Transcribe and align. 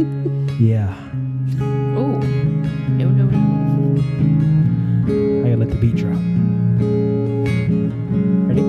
Yeah. 0.60 0.94
Oh. 1.96 2.20
No, 2.96 3.08
no, 3.08 3.24
no. 3.26 3.36
I 5.40 5.50
gotta 5.50 5.56
let 5.56 5.68
the 5.68 5.76
beat 5.76 5.96
drop. 5.96 6.16
Ready? 8.48 8.62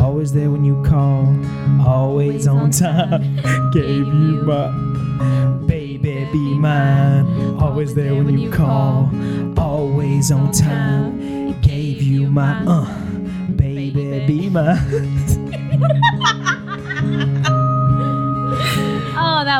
Always 0.00 0.32
there 0.32 0.50
when 0.50 0.64
you 0.64 0.80
call, 0.84 1.26
always 1.84 2.46
on 2.46 2.70
time. 2.70 3.36
Gave 3.72 4.06
you 4.06 4.42
my 4.44 4.70
baby, 5.66 6.28
be 6.32 6.54
mine. 6.54 7.26
Always 7.60 7.94
there 7.94 8.14
when 8.14 8.38
you 8.38 8.50
call, 8.50 9.10
always 9.58 10.30
on 10.30 10.52
time. 10.52 11.60
Gave 11.62 12.00
you 12.02 12.26
my 12.28 12.62
uh, 12.64 12.86
baby, 13.56 14.24
be 14.26 14.50
mine. 14.50 15.36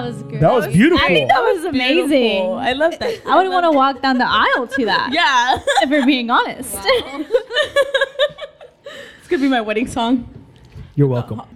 that 0.03 0.07
was 0.15 0.23
good. 0.23 0.41
That 0.41 0.53
was 0.53 0.67
beautiful. 0.69 1.05
I 1.05 1.09
think 1.09 1.29
that 1.31 1.43
was 1.43 1.65
amazing. 1.65 2.09
Beautiful. 2.09 2.55
I 2.55 2.73
love 2.73 2.99
that. 2.99 3.27
I 3.27 3.37
wouldn't 3.37 3.53
want 3.53 3.65
to 3.65 3.71
walk 3.73 4.01
down 4.03 4.19
the 4.19 4.27
aisle 4.29 4.67
to 4.67 4.85
that. 4.87 5.11
Yeah. 5.21 5.59
If 5.83 5.91
we're 5.91 6.07
being 6.07 6.31
honest. 6.31 6.75
it's 6.77 7.29
gonna 9.29 9.43
be 9.43 9.49
my 9.49 9.61
wedding 9.61 9.87
song. 9.87 10.29
You're 10.95 11.09
welcome. 11.09 11.43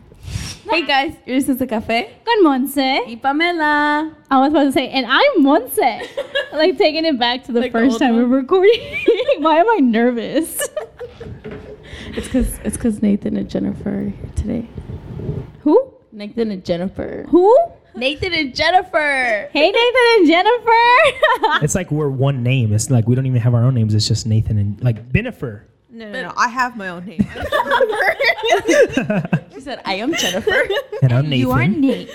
Hey 0.66 0.86
guys, 0.86 1.14
you're 1.26 1.36
listening 1.36 1.58
to 1.58 1.66
Café 1.66 2.08
Good 2.24 2.38
Monse. 2.42 3.06
y 3.06 3.16
Pamela. 3.22 4.16
I 4.30 4.38
was 4.40 4.50
about 4.50 4.64
to 4.64 4.72
say, 4.72 4.88
and 4.88 5.04
I'm 5.06 5.44
Monse. 5.44 6.08
like 6.54 6.78
taking 6.78 7.04
it 7.04 7.18
back 7.18 7.44
to 7.44 7.52
the 7.52 7.60
Like 7.60 7.70
first 7.70 7.92
old 7.92 8.00
time 8.00 8.16
we 8.16 8.22
one? 8.22 8.30
were 8.30 8.38
recording. 8.38 8.80
Why 9.40 9.58
am 9.58 9.68
I 9.68 9.76
nervous? 9.82 10.66
It's 12.16 12.28
cause 12.28 12.58
it's 12.64 12.78
cause 12.78 13.02
Nathan 13.02 13.36
and 13.36 13.48
Jennifer 13.50 14.10
today. 14.36 14.66
Who? 15.60 15.92
Nathan 16.12 16.50
and 16.50 16.64
Jennifer. 16.64 17.26
Who? 17.28 17.54
Nathan 17.96 18.32
and 18.32 18.54
Jennifer. 18.54 19.48
Hey 19.52 19.70
Nathan 19.70 20.02
and 20.16 20.26
Jennifer. 20.26 21.60
It's 21.64 21.74
like 21.74 21.90
we're 21.90 22.08
one 22.08 22.42
name. 22.42 22.72
It's 22.72 22.90
like 22.90 23.06
we 23.06 23.14
don't 23.14 23.26
even 23.26 23.40
have 23.40 23.54
our 23.54 23.62
own 23.64 23.74
names. 23.74 23.94
It's 23.94 24.08
just 24.08 24.26
Nathan 24.26 24.58
and 24.58 24.82
like 24.82 25.08
Benifer. 25.12 25.62
No, 25.90 26.10
no, 26.10 26.22
no. 26.22 26.32
I 26.36 26.48
have 26.48 26.76
my 26.76 26.88
own 26.88 27.04
name. 27.06 27.20
She 29.54 29.60
said, 29.60 29.80
"I 29.84 29.94
am 29.94 30.12
Jennifer." 30.14 30.52
And 31.02 31.12
I'm 31.12 31.28
Nathan. 31.28 31.38
you 31.38 31.50
are 31.52 31.66
Nate. 31.66 32.10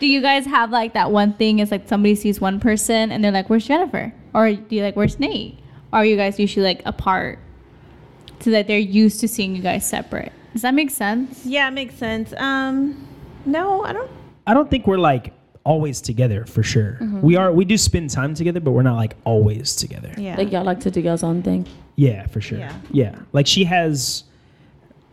do 0.00 0.06
you 0.06 0.20
guys 0.22 0.46
have 0.46 0.70
like 0.70 0.94
that 0.94 1.10
one 1.10 1.34
thing? 1.34 1.58
Is 1.58 1.70
like 1.70 1.86
somebody 1.88 2.14
sees 2.14 2.40
one 2.40 2.60
person 2.60 3.12
and 3.12 3.22
they're 3.22 3.32
like, 3.32 3.50
"Where's 3.50 3.66
Jennifer?" 3.66 4.12
Or 4.32 4.52
do 4.52 4.76
you 4.76 4.82
like, 4.82 4.96
"Where's 4.96 5.18
Nate?" 5.20 5.58
Or 5.92 6.00
are 6.00 6.04
you 6.04 6.16
guys 6.16 6.38
usually 6.38 6.64
like 6.64 6.82
apart, 6.86 7.38
so 8.40 8.50
that 8.50 8.66
they're 8.66 8.78
used 8.78 9.20
to 9.20 9.28
seeing 9.28 9.54
you 9.56 9.62
guys 9.62 9.86
separate? 9.86 10.32
Does 10.52 10.62
that 10.62 10.74
make 10.74 10.90
sense? 10.90 11.44
yeah, 11.44 11.68
it 11.68 11.72
makes 11.72 11.94
sense. 11.96 12.32
Um, 12.36 13.06
no, 13.44 13.82
I 13.82 13.92
don't. 13.92 14.10
I 14.46 14.54
don't 14.54 14.70
think 14.70 14.86
we're 14.86 14.98
like 14.98 15.32
always 15.64 16.00
together 16.00 16.44
for 16.46 16.62
sure. 16.62 16.98
Mm-hmm. 17.00 17.20
We 17.20 17.36
are. 17.36 17.52
We 17.52 17.64
do 17.64 17.76
spend 17.76 18.10
time 18.10 18.34
together, 18.34 18.60
but 18.60 18.72
we're 18.72 18.82
not 18.82 18.96
like 18.96 19.14
always 19.24 19.76
together. 19.76 20.12
Yeah. 20.16 20.36
like 20.36 20.50
y'all 20.52 20.64
like 20.64 20.80
to 20.80 20.90
do 20.90 21.00
y'all's 21.00 21.22
own 21.22 21.42
thing. 21.42 21.66
Yeah, 21.96 22.26
for 22.28 22.40
sure. 22.40 22.58
Yeah. 22.58 22.74
Yeah. 22.90 23.16
Like 23.32 23.46
she 23.46 23.64
has 23.64 24.24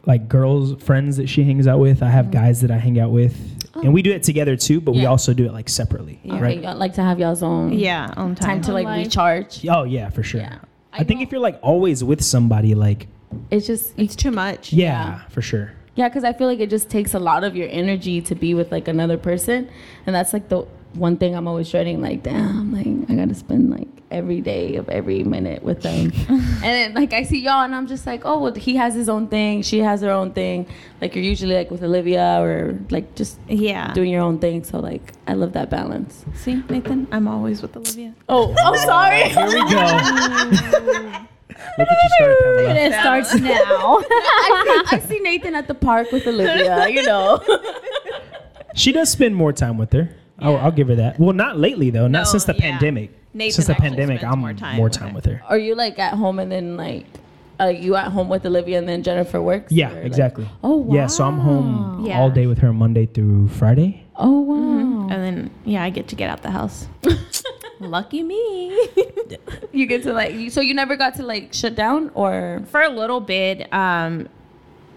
like 0.05 0.29
girls 0.29 0.81
friends 0.81 1.17
that 1.17 1.27
she 1.27 1.43
hangs 1.43 1.67
out 1.67 1.79
with. 1.79 2.01
I 2.01 2.09
have 2.09 2.31
guys 2.31 2.61
that 2.61 2.71
I 2.71 2.77
hang 2.77 2.97
out 2.99 3.11
with, 3.11 3.35
and 3.75 3.93
we 3.93 4.01
do 4.01 4.11
it 4.11 4.23
together 4.23 4.55
too. 4.55 4.79
But 4.79 4.91
we 4.93 4.97
Mm-hmm. 4.99 5.01
Oh. 5.01 5.03
Yeah. 5.03 5.09
also 5.11 5.33
do 5.33 5.45
it 5.45 5.51
like 5.51 5.67
separately, 5.69 6.19
Okay, 6.25 6.39
right? 6.39 6.61
y'all 6.61 6.77
like 6.77 6.93
to 6.93 7.03
have 7.03 7.19
y'all's 7.19 7.43
own 7.43 7.73
yeah, 7.73 8.11
on 8.15 8.33
time 8.35 8.47
time. 8.57 8.61
to 8.63 8.73
like 8.73 8.85
Life. 8.85 9.05
recharge. 9.05 9.65
Oh 9.67 9.83
yeah, 9.83 10.09
for 10.09 10.23
sure. 10.23 10.41
Yeah. 10.41 10.59
I, 10.93 11.03
think 11.03 11.21
if 11.21 11.31
you're 11.31 11.41
like 11.41 11.59
always 11.61 12.03
with 12.03 12.23
somebody, 12.23 12.73
like 12.73 13.07
It's 13.51 13.67
just 13.67 13.93
It's 13.97 14.15
too 14.15 14.31
much. 14.31 14.73
yeah, 14.73 15.25
for 15.29 15.41
sure. 15.43 15.73
Yeah, 15.97 16.07
because 16.07 16.23
I 16.23 16.31
feel 16.31 16.47
like 16.47 16.59
it 16.59 16.69
just 16.69 16.89
takes 16.89 17.13
a 17.13 17.19
lot 17.19 17.43
of 17.43 17.55
your 17.55 17.67
energy 17.69 18.21
to 18.21 18.35
be 18.35 18.53
with 18.53 18.71
like 18.71 18.87
another 18.87 19.17
person, 19.17 19.67
and 20.05 20.15
that's 20.15 20.31
like 20.31 20.47
the 20.47 20.59
one 20.93 21.17
thing 21.17 21.35
I'm 21.35 21.47
always 21.47 21.69
dreading. 21.69 22.01
Like, 22.01 22.23
damn, 22.23 22.71
like 22.71 23.09
I 23.09 23.15
gotta 23.15 23.33
spend 23.35 23.69
like 23.71 23.87
every 24.09 24.39
day 24.39 24.75
of 24.75 24.87
every 24.89 25.23
minute 25.23 25.63
with 25.63 25.81
them, 25.81 26.11
and 26.29 26.61
then 26.61 26.93
like 26.93 27.13
I 27.13 27.23
see 27.23 27.39
y'all, 27.39 27.63
and 27.63 27.73
I'm 27.75 27.87
just 27.87 28.05
like, 28.05 28.21
oh, 28.25 28.39
well, 28.39 28.53
he 28.53 28.75
has 28.77 28.93
his 28.93 29.09
own 29.09 29.27
thing, 29.27 29.63
she 29.63 29.79
has 29.79 30.01
her 30.01 30.11
own 30.11 30.31
thing. 30.33 30.67
Like 31.01 31.15
you're 31.15 31.23
usually 31.23 31.55
like 31.55 31.71
with 31.71 31.83
Olivia 31.83 32.39
or 32.41 32.77
like 32.91 33.15
just 33.15 33.39
Yeah. 33.49 33.91
doing 33.93 34.11
your 34.11 34.21
own 34.21 34.37
thing. 34.39 34.63
So 34.63 34.79
like 34.79 35.13
I 35.27 35.33
love 35.33 35.53
that 35.53 35.69
balance. 35.71 36.25
See, 36.35 36.63
Nathan, 36.69 37.07
I'm 37.11 37.27
always 37.27 37.61
with 37.63 37.75
Olivia. 37.75 38.13
Oh, 38.29 38.53
I'm 38.63 38.77
sorry. 38.85 39.29
Here 39.29 39.47
we 39.47 39.61
go. 39.73 41.23
Look 41.77 41.87
what 41.89 41.97
you 42.03 42.09
started, 42.17 42.37
Pamela. 42.43 42.69
And 42.69 42.77
it 42.77 42.99
starts 42.99 43.35
now. 43.35 44.03
I, 44.09 44.85
see, 44.89 44.95
I 44.95 44.99
see 44.99 45.19
Nathan 45.19 45.55
at 45.55 45.67
the 45.67 45.73
park 45.75 46.11
with 46.11 46.25
Olivia. 46.27 46.87
You 46.89 47.03
know. 47.03 47.41
She 48.75 48.91
does 48.91 49.09
spend 49.09 49.35
more 49.35 49.51
time 49.53 49.79
with 49.79 49.91
her. 49.93 50.09
I'll, 50.37 50.57
I'll 50.57 50.71
give 50.71 50.89
her 50.89 50.95
that. 50.95 51.19
Well, 51.19 51.33
not 51.33 51.57
lately 51.57 51.89
though. 51.89 52.07
Not 52.07 52.19
No, 52.19 52.23
since 52.25 52.43
the 52.45 52.53
yeah. 52.53 52.61
pandemic. 52.61 53.09
Nathan 53.33 53.53
since 53.53 53.67
the 53.67 53.73
pandemic, 53.73 54.23
I'm 54.23 54.37
more 54.39 54.53
time 54.53 54.75
more 54.77 54.83
with 54.85 54.93
time 54.93 55.09
her. 55.09 55.15
with 55.15 55.25
her. 55.25 55.41
Are 55.47 55.57
you 55.57 55.73
like 55.73 55.97
at 55.97 56.13
home 56.13 56.37
and 56.37 56.51
then 56.51 56.77
like, 56.77 57.07
are 57.59 57.71
you 57.71 57.95
at 57.95 58.11
home 58.11 58.29
with 58.29 58.45
Olivia 58.45 58.77
and 58.77 58.87
then 58.87 59.01
Jennifer 59.01 59.41
works? 59.41 59.71
Yeah, 59.71 59.89
Or, 59.91 59.95
like- 59.95 60.05
exactly. 60.05 60.47
oh 60.63 60.75
wow. 60.75 60.93
Yeah, 60.95 61.07
so 61.07 61.23
I'm 61.23 61.39
home 61.39 62.05
Yeah. 62.05 62.19
all 62.19 62.29
day 62.29 62.45
with 62.45 62.59
her 62.59 62.71
Monday 62.71 63.07
through 63.07 63.47
Friday. 63.47 64.03
Oh 64.15 64.41
wow. 64.41 64.55
Mm-hmm. 64.55 65.11
And 65.11 65.23
then, 65.23 65.51
yeah, 65.65 65.81
I 65.83 65.89
get 65.89 66.07
to 66.09 66.15
get 66.15 66.29
out 66.29 66.43
the 66.43 66.51
house. 66.51 66.87
Lucky 67.79 68.23
me. 68.23 68.69
You 69.71 69.85
get 69.85 70.03
to 70.03 70.13
like, 70.13 70.33
you, 70.33 70.49
so 70.49 70.61
you 70.61 70.73
never 70.73 70.95
got 70.95 71.15
to 71.15 71.23
like 71.23 71.53
shut 71.53 71.75
down 71.75 72.09
or? 72.15 72.63
for 72.71 72.81
a 72.81 72.89
little 72.89 73.19
bit, 73.21 73.71
um, 73.73 74.27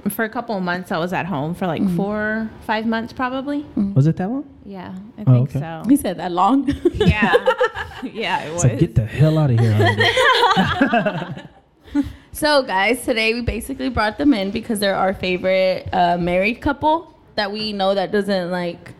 for 0.09 0.25
a 0.25 0.29
couple 0.31 0.57
of 0.57 0.63
months, 0.63 0.91
I 0.91 0.97
was 0.99 1.13
at 1.13 1.27
home 1.27 1.55
for 1.55 1.67
like 1.67 1.87
four, 1.95 2.49
five 2.67 2.87
months 2.87 3.13
probably. 3.13 3.67
Was 3.95 4.07
it 4.07 4.17
that 4.17 4.29
long? 4.31 4.49
Yeah, 4.65 4.95
I 5.19 5.23
Oh, 5.27 5.33
think 5.47 5.51
okay. 5.51 5.59
so. 5.61 5.83
He 5.89 5.97
said 5.97 6.17
that 6.19 6.33
long. 6.33 6.69
Yeah. 6.95 7.35
yeah, 8.03 8.45
it 8.45 8.53
was. 8.55 8.65
It's 8.65 8.73
like 8.73 8.79
get 8.81 8.95
the 8.95 9.05
hell 9.05 9.37
out 9.37 9.51
of 9.51 9.59
here. 9.59 11.49
so 12.33 12.63
guys, 12.63 13.05
today 13.05 13.35
we 13.35 13.43
basically 13.43 13.91
brought 13.91 14.17
them 14.17 14.33
in 14.33 14.51
because 14.51 14.79
they're 14.81 14.95
our 14.95 15.13
favorite 15.13 15.89
uh, 15.93 16.17
married 16.19 16.61
couple 16.63 17.15
that 17.35 17.53
we 17.53 17.73
know 17.73 17.95
that 17.95 18.11
doesn't 18.13 18.51
like. 18.51 18.95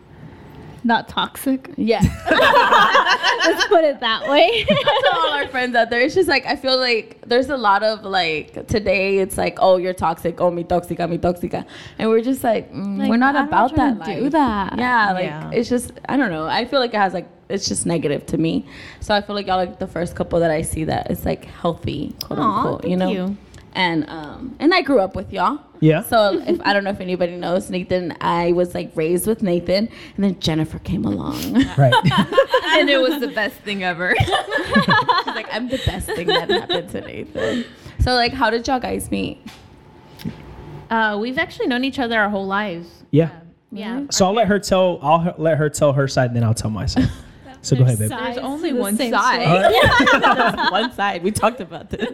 Not 0.83 1.07
toxic. 1.07 1.69
Yeah. 1.77 2.01
Let's 3.45 3.65
put 3.67 3.83
it 3.83 3.99
that 3.99 4.27
way. 4.29 4.63
to 4.67 5.09
all 5.13 5.33
our 5.33 5.47
friends 5.47 5.75
out 5.75 5.89
there. 5.89 6.01
It's 6.01 6.15
just 6.15 6.27
like 6.29 6.45
I 6.45 6.55
feel 6.55 6.77
like 6.77 7.21
there's 7.25 7.49
a 7.49 7.57
lot 7.57 7.83
of 7.83 8.03
like 8.03 8.67
today. 8.67 9.19
It's 9.19 9.37
like 9.37 9.57
oh 9.61 9.77
you're 9.77 9.93
toxic, 9.93 10.39
oh 10.41 10.49
mi 10.51 10.63
toxica, 10.63 11.09
mi 11.09 11.17
toxica, 11.17 11.65
and 11.97 12.09
we're 12.09 12.21
just 12.21 12.43
like, 12.43 12.71
mm, 12.73 12.97
Like, 12.97 13.09
we're 13.09 13.17
not 13.17 13.35
I'm 13.35 13.47
about 13.47 13.73
trying 13.75 13.97
that. 13.99 14.05
do 14.19 14.29
that. 14.29 14.77
Yeah, 14.77 15.13
like 15.13 15.25
Yeah. 15.25 15.51
it's 15.53 15.69
just 15.69 15.91
I 16.09 16.17
don't 16.17 16.31
know. 16.31 16.45
I 16.47 16.65
feel 16.65 16.79
like 16.79 16.93
it 16.93 16.97
has 16.97 17.13
like 17.13 17.27
it's 17.49 17.67
just 17.67 17.85
negative 17.85 18.25
to 18.27 18.37
me. 18.37 18.65
So 19.01 19.13
I 19.13 19.21
feel 19.21 19.35
like 19.35 19.47
y'all 19.47 19.57
like 19.57 19.77
the 19.79 19.87
first 19.87 20.15
couple 20.15 20.39
that 20.39 20.51
I 20.51 20.61
see 20.61 20.83
that 20.85 21.11
it's 21.11 21.25
like 21.25 21.45
healthy, 21.45 22.15
quote 22.23 22.39
Aw, 22.39 22.57
unquote. 22.57 22.85
You 22.87 22.97
know. 22.97 23.11
you. 23.11 23.37
And 23.73 24.09
um 24.09 24.55
and 24.59 24.73
I 24.73 24.81
grew 24.81 24.99
up 24.99 25.15
with 25.15 25.31
y'all. 25.33 25.59
Yeah. 25.81 26.03
So 26.03 26.41
if 26.47 26.61
I 26.63 26.73
don't 26.73 26.83
know 26.83 26.91
if 26.91 27.01
anybody 27.01 27.35
knows 27.35 27.69
Nathan, 27.69 28.15
I 28.21 28.51
was 28.53 28.73
like 28.73 28.91
raised 28.95 29.25
with 29.27 29.41
Nathan, 29.41 29.89
and 30.15 30.23
then 30.23 30.39
Jennifer 30.39 30.79
came 30.79 31.03
along. 31.05 31.53
right. 31.77 31.93
and 32.77 32.89
it 32.89 33.01
was 33.01 33.19
the 33.19 33.29
best 33.33 33.55
thing 33.57 33.83
ever. 33.83 34.15
She's 34.19 34.27
like, 35.25 35.47
I'm 35.51 35.67
the 35.67 35.81
best 35.85 36.05
thing 36.05 36.27
that 36.27 36.49
happened 36.49 36.89
to 36.91 37.01
Nathan. 37.01 37.65
So 37.99 38.13
like, 38.13 38.31
how 38.31 38.49
did 38.51 38.67
y'all 38.67 38.79
guys 38.79 39.11
meet? 39.11 39.39
uh, 40.89 41.17
we've 41.19 41.37
actually 41.37 41.67
known 41.67 41.83
each 41.83 41.99
other 41.99 42.19
our 42.19 42.29
whole 42.29 42.45
lives. 42.45 43.03
Yeah. 43.11 43.31
Yeah. 43.71 44.05
So 44.11 44.25
I'll 44.25 44.33
let 44.33 44.47
her 44.47 44.59
tell. 44.59 44.99
I'll 45.01 45.29
h- 45.29 45.35
let 45.37 45.57
her 45.57 45.69
tell 45.69 45.93
her 45.93 46.07
side, 46.07 46.27
and 46.27 46.35
then 46.35 46.43
I'll 46.43 46.53
tell 46.53 46.69
my 46.69 46.85
side. 46.85 47.09
So 47.63 47.75
go 47.75 47.83
ahead, 47.83 47.99
babe. 47.99 48.09
There's 48.09 48.37
only 48.39 48.69
to 48.69 48.75
the 48.75 48.81
one 48.81 48.97
side. 48.97 49.13
All 49.47 49.61
right. 49.61 50.71
One 50.71 50.91
side. 50.93 51.23
We 51.23 51.31
talked 51.31 51.61
about 51.61 51.89
this. 51.89 52.09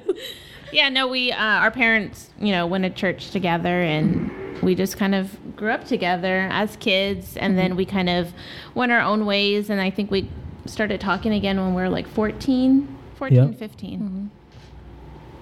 Yeah, 0.72 0.90
no, 0.90 1.08
we 1.08 1.32
uh, 1.32 1.38
our 1.38 1.72
parents, 1.72 2.30
you 2.40 2.52
know, 2.52 2.66
went 2.68 2.84
to 2.84 2.90
church 2.90 3.32
together, 3.32 3.82
and 3.82 4.62
we 4.62 4.76
just 4.76 4.98
kind 4.98 5.16
of 5.16 5.56
grew 5.56 5.72
up 5.72 5.86
together 5.86 6.48
as 6.52 6.76
kids, 6.78 7.38
and 7.38 7.58
then 7.58 7.76
we 7.76 7.86
kind 7.86 8.10
of 8.10 8.34
went 8.76 8.92
our 8.92 9.02
own 9.02 9.26
ways, 9.26 9.70
and 9.70 9.80
I 9.80 9.90
think 9.90 10.12
we 10.12 10.30
started 10.66 11.00
talking 11.00 11.34
again 11.34 11.58
when 11.58 11.74
we 11.74 11.82
were 11.82 11.90
like 11.90 12.08
14, 12.08 12.88
14, 13.16 13.36
Yeah. 13.38 13.52
15. 13.58 14.30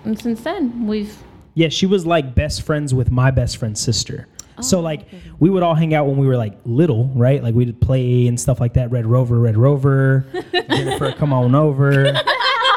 And 0.06 0.20
since 0.22 0.42
then, 0.42 0.86
we've 0.86 1.18
Yeah, 1.56 1.70
she 1.70 1.86
was 1.88 2.06
like 2.06 2.36
best 2.36 2.62
friends 2.62 2.94
with 2.94 3.10
my 3.10 3.32
best 3.32 3.58
friend's 3.58 3.80
sister. 3.80 4.28
Oh, 4.58 4.62
so 4.62 4.80
like 4.80 5.08
we 5.40 5.50
would 5.50 5.64
all 5.64 5.74
hang 5.76 5.94
out 5.96 6.06
when 6.06 6.18
we 6.18 6.28
were 6.28 6.38
like 6.38 6.58
little, 6.64 7.08
right? 7.16 7.42
Like 7.44 7.56
we'd 7.56 7.82
play 7.82 8.28
and 8.28 8.40
stuff 8.40 8.60
like 8.60 8.74
that. 8.76 8.92
Red 8.92 9.06
Rover, 9.08 9.40
Red 9.40 9.58
Rover, 9.58 10.26
Jennifer, 10.54 11.12
come 11.14 11.34
on 11.34 11.56
over. 11.56 12.14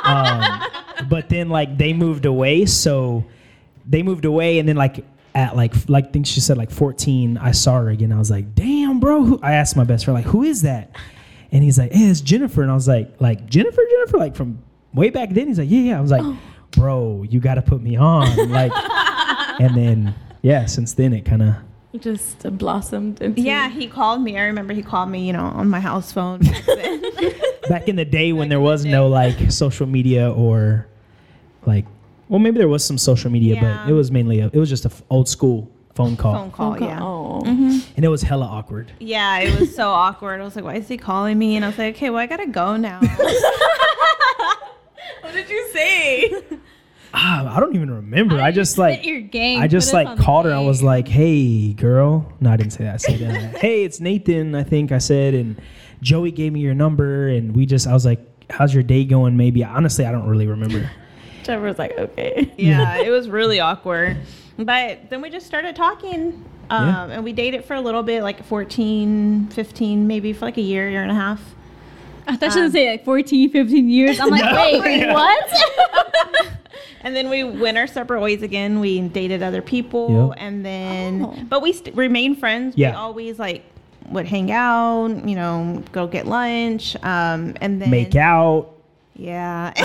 Um, 0.04 0.62
but 1.08 1.28
then 1.28 1.48
like 1.48 1.78
they 1.78 1.92
moved 1.92 2.26
away, 2.26 2.66
so 2.66 3.24
they 3.86 4.02
moved 4.02 4.24
away, 4.24 4.58
and 4.58 4.68
then 4.68 4.76
like 4.76 5.04
at 5.34 5.56
like 5.56 5.74
like 5.88 6.06
I 6.06 6.10
think 6.10 6.26
she 6.26 6.40
said 6.40 6.58
like 6.58 6.70
14, 6.70 7.38
I 7.38 7.52
saw 7.52 7.78
her 7.78 7.90
again. 7.90 8.12
I 8.12 8.18
was 8.18 8.30
like, 8.30 8.54
damn, 8.54 9.00
bro. 9.00 9.24
Who? 9.24 9.40
I 9.42 9.52
asked 9.52 9.76
my 9.76 9.84
best 9.84 10.04
friend 10.04 10.16
like, 10.16 10.26
who 10.26 10.42
is 10.42 10.62
that? 10.62 10.94
And 11.50 11.62
he's 11.62 11.78
like, 11.78 11.92
hey, 11.92 12.04
it's 12.04 12.20
Jennifer. 12.20 12.62
And 12.62 12.70
I 12.70 12.74
was 12.74 12.88
like, 12.88 13.20
like 13.20 13.46
Jennifer, 13.46 13.82
Jennifer, 13.90 14.18
like 14.18 14.36
from 14.36 14.62
way 14.92 15.10
back 15.10 15.30
then. 15.30 15.48
He's 15.48 15.58
like, 15.58 15.70
yeah, 15.70 15.80
yeah. 15.80 15.98
I 15.98 16.00
was 16.00 16.10
like, 16.10 16.22
oh. 16.24 16.38
bro, 16.72 17.22
you 17.22 17.40
got 17.40 17.54
to 17.54 17.62
put 17.62 17.80
me 17.80 17.96
on, 17.96 18.50
like. 18.50 18.72
and 19.60 19.76
then 19.76 20.14
yeah, 20.42 20.66
since 20.66 20.94
then 20.94 21.12
it 21.12 21.24
kind 21.24 21.42
of 21.42 21.54
just 22.00 22.46
uh, 22.46 22.50
blossomed 22.50 23.20
into. 23.20 23.40
Yeah, 23.40 23.68
he 23.68 23.88
called 23.88 24.22
me. 24.22 24.38
I 24.38 24.44
remember 24.44 24.72
he 24.72 24.82
called 24.82 25.10
me, 25.10 25.26
you 25.26 25.32
know, 25.32 25.44
on 25.44 25.68
my 25.68 25.80
house 25.80 26.12
phone. 26.12 26.40
back 27.68 27.88
in 27.88 27.96
the 27.96 28.04
day 28.04 28.32
when 28.32 28.48
there 28.48 28.60
was 28.60 28.84
no 28.84 29.08
like 29.08 29.50
social 29.50 29.86
media 29.86 30.30
or 30.32 30.86
like, 31.66 31.84
well, 32.28 32.38
maybe 32.38 32.58
there 32.58 32.68
was 32.68 32.84
some 32.84 32.98
social 32.98 33.30
media, 33.30 33.54
Yeah. 33.54 33.82
but 33.84 33.90
it 33.90 33.94
was 33.94 34.10
mainly 34.10 34.40
a, 34.40 34.46
it 34.46 34.56
was 34.56 34.68
just 34.68 34.84
a 34.84 34.88
f- 34.90 35.02
old 35.10 35.28
school 35.28 35.70
phone 35.94 36.16
call, 36.16 36.34
Phone 36.34 36.50
call, 36.52 36.72
Oh, 36.74 36.86
yeah. 36.86 36.98
Oh. 37.02 37.42
and 37.96 38.04
it 38.04 38.08
was 38.08 38.22
hella 38.22 38.46
awkward. 38.46 38.92
Yeah, 39.00 39.38
it 39.40 39.58
was 39.58 39.74
so 39.74 39.88
awkward. 40.04 40.40
I 40.40 40.44
was 40.44 40.54
like, 40.56 40.64
why 40.64 40.74
is 40.76 40.86
he 40.88 40.96
calling 40.96 41.36
me? 41.38 41.56
And 41.56 41.64
I 41.64 41.68
was 41.68 41.78
like, 41.78 41.96
okay, 41.96 42.10
well, 42.10 42.20
I 42.20 42.26
gotta 42.26 42.46
go 42.46 42.76
now. 42.76 43.00
What 45.22 45.32
did 45.34 45.50
you 45.50 45.68
say? 45.72 46.42
Ah, 47.12 47.56
I 47.56 47.60
don't 47.60 47.74
even 47.74 47.90
remember. 47.90 48.40
I 48.40 48.50
just 48.50 48.78
like 48.78 49.04
your 49.04 49.20
game. 49.20 49.60
I 49.60 49.66
just 49.66 49.92
like 49.92 50.18
called 50.18 50.46
her. 50.46 50.52
I 50.54 50.60
was 50.60 50.82
like, 50.82 51.08
"Hey, 51.08 51.72
girl." 51.72 52.30
No, 52.40 52.50
I 52.50 52.56
didn't 52.56 52.72
say 52.72 52.84
that. 52.84 52.94
I 52.94 52.96
said, 52.98 53.22
uh, 53.54 53.58
"Hey, 53.58 53.84
it's 53.84 54.00
Nathan." 54.00 54.54
I 54.54 54.62
think 54.62 54.92
I 54.92 54.98
said, 54.98 55.34
and 55.34 55.60
Joey 56.02 56.30
gave 56.30 56.52
me 56.52 56.60
your 56.60 56.74
number, 56.74 57.28
and 57.28 57.54
we 57.56 57.66
just. 57.66 57.86
I 57.86 57.92
was 57.92 58.04
like, 58.04 58.20
"How's 58.50 58.72
your 58.74 58.82
day 58.82 59.04
going?" 59.04 59.36
Maybe 59.36 59.64
honestly, 59.64 60.04
I 60.06 60.12
don't 60.12 60.28
really 60.28 60.46
remember. 60.46 60.90
Trevor 61.44 61.66
was 61.66 61.78
like, 61.78 61.96
okay. 61.98 62.52
yeah, 62.58 62.96
it 63.04 63.10
was 63.10 63.28
really 63.28 63.58
awkward. 63.60 64.18
But 64.58 65.08
then 65.08 65.22
we 65.22 65.30
just 65.30 65.46
started 65.46 65.74
talking. 65.76 66.44
Um, 66.70 66.88
Yeah. 66.88 67.06
And 67.06 67.24
we 67.24 67.32
dated 67.32 67.64
for 67.64 67.74
a 67.74 67.80
little 67.80 68.02
bit, 68.02 68.22
like 68.22 68.44
14, 68.44 69.48
15, 69.48 70.06
maybe 70.06 70.32
for 70.34 70.44
like 70.44 70.58
a 70.58 70.62
year, 70.62 70.90
year 70.90 71.00
and 71.02 71.10
a 71.10 71.14
half. 71.14 71.40
I 72.26 72.36
thought 72.36 72.54
you 72.54 72.62
were 72.64 72.70
say 72.70 72.90
like 72.90 73.04
14, 73.06 73.48
15 73.50 73.88
years. 73.88 74.20
I'm 74.20 74.28
like, 74.28 74.44
No, 74.74 74.80
wait, 74.82 74.98
yeah. 75.00 75.14
what? 75.14 75.50
And 77.00 77.16
then 77.16 77.30
we 77.30 77.44
went 77.44 77.78
our 77.78 77.86
separate 77.86 78.20
ways 78.20 78.42
again. 78.42 78.80
We 78.80 79.00
dated 79.00 79.42
other 79.42 79.62
people, 79.62 80.28
Yep. 80.30 80.38
and 80.42 80.66
then, 80.66 81.24
Oh. 81.24 81.36
but 81.48 81.62
we 81.62 81.72
st- 81.72 81.96
remained 81.96 82.38
friends. 82.38 82.76
We 82.76 82.84
always 82.86 83.38
like 83.38 83.64
would 84.10 84.26
hang 84.26 84.50
out, 84.50 85.08
you 85.28 85.34
know, 85.34 85.82
go 85.92 86.06
get 86.06 86.26
lunch, 86.26 86.96
um, 87.02 87.54
and 87.60 87.80
then 87.80 87.90
Make 87.90 88.14
out. 88.16 88.74
Yeah. 89.14 89.72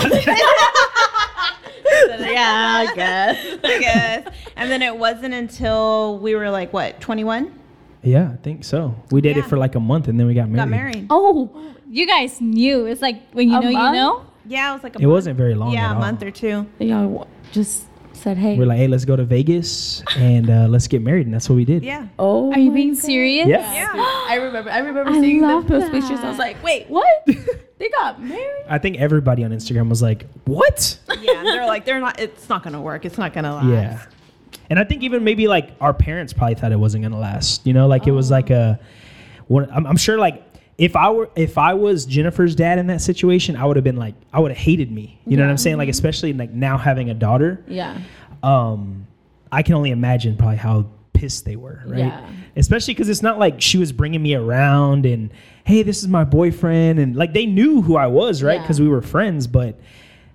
yeah, 2.18 2.84
I 2.88 2.92
guess. 2.94 3.58
I 3.64 3.78
guess. 3.78 4.28
And 4.56 4.70
then 4.70 4.82
it 4.82 4.96
wasn't 4.96 5.34
until 5.34 6.18
we 6.18 6.34
were 6.34 6.50
like 6.50 6.72
what, 6.72 7.00
21? 7.00 7.52
Yeah, 8.02 8.30
I 8.32 8.36
think 8.36 8.64
so. 8.64 8.94
We 9.10 9.20
dated 9.20 9.44
Yeah. 9.44 9.48
for 9.48 9.56
like 9.56 9.74
a 9.74 9.80
month, 9.80 10.08
and 10.08 10.18
then 10.20 10.26
we 10.26 10.34
got 10.34 10.48
married. 10.48 10.56
Got 10.56 10.68
married. 10.70 11.06
oh, 11.10 11.50
you 11.90 12.06
guys 12.06 12.40
knew. 12.40 12.86
It's 12.86 13.00
like 13.02 13.22
when 13.32 13.48
you 13.50 13.56
A 13.58 13.60
know, 13.60 13.68
you 13.68 13.76
know. 13.92 14.26
Yeah, 14.46 14.70
it 14.70 14.74
was 14.74 14.82
like 14.82 14.94
a 14.94 14.98
It 14.98 15.02
month. 15.02 15.12
wasn't 15.12 15.36
very 15.38 15.54
long. 15.54 15.72
Yeah, 15.72 15.86
at 15.86 15.92
a 15.92 15.94
all. 15.94 16.00
month 16.00 16.22
or 16.22 16.30
two. 16.30 16.66
Y'all 16.78 17.26
just 17.52 17.86
said, 18.16 18.36
hey. 18.36 18.56
We're 18.58 18.66
like, 18.66 18.78
"Hey, 18.78 18.88
let's 18.88 19.04
go 19.04 19.16
to 19.16 19.24
Vegas 19.24 20.02
and 20.16 20.48
uh, 20.48 20.66
let's 20.68 20.86
get 20.86 21.02
married," 21.02 21.26
and 21.26 21.34
that's 21.34 21.48
what 21.48 21.56
we 21.56 21.64
did. 21.64 21.84
Yeah. 21.84 22.08
oh, 22.18 22.52
Are 22.52 22.58
you 22.58 22.70
being 22.72 22.94
God. 22.94 23.02
serious? 23.02 23.46
Yeah. 23.46 23.72
Yeah. 23.72 23.90
I 23.94 24.36
remember. 24.42 24.70
I 24.70 24.78
remember 24.78 25.10
I 25.10 25.20
seeing 25.20 25.40
the 25.40 25.62
post 25.66 25.90
pictures. 25.90 26.20
I 26.20 26.28
was 26.28 26.38
like, 26.38 26.62
wait, 26.62 26.88
what? 26.88 27.06
they 27.78 27.88
got 27.90 28.22
married? 28.22 28.64
I 28.68 28.78
think 28.78 28.98
everybody 28.98 29.44
on 29.44 29.50
Instagram 29.50 29.88
was 29.88 30.02
like, 30.02 30.26
"What?" 30.44 30.98
Yeah. 31.20 31.42
They're 31.42 31.66
like, 31.66 31.84
they're 31.84 32.00
not, 32.00 32.18
it's 32.20 32.48
not 32.48 32.62
going 32.62 32.74
to 32.74 32.80
work. 32.80 33.04
It's 33.04 33.18
not 33.18 33.32
going 33.32 33.44
to 33.44 33.54
last. 33.54 33.66
Yeah. 33.68 34.04
And 34.70 34.78
I 34.78 34.84
think 34.84 35.02
even 35.02 35.24
maybe 35.24 35.46
like 35.48 35.70
our 35.80 35.92
parents 35.92 36.32
probably 36.32 36.54
thought 36.54 36.72
it 36.72 36.78
wasn't 36.78 37.02
gonna 37.02 37.18
last. 37.18 37.66
You 37.66 37.72
know, 37.72 37.86
like 37.86 38.06
it 38.06 38.12
was 38.12 38.30
like 38.30 38.50
a. 38.50 38.78
One, 39.46 39.68
I'm, 39.70 39.86
I'm 39.86 39.96
sure 39.96 40.18
like 40.18 40.42
if 40.76 40.96
I 40.96 41.10
were 41.10 41.30
if 41.36 41.56
I 41.58 41.74
was 41.74 42.04
Jennifer's 42.04 42.54
dad 42.54 42.78
in 42.78 42.86
that 42.88 43.00
situation, 43.00 43.56
I 43.56 43.64
would 43.64 43.76
have 43.76 43.84
been 43.84 43.96
like 43.96 44.14
I 44.32 44.40
would 44.40 44.50
have 44.50 44.58
hated 44.58 44.90
me. 44.90 45.20
You 45.26 45.36
know 45.36 45.44
what 45.44 45.50
I'm 45.50 45.58
saying? 45.58 45.76
Like 45.76 45.88
especially 45.88 46.32
like 46.32 46.50
now 46.50 46.78
having 46.78 47.10
a 47.10 47.14
daughter. 47.14 47.62
Yeah. 47.68 47.98
Um, 48.42 49.06
I 49.52 49.62
can 49.62 49.74
only 49.74 49.90
imagine 49.90 50.36
probably 50.36 50.56
how 50.56 50.86
pissed 51.12 51.44
they 51.44 51.56
were, 51.56 51.82
right? 51.86 51.98
Yeah. 51.98 52.28
Especially 52.56 52.92
because 52.94 53.08
it's 53.08 53.22
not 53.22 53.38
like 53.38 53.60
she 53.60 53.78
was 53.78 53.92
bringing 53.92 54.22
me 54.22 54.34
around 54.34 55.06
and 55.06 55.30
hey, 55.64 55.82
this 55.82 56.02
is 56.02 56.08
my 56.08 56.24
boyfriend, 56.24 56.98
and 56.98 57.16
like 57.16 57.32
they 57.32 57.46
knew 57.46 57.80
who 57.80 57.96
I 57.96 58.08
was, 58.08 58.42
right? 58.42 58.54
Yeah. 58.56 58.62
Because 58.62 58.80
we 58.80 58.88
were 58.88 59.00
friends, 59.00 59.46
but 59.46 59.80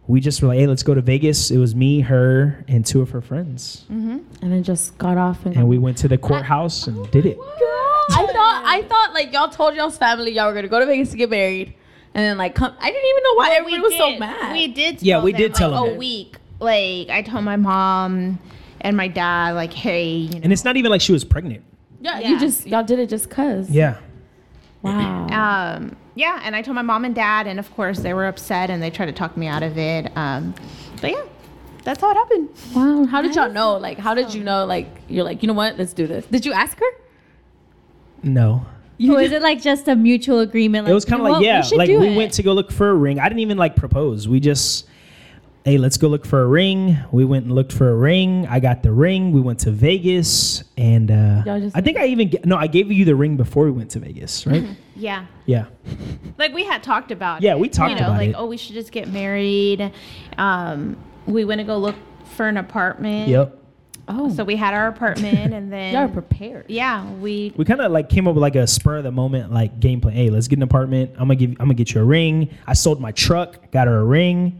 we 0.07 0.19
just 0.19 0.41
were 0.41 0.47
like, 0.47 0.57
hey, 0.57 0.65
let's 0.65 0.81
go 0.81 0.95
to 0.95 1.01
Vegas. 1.01 1.51
It 1.51 1.59
was 1.59 1.75
me, 1.75 1.99
her, 2.01 2.65
and 2.67 2.83
two 2.83 3.01
of 3.01 3.11
her 3.11 3.21
friends, 3.21 3.85
Mm-hmm. 3.91 4.17
And 4.41 4.51
then 4.51 4.63
just 4.63 4.97
got 4.97 5.17
off 5.17 5.45
and, 5.45 5.55
and 5.55 5.67
we 5.67 5.77
went 5.77 5.97
to 5.99 6.07
the 6.07 6.17
courthouse 6.17 6.87
and 6.87 7.09
did 7.11 7.25
it. 7.27 7.37
I 7.39 7.59
thought 8.33 8.63
I 8.65 8.81
thought 8.83 9.13
like 9.13 9.33
y'all 9.33 9.49
told 9.49 9.75
y'all's 9.75 9.97
family 9.97 10.31
y'all 10.31 10.47
were 10.47 10.53
gonna 10.53 10.67
go 10.67 10.79
to 10.79 10.85
Vegas 10.85 11.11
to 11.11 11.17
get 11.17 11.29
married, 11.29 11.73
and 12.13 12.23
then 12.23 12.37
like 12.37 12.55
come. 12.55 12.73
I 12.79 12.91
didn't 12.91 13.09
even 13.09 13.23
know 13.23 13.33
why 13.35 13.49
Well, 13.49 13.57
everybody 13.59 13.81
was 13.81 13.97
so 13.97 14.17
mad. 14.19 14.53
We 14.53 14.67
did. 14.67 15.01
Yeah, 15.01 15.15
tell 15.15 15.23
we 15.23 15.31
them, 15.31 15.41
did 15.41 15.55
tell 15.55 15.69
like, 15.71 15.85
them. 15.85 15.93
a 15.95 15.97
week. 15.97 16.35
Like 16.59 17.09
I 17.09 17.21
told 17.21 17.43
my 17.43 17.55
mom 17.55 18.39
and 18.81 18.95
my 18.97 19.07
dad, 19.07 19.51
like, 19.55 19.73
hey, 19.73 20.07
you 20.09 20.29
know, 20.35 20.39
And 20.43 20.53
it's 20.53 20.63
not 20.65 20.77
even 20.77 20.91
like 20.91 21.01
she 21.01 21.11
was 21.11 21.23
pregnant. 21.23 21.63
yeah, 22.01 22.19
Yeah. 22.19 22.29
you 22.29 22.39
just 22.39 22.65
y'all 22.67 22.83
did 22.83 22.99
it 22.99 23.09
just 23.09 23.29
cause. 23.29 23.69
Yeah. 23.69 23.97
Wow. 24.81 25.27
um, 25.27 25.95
yeah, 26.15 26.39
and 26.43 26.55
I 26.55 26.61
told 26.61 26.75
my 26.75 26.81
mom 26.81 27.03
and 27.05 27.13
dad, 27.15 27.47
and 27.47 27.59
of 27.59 27.73
course 27.75 27.99
they 27.99 28.13
were 28.13 28.27
upset 28.27 28.69
and 28.69 28.81
they 28.81 28.89
tried 28.89 29.07
to 29.07 29.11
talk 29.11 29.35
me 29.37 29.47
out 29.47 29.63
of 29.63 29.77
it. 29.77 30.11
Um, 30.17 30.53
but 31.01 31.11
yeah, 31.11 31.23
that's 31.83 31.99
how 32.01 32.11
it 32.11 32.15
happened. 32.15 32.49
Wow. 32.73 33.05
How 33.05 33.21
did 33.21 33.35
y'all 33.35 33.51
know? 33.51 33.77
Like, 33.77 33.97
how 33.97 34.13
did 34.13 34.33
you 34.33 34.43
know? 34.43 34.65
Like, 34.65 34.87
you're 35.09 35.23
like, 35.23 35.41
you 35.43 35.47
know 35.47 35.53
what? 35.53 35.77
Let's 35.77 35.93
do 35.93 36.07
this. 36.07 36.25
Did 36.27 36.45
you 36.45 36.53
ask 36.53 36.77
her? 36.79 36.85
No. 38.23 38.65
or 39.09 39.21
is 39.21 39.31
it 39.31 39.41
like 39.41 39.61
just 39.61 39.87
a 39.87 39.95
mutual 39.95 40.39
agreement? 40.39 40.85
Like, 40.85 40.91
it 40.91 40.95
was 40.95 41.05
kind 41.05 41.21
of 41.21 41.23
like 41.25 41.31
what, 41.33 41.43
yeah, 41.43 41.61
should 41.61 41.77
like 41.77 41.89
we 41.89 41.95
it. 42.09 42.17
went 42.17 42.33
to 42.33 42.43
go 42.43 42.53
look 42.53 42.71
for 42.71 42.89
a 42.89 42.95
ring. 42.95 43.19
I 43.19 43.29
didn't 43.29 43.39
even 43.41 43.57
like 43.57 43.75
propose. 43.75 44.27
We 44.27 44.39
just 44.39 44.87
hey, 45.65 45.77
let's 45.77 45.97
go 45.97 46.07
look 46.07 46.25
for 46.25 46.41
a 46.41 46.47
ring. 46.47 46.97
We 47.11 47.25
went 47.25 47.45
and 47.45 47.53
looked 47.53 47.71
for 47.73 47.89
a 47.91 47.95
ring. 47.95 48.47
I 48.47 48.59
got 48.59 48.81
the 48.81 48.91
ring. 48.91 49.31
We 49.31 49.41
went 49.41 49.59
to 49.61 49.71
Vegas, 49.71 50.63
and 50.77 51.11
uh, 51.11 51.69
I 51.75 51.81
think 51.81 51.97
I 51.97 52.07
even 52.07 52.31
no, 52.45 52.55
I 52.57 52.67
gave 52.67 52.91
you 52.91 53.05
the 53.05 53.15
ring 53.15 53.37
before 53.37 53.65
we 53.65 53.71
went 53.71 53.91
to 53.91 53.99
Vegas, 53.99 54.47
right? 54.47 54.65
Yeah. 54.95 55.25
yeah, 55.45 55.65
Like 56.37 56.53
we 56.53 56.65
had 56.65 56.81
talked 56.83 57.11
about 57.11 57.41
Yeah, 57.41 57.53
it. 57.53 57.59
we 57.59 57.69
talked 57.69 57.91
you 57.91 57.95
know, 57.99 58.07
about 58.07 58.17
like, 58.17 58.29
it. 58.31 58.35
oh, 58.37 58.47
we 58.47 58.57
should 58.57 58.73
just 58.73 58.91
get 58.91 59.07
married. 59.09 59.93
Um, 60.37 60.97
we 61.25 61.45
went 61.45 61.59
to 61.59 61.65
go 61.65 61.77
look 61.77 61.95
for 62.35 62.47
an 62.47 62.57
apartment. 62.57 63.29
yep. 63.29 63.58
Oh, 64.09 64.29
So 64.33 64.43
we 64.43 64.55
had 64.55 64.73
our 64.73 64.87
apartment 64.87 65.53
and 65.53 65.71
then 65.71 65.93
y'all 65.93 66.03
are 66.03 66.07
prepared. 66.07 66.65
yeah, 66.67 67.09
we 67.13 67.53
We 67.55 67.63
kind 67.65 67.79
of 67.79 67.91
like 67.91 68.09
came 68.09 68.27
up 68.27 68.33
with 68.35 68.41
like 68.41 68.55
a 68.55 68.65
spur 68.65 68.97
of 68.97 69.03
the 69.03 69.11
moment 69.11 69.53
like 69.53 69.79
game 69.79 70.01
plan. 70.01 70.15
Hey, 70.15 70.29
let's 70.29 70.47
get 70.47 70.57
an 70.59 70.63
apartment. 70.63 71.11
I'm 71.13 71.27
gonna 71.27 71.35
give. 71.35 71.51
I'm 71.51 71.67
gonna 71.67 71.73
get 71.75 71.93
you 71.93 72.01
a 72.01 72.03
ring. 72.03 72.49
I 72.65 72.73
sold 72.73 72.99
my 72.99 73.11
truck, 73.11 73.71
got 73.71 73.87
her 73.87 73.97
a 73.99 74.03
ring, 74.03 74.59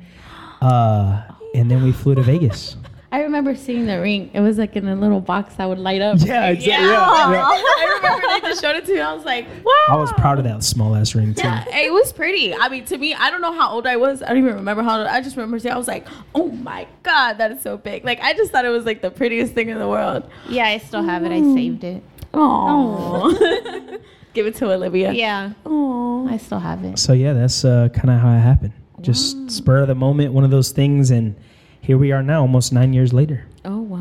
uh, 0.61 1.23
and 1.55 1.69
then 1.69 1.83
we 1.83 1.91
flew 1.91 2.15
to 2.15 2.21
Vegas. 2.21 2.75
I 3.11 3.21
remember 3.23 3.55
seeing 3.55 3.87
the 3.87 3.99
ring. 3.99 4.29
It 4.33 4.39
was 4.39 4.59
like 4.59 4.75
in 4.75 4.87
a 4.87 4.95
little 4.95 5.19
box 5.19 5.55
that 5.55 5.65
would 5.67 5.79
light 5.79 5.99
up. 6.01 6.19
Yeah, 6.19 6.49
exactly. 6.49 6.67
Yeah, 6.71 6.91
yeah. 6.91 7.43
I 7.49 7.97
remember 7.97 8.27
they 8.27 8.39
just 8.49 8.61
showed 8.61 8.75
it 8.75 8.85
to 8.85 8.93
me. 8.93 8.99
I 8.99 9.13
was 9.13 9.25
like, 9.25 9.47
wow. 9.65 9.71
I 9.89 9.95
was 9.95 10.11
proud 10.13 10.37
of 10.37 10.43
that 10.43 10.63
small 10.63 10.95
ass 10.95 11.15
ring 11.15 11.33
too. 11.33 11.41
Yeah, 11.47 11.65
it 11.69 11.91
was 11.91 12.13
pretty. 12.13 12.53
I 12.53 12.69
mean, 12.69 12.85
to 12.85 12.97
me, 12.99 13.15
I 13.15 13.31
don't 13.31 13.41
know 13.41 13.51
how 13.53 13.71
old 13.71 13.87
I 13.87 13.95
was. 13.95 14.21
I 14.21 14.27
don't 14.29 14.37
even 14.37 14.53
remember 14.55 14.83
how 14.83 14.99
old. 14.99 15.07
I 15.07 15.21
just 15.21 15.35
remember 15.37 15.57
saying, 15.57 15.73
I 15.73 15.77
was 15.77 15.87
like, 15.87 16.07
oh 16.35 16.49
my 16.49 16.85
god, 17.01 17.39
that 17.39 17.51
is 17.51 17.61
so 17.63 17.77
big. 17.77 18.05
Like, 18.05 18.19
I 18.21 18.33
just 18.33 18.51
thought 18.51 18.63
it 18.65 18.69
was 18.69 18.85
like 18.85 19.01
the 19.01 19.09
prettiest 19.09 19.53
thing 19.53 19.69
in 19.69 19.79
the 19.79 19.87
world. 19.87 20.29
yeah, 20.47 20.65
I 20.67 20.77
still 20.77 21.01
have 21.01 21.23
it. 21.23 21.31
I 21.31 21.41
saved 21.55 21.83
it. 21.83 22.03
Oh, 22.31 23.97
give 24.33 24.45
it 24.45 24.53
to 24.57 24.71
Olivia. 24.71 25.11
Yeah, 25.13 25.53
Oh, 25.65 26.27
I 26.29 26.37
still 26.37 26.59
have 26.59 26.83
it. 26.83 26.99
So 26.99 27.13
yeah, 27.13 27.33
that's 27.33 27.65
uh, 27.65 27.89
kind 27.91 28.11
of 28.11 28.19
how 28.19 28.31
it 28.35 28.39
happened. 28.39 28.73
Just 29.01 29.49
spur 29.49 29.79
of 29.79 29.87
the 29.87 29.95
moment, 29.95 30.33
one 30.33 30.43
of 30.43 30.51
those 30.51 30.71
things, 30.71 31.09
and 31.09 31.35
here 31.89 31.97
we 31.97 32.11
are 32.11 32.21
now, 32.21 32.41
almost 32.41 32.71
nine 32.71 32.93
years 32.93 33.13
later. 33.13 33.43
oh 33.65 33.79
wow, 33.79 33.99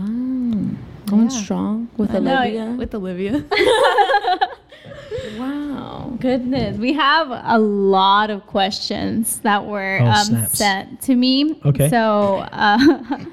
going 1.07 1.31
strong 1.31 1.89
with 1.97 2.15
I 2.15 2.19
know, 2.19 2.39
Olivia. 2.43 2.67
With 2.77 2.95
Olivia. 2.95 3.45
wow. 5.39 6.15
Goodness, 6.21 6.77
we 6.77 6.93
have 6.93 7.31
a 7.31 7.59
lot 7.59 8.29
of 8.29 8.47
questions 8.47 9.39
that 9.39 9.65
were 9.65 10.01
Oh, 10.03 10.07
um, 10.07 10.47
sent 10.49 11.01
to 11.05 11.17
me. 11.17 11.59
Okay. 11.65 11.89
So 11.89 12.47
uh, 12.53 12.79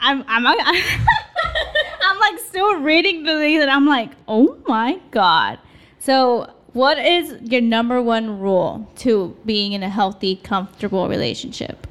I'm 0.00 0.24
I'm 0.26 0.44
I'm 0.46 2.18
like 2.18 2.40
still 2.40 2.80
reading 2.80 3.22
the 3.22 3.34
things, 3.34 3.62
and 3.62 3.70
I'm 3.70 3.86
like, 3.86 4.10
oh 4.26 4.58
my 4.66 4.98
god. 5.12 5.60
So, 6.00 6.52
what 6.72 6.98
is 6.98 7.40
your 7.42 7.60
number 7.60 8.02
one 8.02 8.40
rule 8.40 8.90
to 8.96 9.36
being 9.46 9.72
in 9.72 9.84
a 9.84 9.88
healthy, 9.88 10.34
comfortable 10.34 11.08
relationship? 11.08 11.86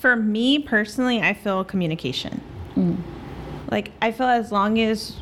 For 0.00 0.16
me 0.16 0.58
personally, 0.58 1.20
I 1.20 1.34
feel 1.34 1.62
communication. 1.62 2.40
Like 3.70 3.92
I 4.00 4.12
feel 4.12 4.26
as 4.26 4.50
long 4.50 4.80
as 4.80 5.16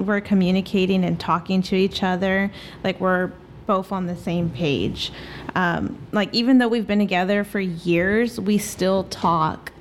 we're 0.00 0.20
communicating 0.20 1.04
and 1.04 1.18
talking 1.18 1.62
to 1.62 1.76
each 1.76 2.02
other, 2.02 2.50
like 2.82 3.00
we're 3.00 3.30
both 3.66 3.92
on 3.92 4.06
the 4.06 4.16
same 4.16 4.50
page. 4.50 5.12
Um, 5.54 6.04
like 6.10 6.34
even 6.34 6.58
though 6.58 6.66
we've 6.66 6.86
been 6.86 6.98
together 6.98 7.44
for 7.44 7.60
years, 7.60 8.40
we 8.40 8.58
still 8.58 9.04
talk 9.04 9.72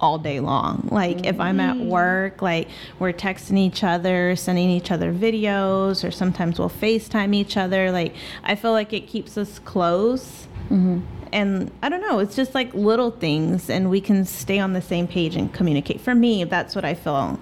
all 0.00 0.18
day 0.18 0.40
long. 0.40 0.88
Like 0.90 1.24
if 1.24 1.40
I'm 1.40 1.58
at 1.58 1.78
work, 1.78 2.42
like 2.42 2.68
we're 2.98 3.12
texting 3.14 3.56
each 3.56 3.82
other, 3.84 4.36
sending 4.36 4.68
each 4.68 4.90
other 4.90 5.14
videos, 5.14 6.06
or 6.06 6.10
sometimes 6.10 6.58
we'll 6.58 6.68
FaceTime 6.68 7.34
each 7.34 7.56
other. 7.56 7.90
Like 7.90 8.14
I 8.44 8.54
feel 8.54 8.72
like 8.72 8.92
it 8.92 9.06
keeps 9.06 9.38
us 9.38 9.58
close. 9.60 10.46
Mm-hmm. 10.72 11.00
And 11.32 11.70
I 11.82 11.88
don't 11.88 12.00
know, 12.00 12.18
it's 12.18 12.34
just 12.34 12.54
like 12.54 12.72
little 12.74 13.10
things, 13.10 13.70
and 13.70 13.90
we 13.90 14.00
can 14.00 14.24
stay 14.24 14.58
on 14.58 14.72
the 14.72 14.82
same 14.82 15.06
page 15.06 15.36
and 15.36 15.52
communicate. 15.52 16.00
For 16.00 16.14
me, 16.14 16.44
that's 16.44 16.74
what 16.74 16.84
I 16.84 16.94
feel. 16.94 17.38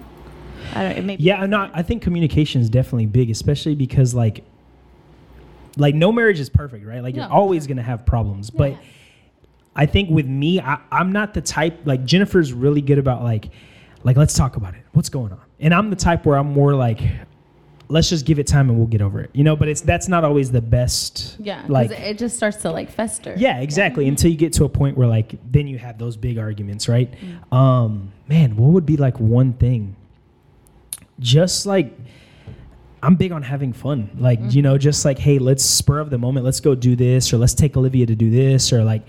I 0.73 0.83
don't. 0.83 0.91
It 0.97 1.03
may 1.03 1.15
Yeah, 1.15 1.45
no, 1.45 1.69
I 1.73 1.81
think 1.81 2.01
communication 2.01 2.61
is 2.61 2.69
definitely 2.69 3.07
big, 3.07 3.29
especially 3.29 3.75
because 3.75 4.13
like, 4.13 4.43
like 5.77 5.95
no 5.95 6.11
marriage 6.11 6.39
is 6.39 6.49
perfect, 6.49 6.85
right? 6.85 7.01
Like 7.01 7.15
No, 7.15 7.23
you're 7.23 7.31
always 7.31 7.67
gonna 7.67 7.81
have 7.81 8.05
problems, 8.05 8.49
but 8.49 8.77
I 9.75 9.85
think 9.85 10.09
with 10.09 10.27
me, 10.27 10.59
I, 10.59 10.79
I'm 10.91 11.11
not 11.11 11.33
the 11.33 11.41
type 11.41 11.81
like 11.85 12.03
Jennifer's 12.03 12.51
really 12.53 12.81
good 12.81 12.97
about 12.97 13.23
like, 13.23 13.49
like 14.03 14.17
let's 14.17 14.33
talk 14.33 14.57
about 14.57 14.73
it. 14.73 14.81
What's 14.93 15.09
going 15.09 15.31
on? 15.31 15.41
And 15.59 15.73
I'm 15.73 15.89
the 15.89 15.95
type 15.95 16.25
where 16.25 16.37
I'm 16.37 16.51
more 16.51 16.75
like, 16.75 16.99
let's 17.91 18.09
just 18.09 18.25
give 18.25 18.39
it 18.39 18.47
time 18.47 18.69
and 18.69 18.77
we'll 18.77 18.87
get 18.87 19.01
over 19.01 19.21
it, 19.21 19.29
you 19.33 19.43
know. 19.43 19.55
But 19.55 19.67
it's 19.67 19.81
that's 19.81 20.07
not 20.07 20.23
always 20.23 20.51
the 20.51 20.61
best. 20.61 21.37
Yeah, 21.39 21.63
like 21.67 21.91
it 21.91 22.17
just 22.17 22.35
starts 22.37 22.57
to 22.63 22.71
like 22.71 22.89
fester. 22.89 23.35
yeah, 23.37 23.59
exactly. 23.59 24.07
Until 24.07 24.31
you 24.31 24.37
get 24.37 24.53
to 24.53 24.63
a 24.65 24.69
point 24.69 24.97
where 24.97 25.07
like 25.07 25.35
then 25.51 25.67
you 25.67 25.77
have 25.77 25.97
those 25.97 26.17
big 26.17 26.37
arguments, 26.37 26.87
right? 26.89 27.13
Mm. 27.19 27.55
Um, 27.55 28.11
man, 28.27 28.55
what 28.55 28.71
would 28.73 28.85
be 28.85 28.97
like 28.97 29.19
one 29.19 29.53
thing? 29.53 29.95
Just 31.19 31.65
like 31.65 31.93
I'm 33.03 33.15
big 33.15 33.31
on 33.31 33.41
having 33.43 33.73
fun. 33.73 34.09
Like, 34.19 34.39
Mm-hmm. 34.39 34.49
you 34.51 34.61
know, 34.61 34.77
just 34.77 35.05
like, 35.05 35.17
hey, 35.19 35.39
let's 35.39 35.63
spur 35.63 35.99
of 35.99 36.09
the 36.11 36.17
moment, 36.19 36.45
let's 36.45 36.59
go 36.59 36.75
do 36.75 36.95
this, 36.95 37.33
or 37.33 37.37
let's 37.37 37.53
take 37.55 37.75
Olivia 37.75 38.05
to 38.05 38.15
do 38.15 38.29
this, 38.29 38.71
or 38.71 38.83
like 38.83 39.03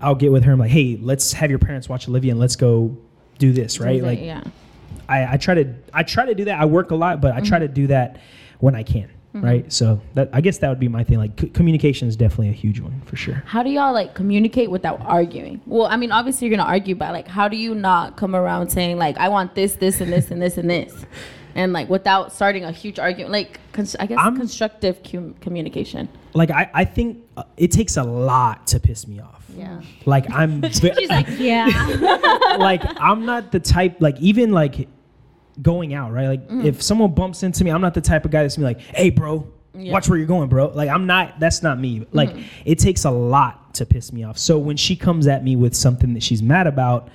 I'll 0.00 0.14
get 0.16 0.32
with 0.32 0.44
her 0.44 0.52
and 0.52 0.60
like, 0.60 0.70
hey, 0.70 0.98
let's 1.00 1.32
have 1.34 1.48
your 1.50 1.58
parents 1.58 1.88
watch 1.88 2.08
Olivia 2.08 2.32
and 2.32 2.40
let's 2.40 2.56
go 2.56 2.96
do 3.38 3.52
this, 3.52 3.80
right? 3.80 4.02
Like 4.02 4.20
yeah. 4.20 4.42
I, 5.08 5.34
I 5.34 5.36
try 5.36 5.54
to 5.54 5.74
I 5.92 6.02
try 6.02 6.26
to 6.26 6.34
do 6.34 6.44
that. 6.46 6.60
I 6.60 6.64
work 6.64 6.90
a 6.90 6.96
lot, 6.96 7.20
but 7.20 7.34
I 7.34 7.40
try 7.40 7.58
to 7.58 7.68
do 7.68 7.86
that 7.88 8.18
when 8.60 8.74
I 8.74 8.82
can. 8.82 9.10
Right. 9.34 9.70
So 9.70 10.00
that 10.14 10.30
I 10.32 10.40
guess 10.40 10.56
that 10.58 10.70
would 10.70 10.80
be 10.80 10.88
my 10.88 11.04
thing. 11.04 11.18
Like 11.18 11.38
c- 11.38 11.48
communication 11.50 12.08
is 12.08 12.16
definitely 12.16 12.48
a 12.48 12.52
huge 12.52 12.80
one 12.80 13.02
for 13.04 13.16
sure. 13.16 13.42
How 13.44 13.62
do 13.62 13.68
y'all 13.68 13.92
like 13.92 14.14
communicate 14.14 14.70
without 14.70 14.98
arguing? 15.02 15.60
Well, 15.66 15.86
I 15.88 15.98
mean, 15.98 16.10
obviously 16.10 16.48
you're 16.48 16.56
gonna 16.56 16.66
argue, 16.66 16.94
but 16.94 17.12
like, 17.12 17.28
how 17.28 17.46
do 17.46 17.58
you 17.58 17.74
not 17.74 18.16
come 18.16 18.34
around 18.34 18.70
saying 18.70 18.96
like, 18.96 19.18
I 19.18 19.28
want 19.28 19.54
this, 19.54 19.74
this, 19.74 20.00
and 20.00 20.10
this, 20.10 20.30
and 20.30 20.40
this, 20.40 20.56
and 20.56 20.70
this, 20.70 21.04
and 21.54 21.74
like 21.74 21.90
without 21.90 22.32
starting 22.32 22.64
a 22.64 22.72
huge 22.72 22.98
argument? 22.98 23.30
Like, 23.30 23.60
cons- 23.72 23.94
I 24.00 24.06
guess 24.06 24.18
I'm- 24.18 24.38
constructive 24.38 25.02
cum- 25.02 25.34
communication. 25.42 26.08
like 26.32 26.50
I, 26.50 26.70
I 26.72 26.84
think 26.86 27.18
uh, 27.36 27.42
it 27.58 27.72
takes 27.72 27.98
a 27.98 28.04
lot 28.04 28.66
to 28.68 28.80
piss 28.80 29.06
me 29.06 29.20
off. 29.20 29.44
Yeah. 29.54 29.82
Like 30.06 30.30
I'm 30.30 30.62
She's 30.70 31.10
like, 31.10 31.26
yeah. 31.38 31.66
like 32.58 32.82
I'm 32.98 33.26
not 33.26 33.52
the 33.52 33.60
type 33.60 33.96
like 34.00 34.18
even 34.20 34.52
like 34.52 34.88
going 35.62 35.94
out, 35.94 36.12
right? 36.12 36.28
Like 36.28 36.48
Mm. 36.48 36.64
if 36.64 36.82
someone 36.82 37.12
bumps 37.12 37.42
into 37.42 37.64
me, 37.64 37.70
I'm 37.70 37.80
not 37.80 37.94
the 37.94 38.00
type 38.00 38.24
of 38.24 38.30
guy 38.30 38.42
that's 38.42 38.56
gonna 38.56 38.68
be 38.68 38.74
like, 38.74 38.84
"Hey, 38.94 39.10
bro, 39.10 39.46
Yeah. 39.78 39.92
watch 39.92 40.08
where 40.08 40.18
you're 40.18 40.26
going, 40.26 40.48
bro." 40.48 40.68
Like 40.74 40.88
I'm 40.88 41.06
not 41.06 41.40
that's 41.40 41.62
not 41.62 41.80
me. 41.80 42.06
Like 42.12 42.34
Mm. 42.34 42.42
it 42.64 42.78
takes 42.78 43.04
a 43.04 43.10
lot 43.10 43.74
to 43.74 43.86
piss 43.86 44.12
me 44.12 44.22
off. 44.24 44.38
So 44.38 44.58
when 44.58 44.76
she 44.76 44.96
comes 44.96 45.26
at 45.26 45.42
me 45.44 45.56
with 45.56 45.74
something 45.74 46.14
that 46.14 46.22
she's 46.22 46.42
mad 46.42 46.66
about, 46.66 47.08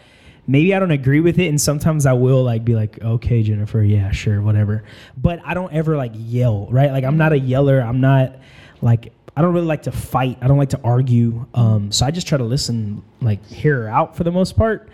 maybe 0.48 0.74
I 0.74 0.80
don't 0.80 0.92
agree 0.92 1.20
with 1.22 1.40
it 1.40 1.48
and 1.48 1.60
sometimes 1.62 2.06
I 2.06 2.14
will 2.14 2.44
like 2.44 2.66
be 2.66 2.76
like, 2.76 3.00
"Okay, 3.04 3.44
Jennifer, 3.44 3.82
yeah, 3.84 4.12
sure, 4.12 4.42
whatever." 4.42 4.84
But 5.16 5.40
I 5.46 5.54
don't 5.54 5.72
ever 5.74 5.96
like 5.98 6.14
yell, 6.16 6.68
right? 6.72 6.92
Like 6.92 7.04
I'm 7.04 7.18
not 7.18 7.32
a 7.34 7.40
yeller. 7.40 7.80
I'm 7.82 8.02
not 8.02 8.36
like 8.82 9.12
I 9.38 9.42
don't 9.42 9.54
really 9.54 9.66
like 9.68 9.84
to 9.84 9.92
fight. 9.94 10.38
I 10.42 10.48
don't 10.48 10.58
like 10.58 10.70
to 10.72 10.80
argue. 10.84 11.46
Um, 11.54 11.90
so 11.92 12.06
I 12.06 12.12
just 12.12 12.28
try 12.28 12.38
to 12.38 12.44
listen, 12.44 13.02
like 13.22 13.46
hear 13.48 13.84
her 13.84 13.88
out 13.90 14.18
for 14.18 14.26
the 14.26 14.32
most 14.32 14.58
part, 14.58 14.90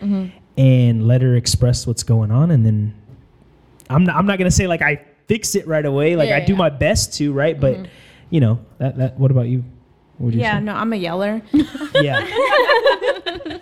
and 0.58 1.08
let 1.08 1.22
her 1.22 1.36
express 1.36 1.88
what's 1.88 2.04
going 2.04 2.30
on. 2.32 2.52
And 2.52 2.66
then 2.66 2.94
I'm 3.90 4.04
not, 4.04 4.16
I'm 4.16 4.26
not 4.26 4.38
gonna 4.38 4.52
say 4.52 4.68
like 4.68 4.82
I 4.82 5.02
fix 5.28 5.56
it 5.56 5.68
right 5.68 5.86
away. 5.86 6.16
Like 6.16 6.30
I 6.30 6.40
Yeah, 6.40 6.46
do 6.46 6.54
yeah. 6.54 6.58
my 6.58 6.70
best 6.70 7.14
to, 7.16 7.34
right? 7.34 7.60
But 7.60 7.76
mm-hmm. 7.76 7.86
you 8.30 8.40
know 8.40 8.60
that 8.80 8.98
that. 8.98 9.20
What 9.20 9.32
about 9.32 9.48
you? 9.48 9.64
What 10.18 10.26
would 10.26 10.34
you 10.34 10.42
Yeah, 10.42 10.58
say? 10.58 10.64
no, 10.64 10.74
I'm 10.74 10.92
a 10.94 10.96
yeller, 10.96 11.42
Yeah. 11.96 12.22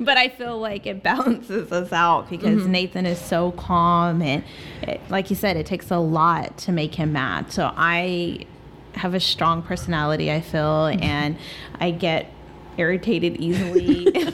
but 0.00 0.18
I 0.18 0.28
feel 0.28 0.58
like 0.58 0.86
it 0.86 1.02
balances 1.02 1.72
us 1.72 1.90
out 1.90 2.28
because 2.28 2.62
mm-hmm. 2.62 2.72
Nathan 2.72 3.06
is 3.06 3.18
so 3.18 3.52
calm 3.52 4.20
and, 4.20 4.44
it, 4.82 5.00
like 5.08 5.30
you 5.30 5.36
said, 5.36 5.56
it 5.56 5.64
takes 5.64 5.90
a 5.90 5.96
lot 5.96 6.58
to 6.58 6.72
make 6.72 6.94
him 6.96 7.14
mad. 7.14 7.50
So 7.50 7.72
I 7.74 8.44
have 8.92 9.14
a 9.14 9.20
strong 9.20 9.62
personality, 9.62 10.30
I 10.30 10.42
feel, 10.42 10.60
mm-hmm. 10.60 11.02
and 11.02 11.38
I 11.80 11.92
get 11.92 12.30
irritated 12.76 13.38
easily. 13.38 14.08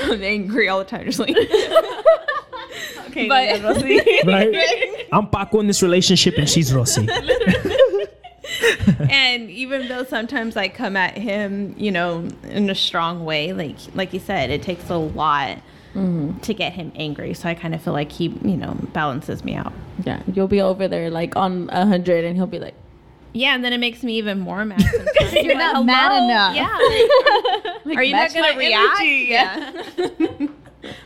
I'm 0.00 0.22
angry 0.22 0.68
all 0.68 0.78
the 0.78 0.84
time, 0.84 1.04
just 1.06 1.18
like. 1.18 1.36
Okay, 3.08 3.28
but 3.28 3.62
right. 4.26 5.06
I'm 5.12 5.28
Paco 5.28 5.60
in 5.60 5.66
this 5.66 5.82
relationship, 5.82 6.36
and 6.38 6.48
she's 6.48 6.72
Rossi. 6.72 7.08
and 9.10 9.50
even 9.50 9.88
though 9.88 10.04
sometimes 10.04 10.56
I 10.56 10.68
come 10.68 10.96
at 10.96 11.16
him, 11.16 11.74
you 11.76 11.90
know, 11.90 12.28
in 12.44 12.70
a 12.70 12.74
strong 12.74 13.24
way, 13.24 13.52
like 13.52 13.76
like 13.94 14.12
you 14.12 14.20
said, 14.20 14.50
it 14.50 14.62
takes 14.62 14.88
a 14.90 14.96
lot 14.96 15.58
mm-hmm. 15.94 16.38
to 16.38 16.54
get 16.54 16.72
him 16.72 16.92
angry. 16.94 17.34
So 17.34 17.48
I 17.48 17.54
kind 17.54 17.74
of 17.74 17.82
feel 17.82 17.92
like 17.92 18.10
he, 18.12 18.28
you 18.42 18.56
know, 18.56 18.76
balances 18.92 19.44
me 19.44 19.54
out. 19.54 19.72
Yeah, 20.04 20.22
you'll 20.32 20.48
be 20.48 20.60
over 20.60 20.88
there 20.88 21.10
like 21.10 21.36
on 21.36 21.68
a 21.70 21.86
hundred, 21.86 22.24
and 22.24 22.36
he'll 22.36 22.46
be 22.46 22.58
like, 22.58 22.74
Yeah, 23.32 23.54
and 23.54 23.64
then 23.64 23.72
it 23.72 23.78
makes 23.78 24.02
me 24.02 24.16
even 24.16 24.40
more 24.40 24.64
mad. 24.64 24.80
Sometimes. 24.80 25.32
You're 25.34 25.56
not 25.56 25.84
mad 25.84 26.24
enough. 26.24 26.56
Yeah. 26.56 27.78
like, 27.84 27.98
Are 27.98 28.02
you 28.02 28.12
not 28.12 28.32
gonna 28.32 28.56
react? 28.56 29.00
energy. 29.00 29.26
Yeah. 29.28 30.48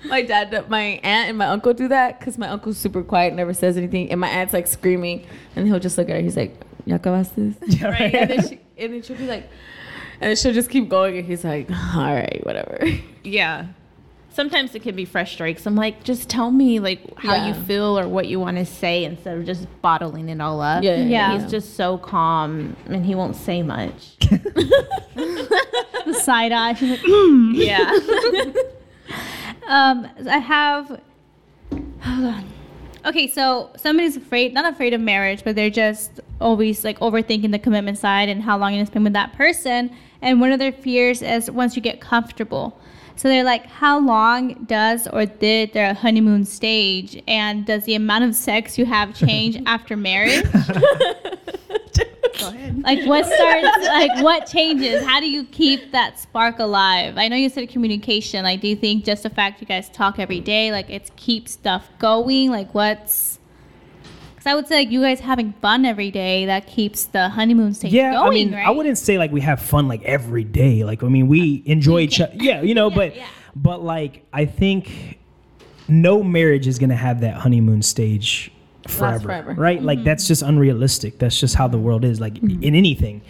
My 0.04 0.22
dad, 0.22 0.68
my 0.68 1.00
aunt, 1.02 1.28
and 1.30 1.38
my 1.38 1.46
uncle 1.46 1.72
do 1.74 1.88
that 1.88 2.18
because 2.18 2.38
my 2.38 2.48
uncle's 2.48 2.76
super 2.78 3.02
quiet, 3.02 3.34
never 3.34 3.54
says 3.54 3.76
anything, 3.76 4.10
and 4.10 4.20
my 4.20 4.28
aunt's 4.28 4.52
like 4.52 4.66
screaming, 4.66 5.26
and 5.56 5.66
he'll 5.66 5.78
just 5.80 5.96
look 5.98 6.08
at 6.08 6.16
her. 6.16 6.20
He's 6.22 6.36
like, 6.36 6.54
"Ya 6.84 6.96
acabaste?" 6.96 7.54
Yeah, 7.66 7.88
right. 7.88 8.14
And 8.14 8.30
then 8.30 8.48
she, 8.48 8.60
and 8.78 8.92
then 8.94 9.02
she'll 9.02 9.16
be 9.16 9.26
like, 9.26 9.48
and 10.20 10.28
then 10.28 10.36
she'll 10.36 10.52
just 10.52 10.70
keep 10.70 10.88
going, 10.88 11.16
and 11.16 11.26
he's 11.26 11.44
like, 11.44 11.70
"All 11.70 12.14
right, 12.14 12.40
whatever." 12.44 12.78
yeah. 13.24 13.66
Sometimes 14.34 14.74
it 14.74 14.80
can 14.82 14.96
be 14.96 15.04
frustrating. 15.04 15.56
'cause 15.56 15.66
I'm 15.66 15.74
like, 15.76 16.04
just 16.04 16.30
tell 16.30 16.50
me 16.50 16.80
like 16.80 17.18
how 17.18 17.46
you 17.46 17.52
feel 17.52 17.98
or 17.98 18.08
what 18.08 18.28
you 18.28 18.40
want 18.40 18.56
to 18.56 18.64
say 18.64 19.04
instead 19.04 19.36
of 19.36 19.44
just 19.44 19.66
bottling 19.82 20.30
it 20.30 20.40
all 20.40 20.62
up. 20.62 20.82
Yeah, 20.82 20.96
Yeah. 20.96 21.38
He's 21.38 21.50
just 21.50 21.76
so 21.76 21.98
calm 21.98 22.74
and 22.86 23.04
he 23.04 23.14
won't 23.14 23.36
say 23.36 23.62
much. 23.62 24.16
the 24.20 26.18
side 26.22 26.50
eye. 26.50 26.72
She's 26.72 26.90
like, 26.92 27.00
mm. 27.00 27.52
yeah. 27.54 28.62
Um, 29.66 30.08
I 30.28 30.38
have. 30.38 30.88
Hold 30.88 32.24
on. 32.24 32.44
Okay, 33.04 33.26
so 33.26 33.70
somebody's 33.76 34.16
afraid, 34.16 34.54
not 34.54 34.72
afraid 34.72 34.94
of 34.94 35.00
marriage, 35.00 35.42
but 35.42 35.56
they're 35.56 35.70
just 35.70 36.20
always 36.40 36.84
like 36.84 36.98
overthinking 37.00 37.50
the 37.50 37.58
commitment 37.58 37.98
side 37.98 38.28
and 38.28 38.42
how 38.42 38.56
long 38.56 38.72
you're 38.72 38.78
gonna 38.78 38.86
spend 38.86 39.04
with 39.04 39.12
that 39.14 39.32
person. 39.32 39.90
And 40.20 40.40
one 40.40 40.52
of 40.52 40.60
their 40.60 40.72
fears 40.72 41.20
is 41.20 41.50
once 41.50 41.74
you 41.74 41.82
get 41.82 42.00
comfortable. 42.00 42.78
So 43.16 43.28
they're 43.28 43.44
like, 43.44 43.66
how 43.66 43.98
long 44.00 44.64
does 44.64 45.06
or 45.08 45.26
did 45.26 45.72
their 45.72 45.94
honeymoon 45.94 46.44
stage, 46.44 47.22
and 47.28 47.66
does 47.66 47.84
the 47.84 47.94
amount 47.94 48.24
of 48.24 48.34
sex 48.34 48.78
you 48.78 48.86
have 48.86 49.14
change 49.14 49.60
after 49.66 49.96
marriage? 49.96 50.44
Go 52.42 52.48
ahead. 52.48 52.82
like 52.84 53.04
what 53.06 53.24
starts 53.24 53.86
like 53.86 54.22
what 54.22 54.46
changes 54.46 55.04
how 55.04 55.20
do 55.20 55.30
you 55.30 55.44
keep 55.44 55.92
that 55.92 56.18
spark 56.18 56.58
alive 56.58 57.16
i 57.16 57.28
know 57.28 57.36
you 57.36 57.48
said 57.48 57.68
communication 57.68 58.42
like 58.42 58.60
do 58.60 58.68
you 58.68 58.76
think 58.76 59.04
just 59.04 59.22
the 59.22 59.30
fact 59.30 59.60
you 59.60 59.66
guys 59.66 59.88
talk 59.90 60.18
every 60.18 60.40
day 60.40 60.72
like 60.72 60.90
it 60.90 61.14
keeps 61.16 61.52
stuff 61.52 61.88
going 61.98 62.50
like 62.50 62.74
what's 62.74 63.38
because 64.34 64.46
i 64.50 64.54
would 64.54 64.66
say 64.66 64.76
like 64.76 64.90
you 64.90 65.00
guys 65.00 65.20
having 65.20 65.52
fun 65.54 65.84
every 65.84 66.10
day 66.10 66.46
that 66.46 66.66
keeps 66.66 67.04
the 67.04 67.28
honeymoon 67.28 67.72
stage 67.74 67.92
yeah, 67.92 68.12
going 68.12 68.26
I 68.26 68.30
mean, 68.30 68.52
right 68.52 68.66
I 68.66 68.70
wouldn't 68.70 68.98
say 68.98 69.18
like 69.18 69.30
we 69.30 69.40
have 69.42 69.60
fun 69.60 69.86
like 69.88 70.02
every 70.02 70.44
day. 70.44 70.82
Like, 70.84 71.02
I 71.02 71.08
mean, 71.08 71.28
we 71.28 71.62
uh, 71.66 71.70
enjoy 71.70 72.00
each 72.00 72.20
other. 72.20 72.32
Yeah, 72.34 72.62
you 72.62 72.74
know, 72.74 72.88
Yeah, 72.88 72.96
but 72.96 73.16
yeah. 73.16 73.26
but 73.54 73.82
like 73.82 74.24
I 74.32 74.44
think 74.46 75.18
no 75.88 76.22
marriage 76.22 76.66
is 76.66 76.78
gonna 76.78 76.96
have 76.96 77.20
that 77.20 77.34
honeymoon 77.34 77.82
stage 77.82 78.50
forever, 78.88 79.24
forever. 79.24 79.54
right? 79.54 79.82
Like 79.82 79.98
mm-hmm, 79.98 80.04
that's 80.04 80.26
just 80.26 80.42
mm-hmm. 80.42 80.50
unrealistic. 80.50 81.18
That's 81.18 81.38
just 81.38 81.54
how 81.54 81.68
the 81.68 81.78
world 81.78 82.04
is. 82.04 82.20
Like 82.20 82.34
mm-hmm. 82.34 82.62
in 82.62 82.74
anything, 82.74 83.22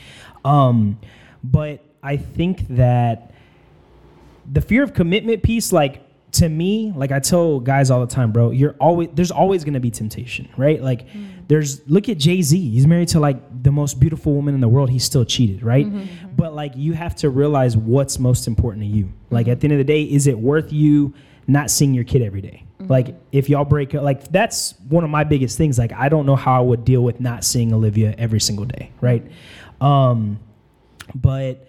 um, 0.44 0.98
but 1.44 1.84
I 2.02 2.16
think 2.16 2.66
that 2.68 3.32
the 4.50 4.60
fear 4.60 4.82
of 4.82 4.94
commitment 4.94 5.42
piece, 5.42 5.72
like 5.72 6.02
to 6.32 6.48
me, 6.48 6.92
like 6.96 7.12
I 7.12 7.20
tell 7.20 7.60
guys 7.60 7.90
all 7.90 8.00
the 8.00 8.12
time, 8.12 8.32
bro, 8.32 8.50
you're 8.50 8.74
always 8.80 9.10
there's 9.14 9.30
always 9.30 9.64
gonna 9.64 9.80
be 9.80 9.90
temptation, 9.90 10.48
right? 10.56 10.82
Like 10.82 11.06
there's 11.48 11.86
look 11.88 12.08
at 12.08 12.18
Jay 12.18 12.42
Z. 12.42 12.70
He's 12.70 12.86
married 12.86 13.08
to 13.08 13.20
like 13.20 13.62
the 13.62 13.70
most 13.70 14.00
beautiful 14.00 14.32
woman 14.32 14.54
in 14.54 14.60
the 14.60 14.68
world. 14.68 14.90
He 14.90 14.98
still 14.98 15.24
cheated, 15.24 15.62
right? 15.62 15.86
But 16.36 16.54
like 16.54 16.72
you 16.76 16.94
have 16.94 17.14
to 17.16 17.30
realize 17.30 17.76
what's 17.76 18.18
most 18.18 18.46
important 18.46 18.82
to 18.84 18.88
you. 18.88 19.12
Like 19.30 19.48
at 19.48 19.60
the 19.60 19.66
end 19.66 19.72
of 19.72 19.78
the 19.78 19.84
day, 19.84 20.02
is 20.02 20.26
it 20.26 20.38
worth 20.38 20.72
you 20.72 21.14
not 21.46 21.70
seeing 21.70 21.92
your 21.92 22.04
kid 22.04 22.22
every 22.22 22.40
day? 22.40 22.64
Like 22.88 23.14
if 23.32 23.48
y'all 23.48 23.64
break 23.64 23.94
up, 23.94 24.02
like 24.02 24.30
that's 24.30 24.74
one 24.88 25.04
of 25.04 25.10
my 25.10 25.24
biggest 25.24 25.56
things. 25.58 25.78
Like 25.78 25.92
I 25.92 26.08
don't 26.08 26.26
know 26.26 26.36
how 26.36 26.58
I 26.60 26.64
would 26.64 26.84
deal 26.84 27.02
with 27.02 27.20
not 27.20 27.44
seeing 27.44 27.72
Olivia 27.72 28.14
every 28.18 28.40
single 28.40 28.64
day, 28.64 28.90
right? 29.00 29.24
Um, 29.80 30.38
but 31.14 31.66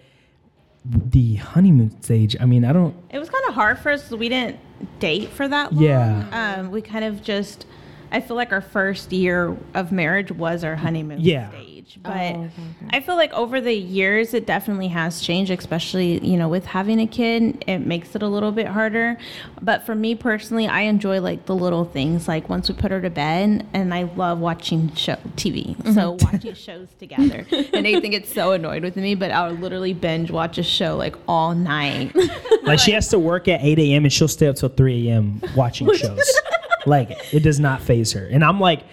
the 0.84 1.36
honeymoon 1.36 2.00
stage, 2.02 2.36
I 2.40 2.44
mean, 2.44 2.64
I 2.64 2.72
don't. 2.72 2.94
It 3.10 3.18
was 3.18 3.30
kind 3.30 3.44
of 3.48 3.54
hard 3.54 3.78
for 3.78 3.90
us. 3.90 4.10
We 4.10 4.28
didn't 4.28 4.58
date 4.98 5.30
for 5.30 5.48
that 5.48 5.72
long. 5.72 5.82
Yeah. 5.82 6.56
Um, 6.58 6.70
we 6.70 6.82
kind 6.82 7.04
of 7.04 7.22
just, 7.22 7.66
I 8.12 8.20
feel 8.20 8.36
like 8.36 8.52
our 8.52 8.60
first 8.60 9.10
year 9.12 9.56
of 9.74 9.92
marriage 9.92 10.30
was 10.30 10.62
our 10.62 10.76
honeymoon 10.76 11.20
Yeah. 11.20 11.48
stage. 11.50 11.73
Age. 11.84 11.98
Oh, 11.98 12.00
but 12.02 12.12
okay, 12.12 12.44
okay. 12.44 12.50
I 12.90 13.00
feel 13.00 13.16
like 13.16 13.32
over 13.32 13.60
the 13.60 13.72
years, 13.72 14.34
it 14.34 14.46
definitely 14.46 14.88
has 14.88 15.20
changed, 15.20 15.50
especially, 15.50 16.24
you 16.24 16.36
know, 16.36 16.48
with 16.48 16.66
having 16.66 17.00
a 17.00 17.06
kid, 17.06 17.64
it 17.66 17.80
makes 17.80 18.14
it 18.14 18.22
a 18.22 18.28
little 18.28 18.52
bit 18.52 18.66
harder. 18.66 19.16
But 19.60 19.84
for 19.84 19.94
me 19.94 20.14
personally, 20.14 20.66
I 20.66 20.82
enjoy 20.82 21.20
like 21.20 21.46
the 21.46 21.54
little 21.54 21.84
things, 21.84 22.28
like 22.28 22.48
once 22.48 22.68
we 22.68 22.74
put 22.74 22.90
her 22.90 23.00
to 23.00 23.10
bed, 23.10 23.66
and 23.72 23.94
I 23.94 24.04
love 24.04 24.38
watching 24.38 24.94
show 24.94 25.16
TV. 25.36 25.76
Mm-hmm. 25.76 25.92
So 25.92 26.16
watching 26.20 26.54
shows 26.54 26.88
together. 26.98 27.46
And 27.50 27.82
Nathan 27.82 28.10
gets 28.10 28.32
so 28.32 28.52
annoyed 28.52 28.82
with 28.82 28.96
me, 28.96 29.14
but 29.14 29.30
I'll 29.30 29.52
literally 29.52 29.92
binge 29.92 30.30
watch 30.30 30.58
a 30.58 30.62
show 30.62 30.96
like 30.96 31.16
all 31.28 31.54
night. 31.54 32.14
Like 32.64 32.78
she 32.78 32.92
has 32.92 33.08
to 33.08 33.18
work 33.18 33.46
at 33.46 33.62
8 33.62 33.78
a.m. 33.78 34.04
and 34.04 34.12
she'll 34.12 34.26
stay 34.26 34.46
up 34.46 34.56
till 34.56 34.70
3 34.70 35.10
a.m. 35.10 35.42
watching 35.54 35.92
shows. 35.94 36.40
like 36.86 37.10
it 37.32 37.40
does 37.40 37.60
not 37.60 37.82
phase 37.82 38.12
her. 38.12 38.26
And 38.26 38.42
I'm 38.42 38.58
like, 38.58 38.84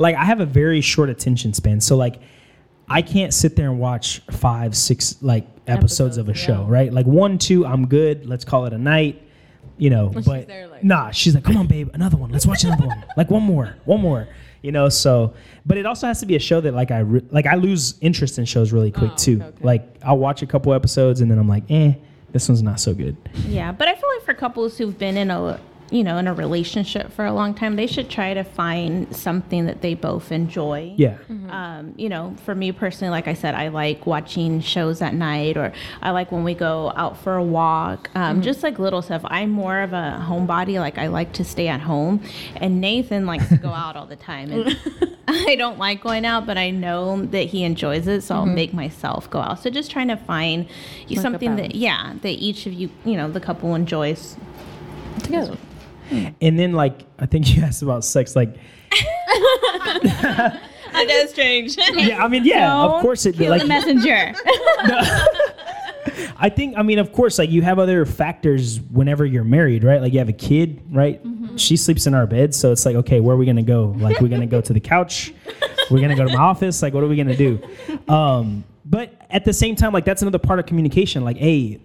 like 0.00 0.16
I 0.16 0.24
have 0.24 0.40
a 0.40 0.46
very 0.46 0.80
short 0.80 1.10
attention 1.10 1.52
span. 1.54 1.80
So 1.80 1.96
like 1.96 2.20
I 2.88 3.02
can't 3.02 3.32
sit 3.32 3.54
there 3.54 3.68
and 3.70 3.78
watch 3.78 4.20
five, 4.30 4.76
six 4.76 5.16
like 5.22 5.46
episodes, 5.66 6.16
of 6.16 6.26
a 6.28 6.30
Episodes, 6.32 6.46
show, 6.58 6.64
right? 6.64 6.92
Like 6.92 7.06
one, 7.06 7.38
two, 7.38 7.64
I'm 7.66 7.86
good. 7.86 8.26
Let's 8.26 8.44
call 8.44 8.66
it 8.66 8.72
a 8.72 8.78
night. 8.78 9.22
You 9.78 9.90
know, 9.90 10.10
she's 10.14 10.24
but 10.26 10.46
there, 10.48 10.66
like- 10.68 10.82
nah, 10.84 11.10
she's 11.10 11.34
like, 11.34 11.44
come 11.44 11.56
on, 11.56 11.66
babe, 11.66 11.90
another 11.94 12.16
one. 12.16 12.30
Let's 12.30 12.46
watch 12.46 12.64
another 12.64 12.86
one. 12.86 13.04
Like 13.16 13.30
one 13.30 13.42
more, 13.42 13.76
one 13.84 14.00
more. 14.00 14.26
You 14.62 14.72
know, 14.72 14.88
so 14.88 15.32
but 15.64 15.78
it 15.78 15.86
also 15.86 16.06
has 16.06 16.20
to 16.20 16.26
be 16.26 16.36
a 16.36 16.40
show 16.40 16.60
that 16.60 16.74
like 16.74 16.90
I 16.90 16.98
re- 17.00 17.26
like 17.30 17.46
I 17.46 17.54
lose 17.54 17.94
interest 18.00 18.38
in 18.38 18.44
shows 18.46 18.72
really 18.72 18.90
quick 18.90 19.12
Oh, 19.12 19.16
too. 19.16 19.36
okay, 19.36 19.44
okay. 19.46 19.64
Like 19.64 19.96
I'll 20.02 20.18
watch 20.18 20.42
a 20.42 20.46
couple 20.46 20.72
episodes 20.74 21.20
and 21.20 21.30
then 21.30 21.38
I'm 21.38 21.48
like, 21.48 21.64
eh, 21.70 21.94
this 22.32 22.48
one's 22.48 22.62
not 22.62 22.78
so 22.80 22.92
good. 22.94 23.16
Yeah, 23.46 23.72
but 23.72 23.86
I 23.88 23.94
feel 23.94 24.08
like 24.16 24.24
for 24.24 24.34
couples 24.34 24.76
who've 24.78 24.98
been 24.98 25.16
in 25.16 25.30
a 25.30 25.58
you 25.90 26.04
know 26.04 26.18
in 26.18 26.26
a 26.26 26.34
relationship 26.34 27.12
for 27.12 27.24
a 27.24 27.32
long 27.32 27.54
time, 27.54 27.76
they 27.76 27.86
should 27.86 28.08
try 28.08 28.32
to 28.34 28.44
find 28.44 29.14
something 29.14 29.66
that 29.66 29.80
they 29.82 29.94
both 29.94 30.30
enjoy. 30.32 30.94
Yeah. 30.96 31.18
Um, 31.48 31.94
you 31.96 32.08
know, 32.08 32.34
for 32.44 32.54
me 32.54 32.72
personally, 32.72 33.10
like 33.10 33.26
I 33.28 33.34
said, 33.34 33.54
I 33.54 33.68
like 33.68 34.06
watching 34.06 34.60
shows 34.60 35.02
at 35.02 35.14
night, 35.14 35.56
or 35.56 35.72
I 36.00 36.10
like 36.10 36.30
when 36.30 36.44
we 36.44 36.54
go 36.54 36.92
out 36.96 37.18
for 37.18 37.36
a 37.36 37.42
walk. 37.42 38.08
Um, 38.14 38.40
Just 38.42 38.62
like 38.62 38.78
little 38.78 39.02
stuff. 39.02 39.22
I'm 39.24 39.50
more 39.50 39.80
of 39.80 39.92
a 39.92 40.24
homebody. 40.28 40.78
Like 40.78 40.96
I 40.98 41.08
like 41.08 41.32
to 41.34 41.44
stay 41.44 41.68
at 41.68 41.80
home, 41.80 42.22
and 42.56 42.80
Nathan 42.80 43.26
likes 43.26 43.48
to 43.48 43.56
go 43.56 43.68
out 43.82 43.96
all 43.96 44.06
the 44.06 44.16
time. 44.16 44.50
And 44.52 44.78
I 45.28 45.54
don't 45.56 45.78
like 45.78 46.02
going 46.02 46.24
out, 46.24 46.46
but 46.46 46.56
I 46.58 46.70
know 46.70 47.24
that 47.26 47.44
he 47.48 47.64
enjoys 47.64 48.06
it, 48.06 48.22
so 48.22 48.34
I'll 48.36 48.46
make 48.46 48.72
myself 48.72 49.28
go 49.30 49.40
out. 49.40 49.60
So 49.62 49.70
just 49.70 49.90
trying 49.90 50.08
to 50.08 50.16
find 50.16 50.66
Like 51.08 51.20
something 51.20 51.56
that 51.56 51.74
yeah 51.74 52.14
that 52.22 52.30
each 52.30 52.66
of 52.66 52.72
you 52.72 52.90
you 53.04 53.16
know 53.16 53.30
the 53.30 53.40
couple 53.40 53.74
enjoys. 53.74 54.36
Together. 55.22 55.56
And 56.10 56.58
then 56.58 56.72
like 56.72 57.00
I 57.18 57.26
think 57.26 57.54
you 57.54 57.62
asked 57.66 57.82
about 57.82 58.04
sex, 58.04 58.34
like 58.36 58.56
I 58.92 60.58
That 60.92 61.08
is 61.08 61.30
strange. 61.30 61.76
yeah, 61.94 62.22
I 62.24 62.28
mean 62.28 62.44
yeah, 62.44 62.74
of 62.82 63.00
course 63.02 63.26
it 63.26 63.36
Kill 63.36 63.50
like 63.50 63.62
the 63.62 63.68
messenger. 63.68 64.34
I 66.42 66.48
think 66.48 66.76
I 66.76 66.82
mean 66.82 66.98
of 66.98 67.12
course 67.12 67.38
like 67.38 67.50
you 67.50 67.62
have 67.62 67.78
other 67.78 68.04
factors 68.06 68.80
whenever 68.80 69.24
you're 69.24 69.44
married, 69.44 69.84
right? 69.84 70.00
Like 70.00 70.12
you 70.12 70.18
have 70.18 70.28
a 70.28 70.34
kid, 70.34 70.82
right? 70.90 71.20
She 71.56 71.76
sleeps 71.76 72.06
in 72.06 72.14
our 72.14 72.26
bed, 72.26 72.54
so 72.54 72.72
it's 72.72 72.84
like 72.86 72.96
okay, 72.96 73.20
where 73.20 73.36
are 73.36 73.38
we 73.38 73.46
gonna 73.46 73.62
go? 73.62 73.94
Like 73.98 74.20
we're 74.20 74.28
gonna 74.28 74.46
go 74.46 74.60
to 74.60 74.72
the 74.72 74.80
couch, 74.80 75.32
we're 75.90 76.00
gonna 76.00 76.16
go 76.16 76.26
to 76.26 76.32
my 76.36 76.42
office. 76.42 76.82
Like 76.82 76.94
what 76.94 77.04
are 77.04 77.08
we 77.08 77.16
gonna 77.16 77.36
do? 77.36 77.60
Um, 78.08 78.64
but 78.84 79.14
at 79.30 79.44
the 79.44 79.52
same 79.52 79.76
time, 79.76 79.92
like 79.92 80.04
that's 80.04 80.22
another 80.22 80.38
part 80.38 80.58
of 80.58 80.66
communication. 80.66 81.24
Like 81.24 81.36
hey. 81.36 81.80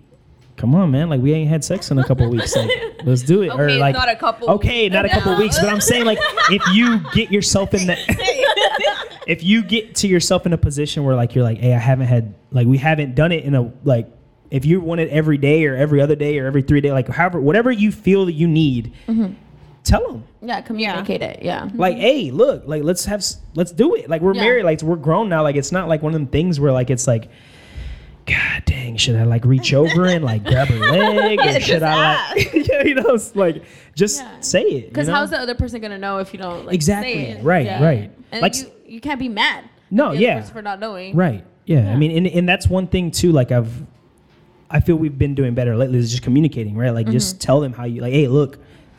Come 0.57 0.73
on, 0.73 0.89
man! 0.89 1.09
Like 1.09 1.21
we 1.21 1.33
ain't 1.33 1.49
had 1.49 1.63
sex 1.65 1.91
in 1.91 1.99
a 1.99 2.03
couple 2.05 2.29
weeks. 2.29 2.55
Like, 2.55 2.69
let's 3.03 3.23
do 3.23 3.41
it. 3.41 3.49
or 3.59 3.69
like, 3.71 3.93
not 3.93 4.07
a 4.07 4.15
couple 4.15 4.49
Okay, 4.51 4.87
not 4.87 5.03
a 5.05 5.09
couple 5.09 5.33
No. 5.33 5.39
weeks. 5.39 5.59
But 5.59 5.67
I'm 5.69 5.81
saying, 5.81 6.05
like, 6.05 6.17
if 6.49 6.61
you 6.73 6.99
get 7.13 7.29
yourself 7.29 7.73
in 7.73 7.87
that, 7.87 7.99
if 9.27 9.43
you 9.43 9.63
get 9.63 9.95
to 9.95 10.07
yourself 10.07 10.45
in 10.45 10.53
a 10.53 10.57
position 10.57 11.03
where 11.03 11.15
like 11.15 11.35
you're 11.35 11.43
like, 11.43 11.57
hey, 11.57 11.73
I 11.73 11.77
haven't 11.77 12.07
had 12.07 12.35
like 12.51 12.67
we 12.67 12.77
haven't 12.77 13.15
done 13.15 13.31
it 13.33 13.43
in 13.43 13.53
a 13.53 13.71
like 13.83 14.07
if 14.49 14.63
you 14.63 14.79
want 14.79 15.01
it 15.01 15.09
every 15.09 15.37
day 15.37 15.65
or 15.65 15.75
every 15.75 15.99
other 15.99 16.15
day 16.15 16.39
or 16.39 16.45
every 16.45 16.61
three 16.61 16.79
day, 16.79 16.91
like 16.91 17.09
however 17.09 17.41
whatever 17.41 17.71
you 17.71 17.91
feel 17.91 18.25
that 18.25 18.33
you 18.33 18.47
need, 18.47 18.93
mm-hmm. 19.07 19.33
tell 19.83 20.07
them 20.07 20.23
Yeah, 20.41 20.61
communicate 20.61 21.21
it. 21.21 21.41
Yeah. 21.41 21.63
Mm-hmm. 21.63 21.79
like, 21.79 21.97
hey, 21.97 22.31
look, 22.31 22.63
like 22.65 22.83
let's 22.83 23.03
have 23.05 23.25
let's 23.55 23.73
do 23.73 23.95
it. 23.95 24.09
Like 24.09 24.21
we're 24.21 24.35
Yeah. 24.35 24.41
married, 24.43 24.63
like 24.63 24.81
we're 24.81 24.95
grown 24.95 25.27
now. 25.27 25.43
Like 25.43 25.57
it's 25.57 25.73
not 25.73 25.89
like 25.89 26.01
one 26.01 26.13
of 26.13 26.19
them 26.19 26.27
things 26.27 26.61
where 26.61 26.71
like 26.71 26.89
it's 26.89 27.07
like. 27.07 27.29
God 28.25 28.63
dang, 28.65 28.97
should 28.97 29.15
I 29.15 29.23
like 29.23 29.45
reach 29.45 29.71
over 29.73 30.05
and 30.05 30.25
like 30.25 30.43
grab 30.43 30.67
her 30.69 30.79
leg? 30.79 31.39
Or 31.39 31.59
should 31.59 31.83
I 31.83 32.31
like, 32.33 32.53
yeah, 32.53 32.83
you 32.83 32.95
know, 32.95 33.13
it's 33.13 33.35
like 33.35 33.63
just 33.93 34.21
Yeah. 34.21 34.39
say 34.39 34.61
it. 34.63 34.89
Because 34.89 35.07
you 35.07 35.13
know? 35.13 35.19
how's 35.19 35.29
the 35.29 35.37
other 35.39 35.53
person 35.53 35.79
gonna 35.81 35.97
know 35.99 36.17
if 36.17 36.33
you 36.33 36.39
don't 36.39 36.65
like 36.65 36.73
Exactly. 36.73 37.13
say 37.13 37.29
it? 37.31 37.43
Right, 37.43 37.67
right. 37.79 38.11
And 38.31 38.41
Like- 38.41 38.55
you, 38.55 38.71
you 38.87 38.99
can't 39.01 39.19
be 39.19 39.29
mad. 39.29 39.65
No, 39.91 40.05
at 40.05 40.09
the 40.11 40.15
other 40.17 40.21
yeah. 40.25 40.39
person 40.39 40.53
for 40.53 40.61
not 40.63 40.79
knowing. 40.79 41.15
Right. 41.15 41.45
Yeah. 41.65 41.91
I 41.91 41.95
mean, 41.95 42.11
and, 42.17 42.25
and 42.27 42.49
that's 42.49 42.67
one 42.67 42.87
thing 42.87 43.11
too. 43.11 43.31
Like 43.31 43.51
I've, 43.51 43.71
I 44.71 44.79
feel 44.79 44.95
we've 44.95 45.17
been 45.17 45.35
doing 45.35 45.53
better 45.53 45.75
lately. 45.77 45.99
Is 45.99 46.09
just 46.09 46.23
communicating, 46.23 46.75
right? 46.75 46.89
Like 46.89 47.05
Mm-hmm. 47.05 47.13
just 47.13 47.39
tell 47.39 47.59
them 47.59 47.73
how 47.73 47.83
you 47.85 48.01
like. 48.01 48.13
Hey, 48.13 48.27
look, 48.27 48.57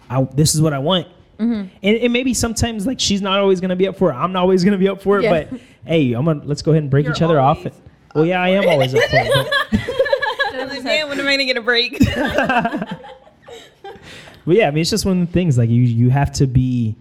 I, 0.09 0.23
this 0.35 0.55
is 0.55 0.62
what 0.62 0.73
I 0.73 0.79
want. 0.79 1.09
Mm-hmm. 1.41 1.69
And, 1.83 1.97
and 1.99 2.12
maybe 2.12 2.33
sometimes 2.33 2.87
like 2.87 3.01
she's 3.01 3.21
not 3.21 3.41
always 3.41 3.61
gonna 3.61 3.75
be 3.77 3.89
up 3.89 3.97
for 3.97 4.11
it. 4.12 4.15
I'm 4.15 4.33
not 4.33 4.43
always 4.43 4.65
gonna 4.65 4.79
be 4.79 4.89
up 4.89 5.03
for 5.03 5.19
it. 5.19 5.25
Yeah. 5.25 5.31
But 5.51 5.61
hey, 5.85 6.12
I'm 6.12 6.25
gonna 6.25 6.43
let's 6.45 6.62
go 6.62 6.71
ahead 6.71 6.85
and 6.85 6.91
break 6.91 7.07
You're 7.07 7.15
each 7.15 7.23
other 7.23 7.41
off. 7.41 7.59
always 7.59 7.73
Well, 8.16 8.24
yeah, 8.24 8.40
I 8.40 8.48
am 8.48 8.66
always 8.66 8.94
up 8.94 9.02
for 9.02 9.09
it. 9.12 9.48
But, 10.52 10.83
Man, 10.83 11.09
when 11.11 11.20
am 11.20 11.26
I 11.26 11.33
gonna 11.33 11.44
get 11.44 11.59
a 11.59 11.61
break? 11.61 11.98
but 12.14 12.98
yeah, 14.46 14.68
I 14.68 14.70
mean, 14.70 14.81
it's 14.81 14.88
just 14.88 15.05
one 15.05 15.20
of 15.20 15.26
the 15.26 15.33
things. 15.33 15.59
Like 15.59 15.68
you, 15.68 15.83
you 15.83 16.09
have 16.09 16.33
to 16.33 16.46
be. 16.46 16.96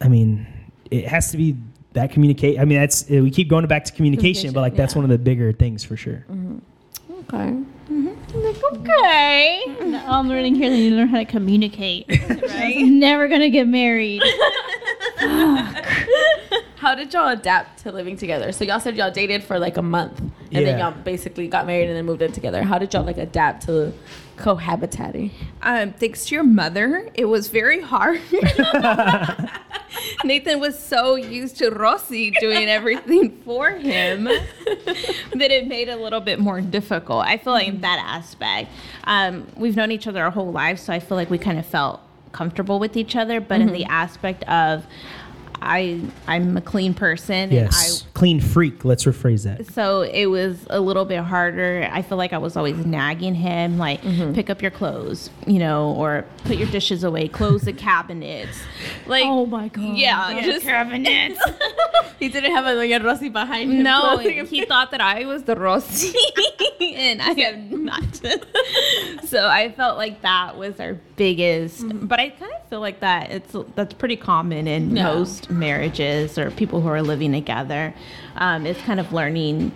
I 0.00 0.06
mean, 0.06 0.46
it 0.92 1.08
has 1.08 1.32
to 1.32 1.36
be 1.36 1.56
that 1.94 2.12
communicate. 2.12 2.60
I 2.60 2.64
mean, 2.64 2.78
that's 2.78 3.10
eh, 3.10 3.20
we 3.20 3.32
keep 3.32 3.48
going 3.48 3.66
back 3.66 3.84
to 3.86 3.92
communication, 3.92 4.52
but 4.52 4.60
like 4.60 4.76
that's 4.76 4.94
one 4.94 5.04
of 5.04 5.10
the 5.10 5.18
bigger 5.18 5.52
things 5.52 5.82
for 5.82 5.96
sure. 5.96 6.24
Okay. 7.10 7.56
Mm-hmm. 7.90 8.76
okay. 8.76 9.62
No, 9.80 10.04
I'm 10.06 10.28
learning 10.28 10.54
here 10.54 10.70
that 10.70 10.76
you 10.76 10.94
learn 10.94 11.08
how 11.08 11.18
to 11.18 11.24
communicate. 11.24 12.06
I'm 12.50 12.98
never 13.00 13.26
gonna 13.26 13.50
get 13.50 13.66
married. 13.66 14.22
How 16.82 16.96
did 16.96 17.14
y'all 17.14 17.28
adapt 17.28 17.84
to 17.84 17.92
living 17.92 18.16
together? 18.16 18.50
So 18.50 18.64
y'all 18.64 18.80
said 18.80 18.96
y'all 18.96 19.12
dated 19.12 19.44
for 19.44 19.56
like 19.56 19.76
a 19.76 19.82
month, 19.82 20.18
and 20.50 20.66
then 20.66 20.80
y'all 20.80 20.90
basically 20.90 21.46
got 21.46 21.64
married 21.64 21.86
and 21.86 21.96
then 21.96 22.04
moved 22.04 22.22
in 22.22 22.32
together. 22.32 22.64
How 22.64 22.76
did 22.76 22.92
y'all 22.92 23.04
like 23.04 23.18
adapt 23.18 23.66
to 23.66 23.92
cohabitating? 24.36 25.30
um, 25.62 25.92
thanks 25.92 26.26
to 26.26 26.34
your 26.34 26.42
mother, 26.42 27.08
it 27.14 27.26
was 27.26 27.46
very 27.46 27.80
hard. 27.80 28.20
Nathan 30.24 30.58
was 30.58 30.76
so 30.76 31.14
used 31.14 31.56
to 31.58 31.70
Rossi 31.70 32.32
doing 32.32 32.66
everything 32.68 33.40
for 33.44 33.70
him 33.70 34.24
that 34.24 35.52
it 35.52 35.68
made 35.68 35.86
it 35.86 35.92
a 35.92 36.02
little 36.02 36.20
bit 36.20 36.40
more 36.40 36.60
difficult. 36.60 37.24
I 37.24 37.36
feel 37.36 37.52
like 37.52 37.68
in 37.68 37.80
that 37.82 38.02
aspect, 38.04 38.72
um, 39.04 39.46
we've 39.56 39.76
known 39.76 39.92
each 39.92 40.08
other 40.08 40.24
our 40.24 40.32
whole 40.32 40.50
lives, 40.50 40.82
so 40.82 40.92
I 40.92 40.98
feel 40.98 41.16
like 41.16 41.30
we 41.30 41.38
kind 41.38 41.60
of 41.60 41.66
felt 41.66 42.00
comfortable 42.32 42.80
with 42.80 42.96
each 42.96 43.14
other. 43.14 43.40
But 43.40 43.60
in 43.60 43.72
the 43.72 43.84
aspect 43.84 44.42
of 44.44 44.84
I, 45.62 46.00
I'm 46.26 46.56
a 46.56 46.60
clean 46.60 46.94
person, 46.94 47.50
Yes, 47.50 48.04
clean 48.14 48.40
freak. 48.40 48.84
Let's 48.84 49.04
rephrase 49.04 49.44
that. 49.44 49.66
so 49.72 50.02
it 50.02 50.26
was 50.26 50.66
a 50.70 50.80
little 50.80 51.04
bit 51.04 51.20
harder. 51.20 51.88
I 51.90 52.02
feel 52.02 52.18
like 52.18 52.32
I 52.32 52.38
was 52.38 52.56
always 52.56 52.76
nagging 52.84 53.34
him, 53.34 53.78
like 53.78 54.02
mm-hmm. 54.02 54.32
pick 54.34 54.50
up 54.50 54.60
your 54.62 54.70
clothes, 54.70 55.30
you 55.46 55.58
know, 55.58 55.92
or 55.92 56.24
put 56.44 56.56
your 56.56 56.68
dishes 56.68 57.04
away, 57.04 57.28
close 57.28 57.62
the 57.62 57.72
cabinets, 57.72 58.58
like 59.06 59.24
Oh 59.24 59.46
my 59.46 59.68
god. 59.68 59.96
yeah, 59.96 60.40
just 60.42 60.64
cabinets. 60.64 61.40
He 62.18 62.28
didn't 62.28 62.52
have 62.52 62.66
a 62.66 62.74
like 62.74 62.90
a 62.92 63.04
Rossi 63.04 63.30
behind 63.30 63.72
him. 63.72 63.82
no, 63.82 64.16
he 64.18 64.64
thought 64.64 64.92
that 64.92 65.00
I 65.00 65.24
was 65.24 65.42
the 65.42 65.56
Rossi, 65.56 66.16
and 66.80 67.20
I 67.20 67.30
am 67.30 67.84
not. 67.84 68.14
so 69.24 69.48
I 69.48 69.72
felt 69.76 69.96
like 69.96 70.22
that 70.22 70.56
was 70.56 70.78
our 70.78 70.94
biggest. 71.16 71.82
Mm-hmm. 71.82 72.06
But 72.06 72.20
I 72.20 72.28
kind 72.30 72.52
of 72.52 72.68
feel 72.68 72.78
like 72.78 73.00
that 73.00 73.32
it's 73.32 73.56
that's 73.74 73.94
pretty 73.94 74.14
common 74.16 74.68
in 74.68 74.94
Yeah. 74.96 75.14
most 75.14 75.50
marriages 75.52 76.38
or 76.38 76.50
people 76.50 76.80
who 76.80 76.88
are 76.88 77.02
living 77.02 77.32
together. 77.32 77.94
Um, 78.36 78.66
it's 78.66 78.80
kind 78.82 79.00
of 79.00 79.12
learning. 79.12 79.72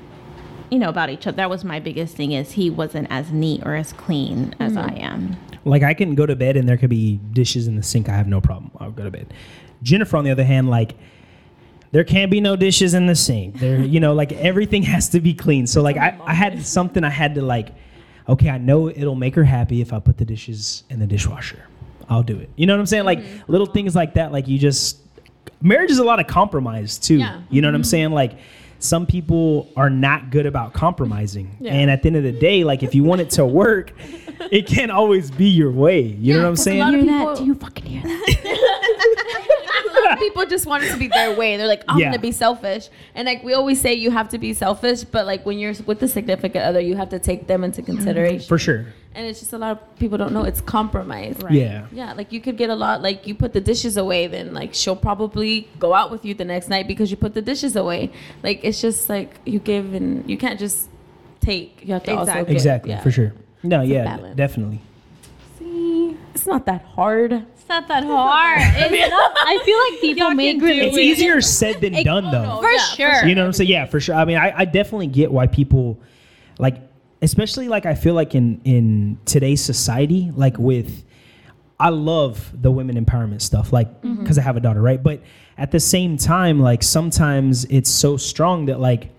You 0.71 0.81
know 0.81 0.89
about 0.89 1.11
each 1.11 1.27
other. 1.27 1.37
That 1.37 1.51
was 1.51 1.65
my 1.65 1.79
biggest 1.79 2.17
thing. 2.17 2.33
Is 2.33 2.53
he 2.53 2.71
wasn't 2.71 3.07
as 3.11 3.31
neat 3.31 3.63
or 3.65 3.77
as 3.77 3.93
clean 3.93 4.55
as 4.59 4.77
I 4.77 4.95
am. 4.95 5.37
Like 5.65 5.83
I 5.83 5.95
can 5.95 6.15
go 6.15 6.27
to 6.27 6.37
bed 6.37 6.57
and 6.57 6.69
there 6.69 6.77
could 6.77 6.91
be 6.91 7.17
dishes 7.33 7.67
in 7.67 7.77
the 7.77 7.83
sink. 7.83 8.09
I 8.09 8.17
have 8.17 8.29
no 8.29 8.41
problem. 8.41 8.71
I'll 8.79 8.91
go 8.91 9.05
to 9.05 9.11
bed. 9.11 9.33
Jennifer, 9.83 10.17
on 10.17 10.25
the 10.25 10.31
other 10.31 10.45
hand, 10.45 10.69
like 10.69 10.97
there 11.93 12.05
can't 12.05 12.31
be 12.31 12.41
no 12.41 12.57
dishes 12.57 12.95
in 12.95 13.07
the 13.07 13.15
sink. 13.15 13.59
There, 13.59 13.81
you 13.81 14.01
know, 14.01 14.13
like 14.13 14.33
everything 14.33 14.83
has 14.95 15.09
to 15.11 15.21
be 15.21 15.35
clean. 15.35 15.67
So 15.67 15.83
like 15.83 15.97
I, 15.97 16.19
I 16.25 16.35
had 16.35 16.65
something 16.67 17.05
I 17.05 17.11
had 17.11 17.35
to 17.37 17.43
like, 17.43 17.69
okay, 18.29 18.51
I 18.51 18.59
know 18.59 18.89
it'll 18.89 19.15
make 19.15 19.35
her 19.35 19.45
happy 19.45 19.81
if 19.81 19.93
I 19.93 20.01
put 20.01 20.19
the 20.19 20.25
dishes 20.25 20.85
in 20.91 20.99
the 20.99 21.07
dishwasher. 21.07 21.65
I'll 22.09 22.23
do 22.23 22.39
it. 22.39 22.51
You 22.57 22.67
know 22.67 22.75
what 22.75 22.81
I'm 22.81 22.87
saying? 22.87 23.05
Like 23.05 23.25
little 23.49 23.67
things 23.67 23.95
like 23.95 24.15
that. 24.15 24.33
Like 24.33 24.49
you 24.49 24.59
just 24.59 24.99
marriage 25.61 25.91
is 25.91 25.99
a 25.99 26.05
lot 26.05 26.21
of 26.21 26.27
compromise 26.27 26.99
too. 26.99 27.19
Yeah. 27.19 27.43
You 27.51 27.63
know 27.63 27.69
what 27.69 27.75
I'm 27.75 27.83
mm-hmm. 27.83 27.89
saying? 27.89 28.11
Like 28.11 28.39
some 28.79 29.07
people 29.07 29.73
are 29.77 29.91
not 29.91 30.31
good 30.31 30.47
about 30.47 30.73
compromising. 30.73 31.57
Yeah. 31.61 31.73
And 31.73 31.91
at 31.91 32.03
the 32.03 32.09
end 32.09 32.17
of 32.17 32.23
the 32.23 32.33
day, 32.33 32.65
like 32.65 32.83
if 32.83 32.95
you 32.95 33.05
want 33.05 33.21
it 33.21 33.31
to 33.31 33.47
work, 33.47 33.93
it 34.51 34.67
can't 34.67 34.91
always 34.91 35.31
be 35.31 35.49
your 35.49 35.73
way. 35.73 36.01
You 36.03 36.35
know 36.35 36.41
what 36.41 36.49
I'm 36.49 36.53
a 36.55 36.57
saying? 36.57 36.81
lot 36.81 36.95
of 36.95 37.01
people- 37.01 37.37
Do 37.37 37.45
you 37.45 37.55
fucking 37.55 37.85
hear 37.87 38.03
that? 38.03 38.43
Some 40.09 40.19
people 40.19 40.47
just 40.47 40.67
want 40.67 40.85
it 40.85 40.91
to 40.91 40.97
be 40.99 41.09
their 41.09 41.35
way. 41.37 41.57
They're 41.57 41.67
like, 41.67 41.85
I'm 41.89 41.99
Yeah. 41.99 42.07
gonna 42.11 42.19
be 42.19 42.33
selfish, 42.33 42.89
and 43.15 43.27
like 43.27 43.43
we 43.45 43.53
always 43.55 43.81
say, 43.81 43.95
you 43.95 44.11
have 44.11 44.29
to 44.31 44.39
be 44.39 44.53
selfish. 44.55 45.05
But 45.05 45.27
like 45.27 45.45
when 45.47 45.59
you're 45.59 45.75
with 45.87 46.01
the 46.01 46.09
significant 46.09 46.65
other, 46.65 46.81
you 46.81 46.97
have 46.97 47.09
to 47.11 47.19
take 47.19 47.47
them 47.47 47.65
into 47.65 47.83
consideration. 47.83 48.47
For 48.49 48.59
sure. 48.59 48.87
And 49.15 49.27
it's 49.27 49.41
just 49.41 49.55
a 49.55 49.59
lot 49.59 49.73
of 49.73 49.99
people 49.99 50.19
don't 50.19 50.33
know 50.35 50.45
it's 50.45 50.61
compromise. 50.61 51.37
Right. 51.43 51.53
Yeah. 51.55 51.87
Yeah, 51.91 52.13
like 52.13 52.33
you 52.33 52.41
could 52.41 52.59
get 52.59 52.69
a 52.69 52.75
lot. 52.75 53.01
Like 53.01 53.27
you 53.27 53.35
put 53.35 53.55
the 53.55 53.63
dishes 53.63 53.97
away, 53.97 54.27
then 54.27 54.53
like 54.53 54.75
she'll 54.75 54.95
probably 54.95 55.69
go 55.79 55.95
out 55.95 56.11
with 56.11 56.25
you 56.27 56.35
the 56.35 56.45
next 56.45 56.69
night 56.69 56.87
because 56.87 57.11
you 57.11 57.17
put 57.17 57.33
the 57.33 57.41
dishes 57.43 57.77
away. 57.77 58.11
Like 58.43 58.61
it's 58.63 58.81
just 58.81 59.09
like 59.09 59.41
you 59.47 59.59
give 59.59 59.95
and 59.95 60.29
you 60.29 60.37
can't 60.37 60.59
just 60.61 60.91
take. 61.41 61.81
You 61.83 61.95
have 61.95 62.03
to 62.05 62.11
also 62.13 62.23
Exactly. 62.33 62.45
give. 62.47 62.57
Exactly. 62.57 62.91
Yeah. 62.91 63.01
For 63.03 63.11
sure. 63.11 63.33
No, 63.63 63.81
a 63.81 63.85
yeah, 63.85 64.19
definitely. 64.35 64.81
See, 65.59 66.17
it's 66.35 66.47
not 66.47 66.67
that 66.67 66.83
hard. 66.85 67.45
It's 67.67 67.69
not 67.69 67.89
that 67.89 68.05
hard. 68.05 68.61
It's 68.93 69.11
not, 69.11 69.33
I 69.37 69.59
feel 69.65 69.79
like 69.91 70.01
people 70.01 70.31
make 70.37 70.63
it. 70.63 70.79
It's 70.87 70.97
easier 70.97 71.41
said 71.41 71.81
than 71.81 72.05
done, 72.05 72.31
though. 72.31 72.61
for 72.61 72.71
Yeah, 72.71 72.79
sure. 72.79 73.27
You 73.27 73.35
know 73.35 73.43
what 73.43 73.47
I'm 73.49 73.53
saying? 73.55 73.71
Yeah, 73.71 73.87
for 73.87 73.99
sure. 73.99 74.15
I 74.15 74.25
mean, 74.25 74.37
I, 74.37 74.59
I 74.59 74.65
definitely 74.67 75.09
get 75.09 75.33
why 75.33 75.49
people 75.49 75.99
like, 76.61 76.77
especially 77.23 77.67
like 77.69 77.85
I 77.85 77.97
feel 77.97 78.15
like 78.15 78.37
in 78.37 78.61
in 78.65 79.19
today's 79.25 79.65
society, 79.65 80.31
like 80.35 80.57
with, 80.59 81.05
I 81.81 81.89
love 81.89 82.53
the 82.55 82.71
women 82.71 83.05
empowerment 83.05 83.43
stuff, 83.43 83.73
like 83.73 84.01
because 84.01 84.39
I 84.39 84.43
have 84.43 84.57
a 84.57 84.61
daughter, 84.61 84.81
right? 84.81 85.03
But 85.03 85.23
at 85.59 85.73
the 85.73 85.81
same 85.81 86.17
time, 86.19 86.61
like 86.61 86.85
sometimes 86.85 87.65
it's 87.65 87.91
so 87.91 88.17
strong 88.17 88.67
that 88.67 88.79
like. 88.79 89.11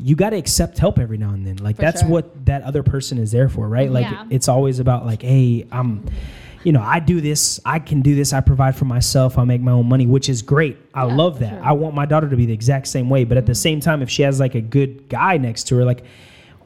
You 0.00 0.14
got 0.16 0.30
to 0.30 0.36
accept 0.36 0.78
help 0.78 0.98
every 0.98 1.16
now 1.18 1.30
and 1.30 1.44
then. 1.46 1.56
Like 1.58 1.76
For 1.76 1.82
that's 1.82 2.00
sure. 2.00 2.08
what 2.10 2.46
that 2.46 2.62
other 2.62 2.82
person 2.84 3.18
is 3.18 3.30
there 3.32 3.48
for, 3.48 3.68
right? 3.68 3.90
Like 3.90 4.06
Yeah. 4.06 4.24
it's 4.30 4.48
always 4.48 4.78
about 4.80 5.06
like, 5.06 5.22
hey, 5.22 5.64
I'm, 5.72 6.04
you 6.64 6.72
know, 6.72 6.82
I 6.82 6.98
do 7.00 7.20
this, 7.20 7.60
I 7.64 7.78
can 7.78 8.00
do 8.02 8.14
this, 8.14 8.32
I 8.32 8.40
provide 8.40 8.74
for 8.76 8.84
myself, 8.84 9.38
I 9.38 9.44
make 9.44 9.60
my 9.60 9.72
own 9.72 9.88
money, 9.88 10.06
which 10.06 10.28
is 10.28 10.42
great. 10.42 10.76
I 10.94 11.06
Yeah, 11.06 11.14
love 11.14 11.38
that. 11.38 11.50
sure. 11.50 11.58
Mm-hmm. 11.58 11.68
I 11.68 11.72
want 11.72 11.94
my 11.94 12.04
daughter 12.06 12.28
to 12.28 12.36
be 12.36 12.46
the 12.46 12.52
exact 12.52 12.88
same 12.88 13.08
way. 13.08 13.24
But 13.24 13.38
at 13.38 13.46
the 13.46 13.54
same 13.54 13.80
time, 13.80 14.02
if 14.02 14.10
she 14.10 14.22
has 14.22 14.40
like 14.40 14.54
a 14.54 14.60
good 14.60 15.08
guy 15.08 15.36
next 15.36 15.64
to 15.68 15.76
her, 15.76 15.84
like, 15.84 16.04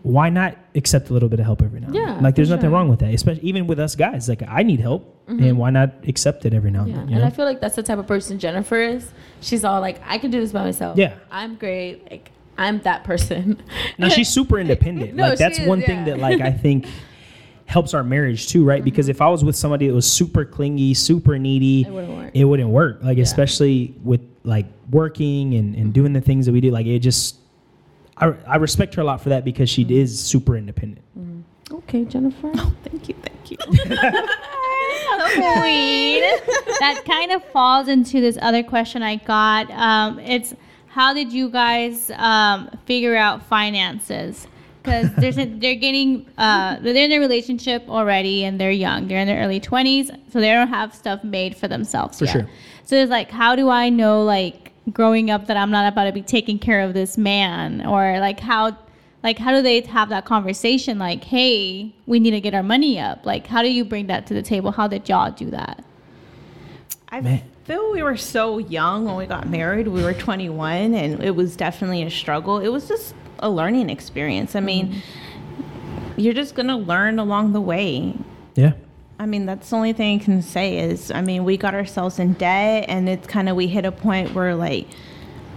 why 0.02 0.30
not 0.30 0.56
accept 0.74 1.10
a 1.10 1.12
little 1.12 1.28
bit 1.28 1.38
of 1.38 1.46
help 1.46 1.62
every 1.62 1.78
now 1.78 1.86
and 1.86 1.94
Yeah, 1.94 2.06
then? 2.14 2.22
Like, 2.22 2.34
there's 2.34 2.48
nothing 2.50 2.62
sure. 2.62 2.68
Mm-hmm. 2.70 2.74
wrong 2.74 2.88
with 2.88 2.98
that. 3.00 3.14
Especially 3.14 3.42
even 3.44 3.66
with 3.68 3.78
us 3.78 3.94
guys, 3.94 4.28
like, 4.28 4.42
I 4.48 4.62
need 4.64 4.80
help, 4.80 5.08
and 5.28 5.56
why 5.56 5.70
not 5.70 5.90
accept 6.08 6.44
it 6.44 6.52
every 6.54 6.70
now 6.72 6.80
and 6.82 6.88
Yeah, 6.90 6.96
then? 6.96 7.08
You 7.08 7.14
and 7.14 7.20
know? 7.22 7.26
I 7.28 7.30
feel 7.30 7.44
like 7.44 7.60
that's 7.60 7.76
the 7.76 7.82
type 7.84 7.98
of 7.98 8.06
person 8.08 8.38
Jennifer 8.38 8.80
is. 8.80 9.08
She's 9.40 9.64
all 9.64 9.80
like, 9.80 10.00
I 10.04 10.18
can 10.18 10.30
do 10.32 10.40
this 10.40 10.50
by 10.52 10.64
myself. 10.64 10.98
Yeah. 10.98 11.14
I'm 11.30 11.54
great. 11.54 12.10
Like 12.10 12.30
I'm 12.58 12.80
that 12.80 13.04
person. 13.04 13.62
now 13.96 14.08
she's 14.08 14.28
super 14.38 14.58
independent. 14.58 15.14
No, 15.14 15.28
like 15.28 15.38
that's 15.38 15.58
is, 15.60 15.66
one 15.68 15.80
thing 15.82 16.04
that 16.06 16.18
like 16.18 16.40
I 16.40 16.50
think 16.50 16.86
helps 17.72 17.94
our 17.94 18.04
marriage 18.04 18.48
too, 18.48 18.64
right? 18.64 18.84
Because 18.84 19.08
if 19.08 19.20
I 19.22 19.28
was 19.28 19.42
with 19.42 19.56
somebody 19.56 19.88
that 19.88 19.94
was 19.94 20.08
super 20.10 20.44
clingy, 20.44 20.92
super 20.94 21.38
needy, 21.38 21.82
It 21.82 21.90
wouldn't 21.90 22.16
work. 22.16 22.30
It 22.34 22.44
wouldn't 22.44 22.68
work. 22.68 22.98
Like 23.02 23.18
especially 23.18 23.94
with 24.04 24.20
like 24.44 24.66
working 24.90 25.54
and, 25.54 25.74
and 25.74 25.92
doing 25.92 26.12
the 26.12 26.20
things 26.20 26.46
that 26.46 26.52
we 26.52 26.60
do. 26.60 26.70
Like 26.70 26.86
it 26.86 26.98
just, 26.98 27.36
I, 28.18 28.34
I 28.46 28.56
respect 28.56 28.94
her 28.96 29.02
a 29.02 29.04
lot 29.04 29.20
for 29.22 29.30
that 29.30 29.44
because 29.44 29.70
she 29.70 29.82
is 29.88 30.20
super 30.20 30.56
independent. 30.56 31.02
okay, 31.70 32.04
Jennifer. 32.04 32.52
Thank 32.84 33.08
you, 33.08 33.14
thank 33.22 33.50
you. 33.50 33.56
Queen. 35.32 36.20
that 36.80 37.02
kind 37.06 37.32
of 37.32 37.42
falls 37.46 37.88
into 37.88 38.20
this 38.20 38.36
other 38.42 38.62
question 38.62 39.02
I 39.02 39.16
got. 39.16 39.70
Um, 39.70 40.18
it's 40.18 40.54
how 40.88 41.14
did 41.14 41.32
you 41.32 41.48
guys 41.48 42.10
um, 42.16 42.68
figure 42.84 43.16
out 43.16 43.46
finances? 43.46 44.46
Because 44.82 45.12
there's 45.14 45.38
a, 45.38 45.44
they're 45.44 45.76
getting 45.76 46.26
uh, 46.38 46.78
they're 46.80 46.94
in 46.96 47.12
a 47.12 47.18
relationship 47.18 47.88
already 47.88 48.44
and 48.44 48.60
they're 48.60 48.70
young. 48.72 49.06
They're 49.08 49.20
in 49.20 49.28
their 49.28 49.42
early 49.44 49.60
twenties, 49.60 50.10
so 50.30 50.40
they 50.40 50.50
don't 50.52 50.68
have 50.68 50.94
stuff 50.94 51.22
made 51.22 51.56
for 51.56 51.68
themselves 51.68 52.18
For 52.18 52.24
yet. 52.24 52.32
sure. 52.32 52.48
So 52.84 52.96
it's 52.96 53.10
like, 53.10 53.30
how 53.30 53.54
do 53.54 53.68
I 53.68 53.88
know 53.90 54.24
like 54.24 54.72
growing 54.92 55.30
up 55.30 55.46
that 55.46 55.56
I'm 55.56 55.70
not 55.70 55.92
about 55.92 56.04
to 56.04 56.12
be 56.12 56.22
taking 56.22 56.58
care 56.58 56.80
of 56.80 56.94
this 56.94 57.16
man, 57.16 57.86
or 57.86 58.18
like 58.18 58.40
how 58.40 58.76
like 59.22 59.38
how 59.38 59.52
do 59.52 59.62
they 59.62 59.80
have 59.82 60.08
that 60.08 60.24
conversation 60.24 60.98
like 60.98 61.22
hey 61.22 61.94
we 62.06 62.18
need 62.18 62.32
to 62.32 62.40
get 62.40 62.54
our 62.54 62.62
money 62.64 62.98
up 62.98 63.24
like 63.24 63.46
how 63.46 63.62
do 63.62 63.70
you 63.70 63.84
bring 63.84 64.08
that 64.08 64.26
to 64.26 64.34
the 64.34 64.42
table 64.42 64.72
how 64.72 64.88
did 64.88 65.08
y'all 65.08 65.30
do 65.30 65.48
that 65.48 65.84
I 67.08 67.20
Man. 67.20 67.42
feel 67.64 67.92
we 67.92 68.02
were 68.02 68.16
so 68.16 68.58
young 68.58 69.04
when 69.04 69.16
we 69.16 69.26
got 69.26 69.46
married. 69.46 69.86
We 69.86 70.02
were 70.02 70.14
21, 70.14 70.94
and 70.94 71.22
it 71.22 71.36
was 71.36 71.56
definitely 71.56 72.02
a 72.04 72.10
struggle. 72.10 72.58
It 72.58 72.68
was 72.68 72.88
just 72.88 73.14
a 73.42 73.50
learning 73.50 73.90
experience. 73.90 74.54
I 74.54 74.58
mm-hmm. 74.58 74.66
mean, 74.66 75.02
you're 76.16 76.34
just 76.34 76.54
gonna 76.54 76.78
learn 76.78 77.18
along 77.18 77.52
the 77.52 77.60
way. 77.60 78.14
Yeah. 78.54 78.72
I 79.18 79.26
mean, 79.26 79.46
that's 79.46 79.70
the 79.70 79.76
only 79.76 79.92
thing 79.92 80.20
I 80.20 80.24
can 80.24 80.42
say 80.42 80.78
is, 80.78 81.10
I 81.10 81.20
mean, 81.20 81.44
we 81.44 81.56
got 81.56 81.74
ourselves 81.74 82.18
in 82.18 82.32
debt, 82.34 82.86
and 82.88 83.08
it's 83.08 83.26
kind 83.26 83.48
of 83.48 83.56
we 83.56 83.68
hit 83.68 83.84
a 83.84 83.92
point 83.92 84.34
where 84.34 84.54
like, 84.54 84.88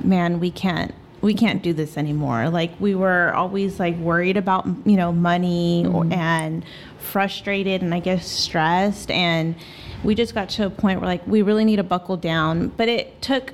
man, 0.03 0.39
we 0.39 0.51
can't 0.51 0.93
we 1.21 1.33
can't 1.33 1.63
do 1.63 1.73
this 1.73 1.97
anymore. 1.97 2.49
Like 2.49 2.71
we 2.79 2.93
were 2.93 3.33
always 3.33 3.79
like 3.79 3.97
worried 3.97 4.37
about 4.37 4.67
you 4.85 4.95
know 4.95 5.11
money 5.11 5.85
or, 5.87 6.03
mm-hmm. 6.03 6.13
and 6.13 6.65
frustrated 6.99 7.81
and 7.81 7.93
I 7.93 7.99
guess 7.99 8.27
stressed, 8.27 9.09
and 9.09 9.55
we 10.03 10.13
just 10.13 10.35
got 10.35 10.49
to 10.49 10.67
a 10.67 10.69
point 10.69 11.01
where 11.01 11.09
like 11.09 11.25
we 11.25 11.41
really 11.41 11.65
need 11.65 11.77
to 11.77 11.83
buckle 11.83 12.17
down. 12.17 12.67
But 12.69 12.89
it 12.89 13.21
took 13.21 13.53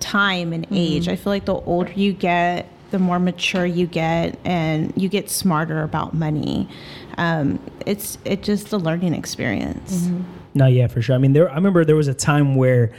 time 0.00 0.52
and 0.52 0.64
mm-hmm. 0.64 0.74
age. 0.74 1.08
I 1.08 1.16
feel 1.16 1.32
like 1.32 1.44
the 1.44 1.54
older 1.54 1.92
you 1.92 2.12
get, 2.12 2.66
the 2.92 2.98
more 3.00 3.18
mature 3.18 3.66
you 3.66 3.86
get, 3.86 4.38
and 4.44 4.92
you 4.96 5.08
get 5.08 5.28
smarter 5.28 5.82
about 5.82 6.14
money. 6.14 6.68
Um, 7.18 7.58
it's 7.84 8.18
it's 8.24 8.46
just 8.46 8.72
a 8.72 8.76
learning 8.76 9.14
experience. 9.14 10.08
No, 10.54 10.66
yeah, 10.66 10.86
for 10.86 11.02
sure. 11.02 11.16
I 11.16 11.18
mean, 11.18 11.32
there. 11.32 11.50
I 11.50 11.54
remember 11.56 11.84
there 11.84 11.96
was 11.96 12.08
a 12.08 12.14
time 12.14 12.54
where 12.54 12.92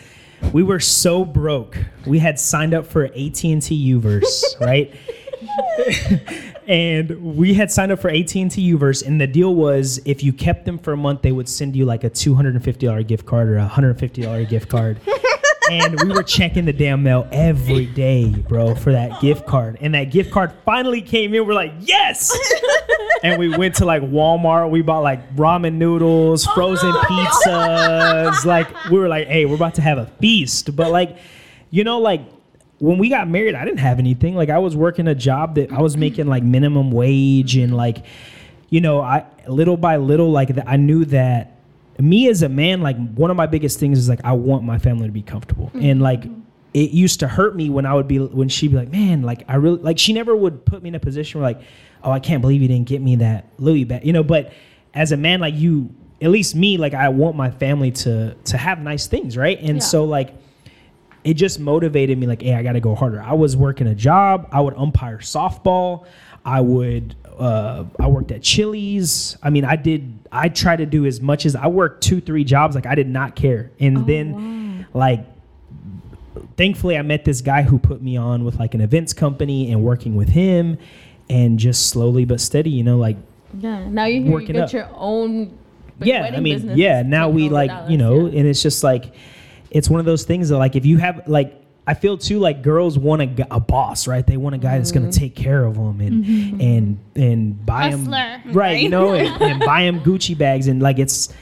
we 0.52 0.64
were 0.64 0.80
so 0.80 1.24
broke. 1.24 1.78
We 2.06 2.20
had 2.20 2.40
signed 2.40 2.74
up 2.74 2.86
for 2.86 3.06
AT 3.06 3.44
and 3.46 3.62
T 3.62 3.94
Uverse, 3.94 4.44
right? 4.60 4.94
and 6.68 7.38
we 7.38 7.54
had 7.54 7.72
signed 7.72 7.92
up 7.92 8.00
for 8.00 8.10
AT 8.10 8.36
and 8.36 8.52
T 8.52 8.74
Uverse, 8.74 9.06
and 9.06 9.22
the 9.22 9.28
deal 9.28 9.56
was 9.56 10.02
if 10.06 10.24
you 10.24 10.34
kept 10.34 10.66
them 10.66 10.78
for 10.80 10.94
a 10.94 10.98
month, 10.98 11.22
they 11.22 11.32
would 11.32 11.48
send 11.48 11.76
you 11.76 11.86
like 11.86 12.04
a 12.04 12.10
two 12.10 12.36
hundred 12.36 12.56
and 12.56 12.64
fifty 12.64 12.88
dollar 12.88 13.04
gift 13.04 13.26
card 13.26 13.48
or 13.48 13.58
a 13.58 13.68
hundred 13.68 13.92
and 13.92 14.00
fifty 14.00 14.24
dollar 14.24 14.44
gift 14.44 14.70
card. 14.70 15.00
and 15.72 16.02
we 16.02 16.14
were 16.14 16.24
checking 16.24 16.66
the 16.66 16.74
damn 16.74 17.04
mail 17.04 17.28
every 17.32 17.86
day, 17.86 18.30
bro, 18.30 18.76
for 18.76 18.92
that 18.92 19.22
gift 19.22 19.46
card. 19.46 19.78
And 19.82 19.94
that 19.94 20.06
gift 20.06 20.32
card 20.32 20.52
finally 20.66 21.02
came 21.02 21.34
in. 21.34 21.46
We're 21.46 21.54
like, 21.54 21.74
yes. 21.80 22.38
and 23.24 23.40
we 23.40 23.56
went 23.56 23.76
to 23.76 23.86
like 23.86 24.02
Walmart. 24.02 24.70
We 24.70 24.82
bought 24.82 25.04
like 25.04 25.36
ramen 25.36 25.76
noodles, 25.76 26.48
oh 26.48 26.54
frozen 26.54 26.92
pizzas. 26.92 28.46
Like 28.46 28.68
we 28.86 29.00
were 29.00 29.08
like, 29.08 29.28
hey, 29.28 29.46
we're 29.46 29.56
about 29.56 29.76
to 29.76 29.82
have 29.82 29.98
a 29.98 30.08
feast. 30.20 30.76
But 30.76 30.92
like, 30.92 31.18
you 31.70 31.84
know, 31.84 32.00
like 32.00 32.22
when 32.80 32.98
we 32.98 33.10
got 33.10 33.28
married, 33.30 33.56
I 33.56 33.64
didn't 33.64 33.80
have 33.80 34.00
anything. 34.00 34.36
Like 34.36 34.50
I 34.50 34.60
was 34.60 34.76
working 34.76 35.08
a 35.08 35.16
job 35.16 35.56
that 35.56 35.72
I 35.72 35.82
was 35.82 35.96
making 35.96 36.28
like 36.28 36.44
minimum 36.44 36.92
wage 36.92 37.56
and 37.56 37.76
like, 37.76 38.04
you 38.70 38.82
know, 38.82 39.02
I 39.02 39.26
little 39.48 39.78
by 39.78 39.98
little, 39.98 40.32
like 40.32 40.52
I 40.68 40.78
knew 40.78 41.06
that 41.06 41.53
me 42.04 42.28
as 42.30 42.42
a 42.44 42.50
man, 42.50 42.82
like 42.82 42.98
one 43.14 43.32
of 43.32 43.38
my 43.38 43.46
biggest 43.48 43.80
things 43.80 43.98
is 43.98 44.10
like 44.10 44.20
I 44.24 44.34
want 44.34 44.64
my 44.64 44.78
family 44.78 45.08
to 45.08 45.12
be 45.12 45.22
comfortable. 45.22 45.68
Mm-hmm. 45.68 45.86
And 45.86 46.02
like 46.02 46.26
it 46.74 46.92
used 46.92 47.20
to 47.22 47.28
hurt 47.28 47.56
me 47.56 47.70
when 47.70 47.86
I 47.86 47.94
would 47.94 48.08
be 48.08 48.20
when 48.20 48.50
she'd 48.50 48.72
be 48.72 48.78
like, 48.78 48.90
Man, 48.92 49.22
like 49.22 49.44
I 49.48 49.56
really 49.56 49.80
like 49.80 49.98
she 49.98 50.14
never 50.14 50.36
would 50.36 50.66
put 50.66 50.84
me 50.84 50.90
in 50.90 50.96
a 50.96 51.00
position 51.00 51.40
where 51.42 51.50
like, 51.52 51.62
oh, 52.04 52.12
I 52.12 52.20
can't 52.20 52.42
believe 52.42 52.62
you 52.62 52.68
didn't 52.68 52.88
get 52.88 53.02
me 53.02 53.16
that 53.18 53.48
Louis 53.58 53.86
bag. 53.86 54.06
You 54.06 54.14
know, 54.14 54.24
but 54.24 54.52
as 54.94 55.12
a 55.12 55.18
man, 55.18 55.40
like 55.40 55.56
you 55.56 55.90
at 56.22 56.30
least 56.30 56.56
me, 56.56 56.78
like 56.78 56.94
I 56.94 57.10
want 57.10 57.36
my 57.36 57.52
family 57.52 57.92
to 57.92 58.34
to 58.36 58.58
have 58.58 58.80
nice 58.80 59.08
things, 59.08 59.38
right? 59.38 59.60
And 59.60 59.78
Yeah. 59.78 59.80
so 59.80 60.04
like 60.04 60.34
it 61.24 61.36
just 61.36 61.58
motivated 61.58 62.18
me 62.18 62.28
like 62.28 62.42
hey 62.42 62.54
i 62.54 62.62
gotta 62.62 62.82
go 62.82 62.94
harder 62.94 63.22
i 63.22 63.32
was 63.32 63.56
working 63.56 63.88
a 63.88 63.96
job 63.96 64.46
i 64.52 64.60
would 64.60 64.74
umpire 64.76 65.20
softball 65.20 66.06
i 66.46 66.60
would 66.62 67.16
uh, 67.40 67.84
i 68.00 68.08
worked 68.08 68.32
at 68.32 68.42
chili's 68.42 69.38
i 69.44 69.50
mean 69.50 69.66
i 69.66 69.76
did 69.76 70.14
i 70.32 70.48
tried 70.50 70.78
to 70.78 70.86
do 70.86 71.06
as 71.06 71.20
much 71.22 71.46
as 71.46 71.56
i 71.56 71.68
worked 71.68 72.04
two 72.04 72.22
three 72.22 72.44
jobs 72.44 72.76
like 72.76 72.86
i 72.86 72.96
did 72.96 73.08
not 73.08 73.36
care 73.36 73.72
and 73.80 74.06
then 74.08 74.86
like 74.94 75.26
thankfully 76.58 76.98
i 76.98 77.02
met 77.02 77.26
this 77.26 77.42
guy 77.42 77.62
who 77.62 77.78
put 77.80 78.02
me 78.02 78.18
on 78.18 78.44
with 78.44 78.60
like 78.60 78.74
an 78.74 78.82
events 78.82 79.14
company 79.14 79.72
and 79.72 79.84
working 79.84 80.16
with 80.16 80.30
him 80.30 80.78
and 81.30 81.58
just 81.60 81.90
slowly 81.90 82.26
but 82.26 82.40
steady 82.42 82.70
you 82.70 82.84
know 82.84 82.98
like 82.98 83.18
Yeah. 83.58 83.88
Now 83.88 84.06
you're 84.06 84.20
here. 84.22 84.26
You 84.28 84.32
Working 84.34 84.56
get 84.56 84.64
up. 84.66 84.74
your 84.74 84.90
own. 84.96 85.58
yeah 86.02 86.32
i 86.36 86.40
mean 86.40 86.76
yeah 86.78 87.02
now 87.04 87.30
we 87.30 87.50
like 87.50 87.72
you 87.90 87.98
know 87.98 88.26
yeah. 88.28 88.40
and 88.40 88.48
it's 88.48 88.62
just 88.62 88.84
like 88.84 89.14
it's 89.72 89.90
one 89.90 90.00
of 90.00 90.06
those 90.06 90.24
things 90.24 90.50
that 90.50 90.58
like 90.58 90.76
if 90.76 90.86
you 90.86 90.98
have 90.98 91.28
like 91.28 91.63
i 91.88 91.94
feel 91.94 92.18
too 92.18 92.40
like 92.40 92.62
girls 92.64 92.98
want 92.98 93.22
a, 93.22 93.48
a 93.56 93.60
boss 93.60 94.08
right 94.08 94.26
they 94.28 94.38
want 94.38 94.56
a 94.56 94.58
guy 94.58 94.78
that's 94.78 94.92
going 94.92 95.04
Mm-hmm. 95.04 95.12
to 95.12 95.20
take 95.20 95.36
care 95.36 95.66
of 95.66 95.76
them 95.76 96.00
and 96.02 96.62
and 96.62 97.00
and 97.16 97.66
buy 97.66 97.92
Hustler, 97.92 98.12
them 98.44 98.54
right, 98.54 98.80
you 98.82 98.90
know 98.90 99.14
and, 99.14 99.42
and 99.42 99.60
buy 99.60 99.84
them 99.84 100.00
gucci 100.02 100.38
bags 100.38 100.68
and 100.68 100.82
like 100.82 101.00
it's 101.00 101.34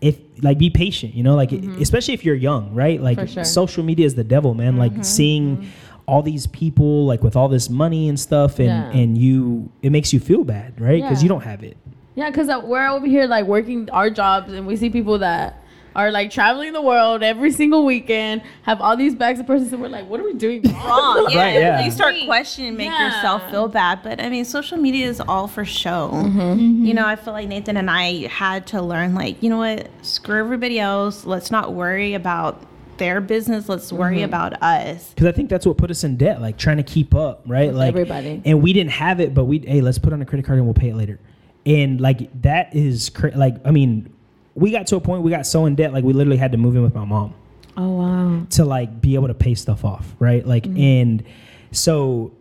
if 0.00 0.18
like 0.42 0.56
be 0.58 0.70
patient 0.70 1.14
you 1.14 1.22
know 1.22 1.34
like 1.34 1.52
it- 1.52 1.64
especially 1.80 2.14
if 2.14 2.24
you're 2.24 2.34
young 2.34 2.72
right 2.74 3.00
like 3.02 3.18
Mm-hmm. 3.18 3.26
Sure. 3.26 3.42
Mm-hmm. 3.42 3.52
social 3.52 3.84
media 3.84 4.06
is 4.06 4.14
the 4.14 4.24
devil 4.24 4.54
man 4.54 4.76
like 4.76 5.04
seeing 5.04 5.68
all 6.06 6.22
these 6.22 6.46
people 6.46 7.06
like 7.06 7.22
with 7.22 7.36
all 7.36 7.48
this 7.48 7.68
money 7.68 8.08
and 8.08 8.18
stuff 8.18 8.58
and 8.58 8.68
Yeah. 8.68 8.90
and 9.00 9.18
you 9.18 9.70
it 9.82 9.90
makes 9.90 10.12
you 10.12 10.20
feel 10.20 10.44
bad 10.44 10.80
right 10.80 11.02
because 11.02 11.22
you 11.22 11.28
don't 11.28 11.42
have 11.42 11.62
it 11.62 11.76
Yeah, 12.16 12.30
because 12.30 12.48
we're 12.64 12.88
over 12.88 13.06
here 13.06 13.26
like 13.26 13.46
working 13.46 13.88
our 13.90 14.10
jobs, 14.10 14.52
and 14.52 14.66
we 14.66 14.74
see 14.76 14.90
people 14.90 15.18
that 15.20 15.59
are 15.94 16.10
like 16.10 16.30
traveling 16.30 16.72
the 16.72 16.80
world 16.82 17.22
every 17.22 17.50
single 17.50 17.84
weekend, 17.84 18.42
have 18.62 18.80
all 18.80 18.96
these 18.96 19.14
bags 19.14 19.40
of 19.40 19.46
purses, 19.46 19.72
and 19.72 19.82
we're 19.82 19.88
like, 19.88 20.06
what 20.08 20.20
are 20.20 20.24
we 20.24 20.34
doing 20.34 20.62
wrong? 20.62 20.74
wrong. 20.74 21.26
Yeah, 21.30 21.38
Right, 21.42 21.54
yeah. 21.54 21.84
you 21.84 21.90
start 21.90 22.14
questioning, 22.26 22.76
make 22.76 22.86
Yeah. 22.88 23.06
yourself 23.16 23.50
feel 23.50 23.68
bad. 23.68 24.00
But 24.02 24.20
I 24.20 24.28
mean, 24.28 24.44
social 24.44 24.78
media 24.78 25.06
is 25.08 25.20
all 25.20 25.48
for 25.48 25.64
show. 25.64 26.10
Mm-hmm. 26.12 26.84
You 26.84 26.94
know, 26.94 27.06
I 27.06 27.16
feel 27.16 27.32
like 27.32 27.48
Nathan 27.48 27.76
and 27.76 27.90
I 27.90 28.26
had 28.28 28.66
to 28.68 28.80
learn, 28.82 29.14
like, 29.14 29.42
you 29.42 29.50
know 29.50 29.58
what? 29.58 29.88
Screw 30.02 30.38
everybody 30.40 30.78
else. 30.78 31.24
Let's 31.26 31.50
not 31.50 31.72
worry 31.74 32.14
about 32.14 32.62
their 32.98 33.20
business. 33.20 33.68
Let's 33.68 33.92
worry 33.92 34.16
Mm-hmm. 34.18 34.24
about 34.24 34.62
us. 34.62 35.08
because 35.10 35.26
I 35.26 35.32
think 35.32 35.48
that's 35.50 35.64
what 35.66 35.76
put 35.78 35.90
us 35.90 36.04
in 36.04 36.16
debt, 36.16 36.40
like 36.40 36.56
trying 36.58 36.76
to 36.76 36.82
keep 36.82 37.14
up, 37.14 37.42
right? 37.46 37.68
With 37.68 37.76
like 37.76 37.88
everybody. 37.88 38.42
and 38.44 38.62
we 38.62 38.72
didn't 38.72 38.92
have 38.92 39.20
it, 39.20 39.32
but 39.34 39.46
we 39.46 39.58
hey, 39.60 39.80
let's 39.80 39.98
put 39.98 40.12
on 40.12 40.20
a 40.22 40.26
credit 40.26 40.44
card 40.46 40.58
and 40.58 40.66
we'll 40.66 40.74
pay 40.74 40.90
it 40.90 40.96
later, 40.96 41.18
and 41.64 42.00
like 42.00 42.28
that 42.42 42.74
is 42.76 43.08
cra- 43.08 43.32
like 43.34 43.56
I 43.64 43.70
mean, 43.70 44.12
we 44.54 44.70
got 44.70 44.86
to 44.88 44.96
a 44.96 45.00
point 45.00 45.22
we 45.22 45.30
got 45.30 45.46
so 45.46 45.66
in 45.66 45.74
debt, 45.74 45.92
like 45.92 46.04
we 46.04 46.12
literally 46.12 46.36
had 46.36 46.52
to 46.52 46.58
move 46.58 46.76
in 46.76 46.82
with 46.82 46.94
my 46.94 47.04
mom 47.04 47.34
Oh 47.76 47.88
wow. 47.90 48.46
to 48.50 48.64
like 48.64 49.00
be 49.00 49.14
able 49.14 49.28
to 49.28 49.34
pay 49.34 49.54
stuff 49.54 49.84
off, 49.84 50.14
right? 50.18 50.46
Like 50.46 50.64
mm. 50.64 50.78
and 50.78 51.24
so 51.72 52.32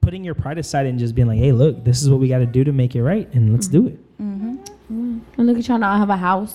putting 0.00 0.24
your 0.24 0.34
pride 0.34 0.58
aside 0.58 0.86
and 0.86 0.98
just 0.98 1.14
being 1.14 1.28
like, 1.28 1.38
hey, 1.38 1.52
look, 1.52 1.84
this 1.84 2.02
is 2.02 2.10
what 2.10 2.20
we 2.20 2.28
got 2.28 2.38
to 2.38 2.46
do 2.46 2.64
to 2.64 2.72
make 2.72 2.94
it 2.94 3.02
right, 3.02 3.32
and 3.34 3.52
let's 3.52 3.68
mm-hmm. 3.68 3.86
do 3.86 3.88
it. 3.88 4.18
mm-hmm. 4.20 5.18
And 5.38 5.46
look 5.46 5.56
at 5.56 5.66
y'all 5.66 5.78
now. 5.78 5.92
I 5.92 5.96
have 5.96 6.10
a 6.10 6.16
house. 6.16 6.54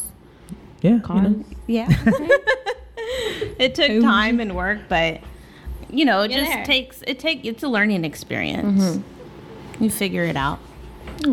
Yeah, 0.81 0.99
you 1.09 1.21
know? 1.21 1.45
Yeah. 1.65 1.87
it 3.57 3.73
took 3.73 4.01
time 4.01 4.39
and 4.39 4.55
work, 4.55 4.81
but 4.87 5.21
you 5.89 6.05
know, 6.05 6.21
it 6.21 6.31
You're 6.31 6.41
just 6.41 6.51
there. 6.51 6.65
takes 6.65 7.03
it 7.07 7.19
take 7.19 7.45
it's 7.45 7.63
a 7.63 7.67
learning 7.67 8.05
experience. 8.05 8.83
Mm-hmm. 8.83 9.83
You 9.83 9.89
figure 9.89 10.23
it 10.23 10.35
out. 10.35 10.59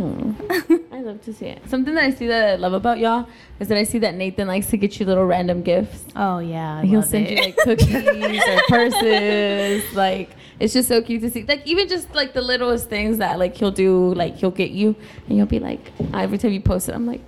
I 0.92 1.01
love 1.03 1.23
to 1.25 1.33
see 1.33 1.47
it. 1.47 1.68
Something 1.68 1.94
that 1.94 2.05
I 2.05 2.11
see 2.11 2.27
that 2.27 2.51
I 2.51 2.55
love 2.57 2.73
about 2.73 2.99
y'all 2.99 3.29
is 3.61 3.68
that 3.68 3.77
I 3.79 3.85
see 3.85 3.99
that 3.99 4.14
Nathan 4.14 4.49
likes 4.49 4.68
to 4.68 4.77
get 4.77 4.99
you 4.99 5.07
little 5.07 5.27
random 5.27 5.62
gifts. 5.62 6.05
Oh 6.16 6.38
yeah, 6.38 6.79
I 6.79 6.87
He'll 6.87 7.01
love 7.01 7.09
send 7.09 7.27
it. 7.27 7.31
you 7.38 7.44
like 7.44 7.57
cookies 7.57 8.42
or 8.49 8.61
purses. 8.68 9.92
Like 9.94 10.31
it's 10.61 10.73
just 10.73 10.88
so 10.88 11.03
cute 11.03 11.20
to 11.23 11.31
see. 11.31 11.42
Like 11.44 11.66
even 11.66 11.88
just 11.88 12.14
like 12.14 12.33
the 12.33 12.42
littlest 12.42 12.88
things 12.88 13.18
that 13.18 13.38
like 13.38 13.57
he'll 13.57 13.70
do. 13.70 14.14
Like 14.14 14.37
he'll 14.37 14.51
get 14.51 14.70
you, 14.70 14.97
and 15.29 15.37
you'll 15.37 15.47
be 15.47 15.59
like, 15.61 15.92
every 16.14 16.38
time 16.38 16.53
you 16.53 16.61
post 16.61 16.88
it, 16.88 16.94
I'm 16.94 17.07
like, 17.07 17.20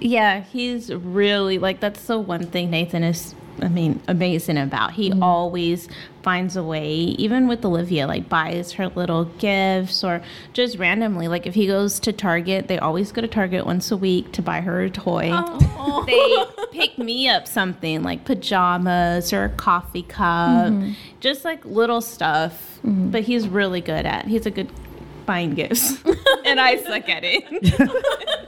Yeah, 0.00 0.42
he's 0.42 0.92
really 0.94 1.58
like 1.58 1.80
that's 1.80 2.04
the 2.06 2.18
one 2.18 2.46
thing 2.46 2.70
Nathan 2.70 3.02
is 3.02 3.34
I 3.62 3.68
mean 3.68 4.00
amazing 4.08 4.58
about. 4.58 4.92
He 4.92 5.10
Mm-hmm. 5.10 5.22
always 5.22 5.88
finds 6.22 6.56
a 6.56 6.62
way, 6.62 6.88
even 6.94 7.48
with 7.48 7.64
Olivia, 7.64 8.06
like 8.06 8.28
buys 8.28 8.72
her 8.72 8.88
little 8.88 9.24
gifts 9.24 10.04
or 10.04 10.20
just 10.52 10.76
randomly. 10.78 11.26
Like 11.28 11.46
if 11.46 11.54
he 11.54 11.66
goes 11.66 11.98
to 12.00 12.12
Target, 12.12 12.68
they 12.68 12.78
always 12.78 13.12
go 13.12 13.20
to 13.22 13.28
Target 13.28 13.64
once 13.66 13.90
a 13.90 13.96
week 13.96 14.32
to 14.32 14.42
buy 14.42 14.60
her 14.60 14.82
a 14.82 14.90
toy. 14.90 15.30
Oh. 15.32 16.04
They 16.06 16.64
pick 16.78 16.98
me 16.98 17.28
up 17.28 17.46
something 17.48 18.02
like 18.02 18.24
pajamas 18.24 19.32
or 19.32 19.44
a 19.44 19.48
coffee 19.50 20.02
cup, 20.02 20.72
Mm-hmm. 20.72 20.92
just 21.20 21.44
like 21.44 21.64
little 21.64 22.00
stuff. 22.00 22.78
But 22.84 23.22
he's 23.22 23.48
really 23.48 23.80
good 23.80 24.06
at. 24.06 24.26
He's 24.26 24.46
a 24.46 24.50
good 24.50 24.70
buying 25.26 25.54
gifts, 25.54 26.02
and 26.46 26.58
I 26.60 26.76
suck 26.82 27.08
at 27.08 27.22
it. 27.24 27.44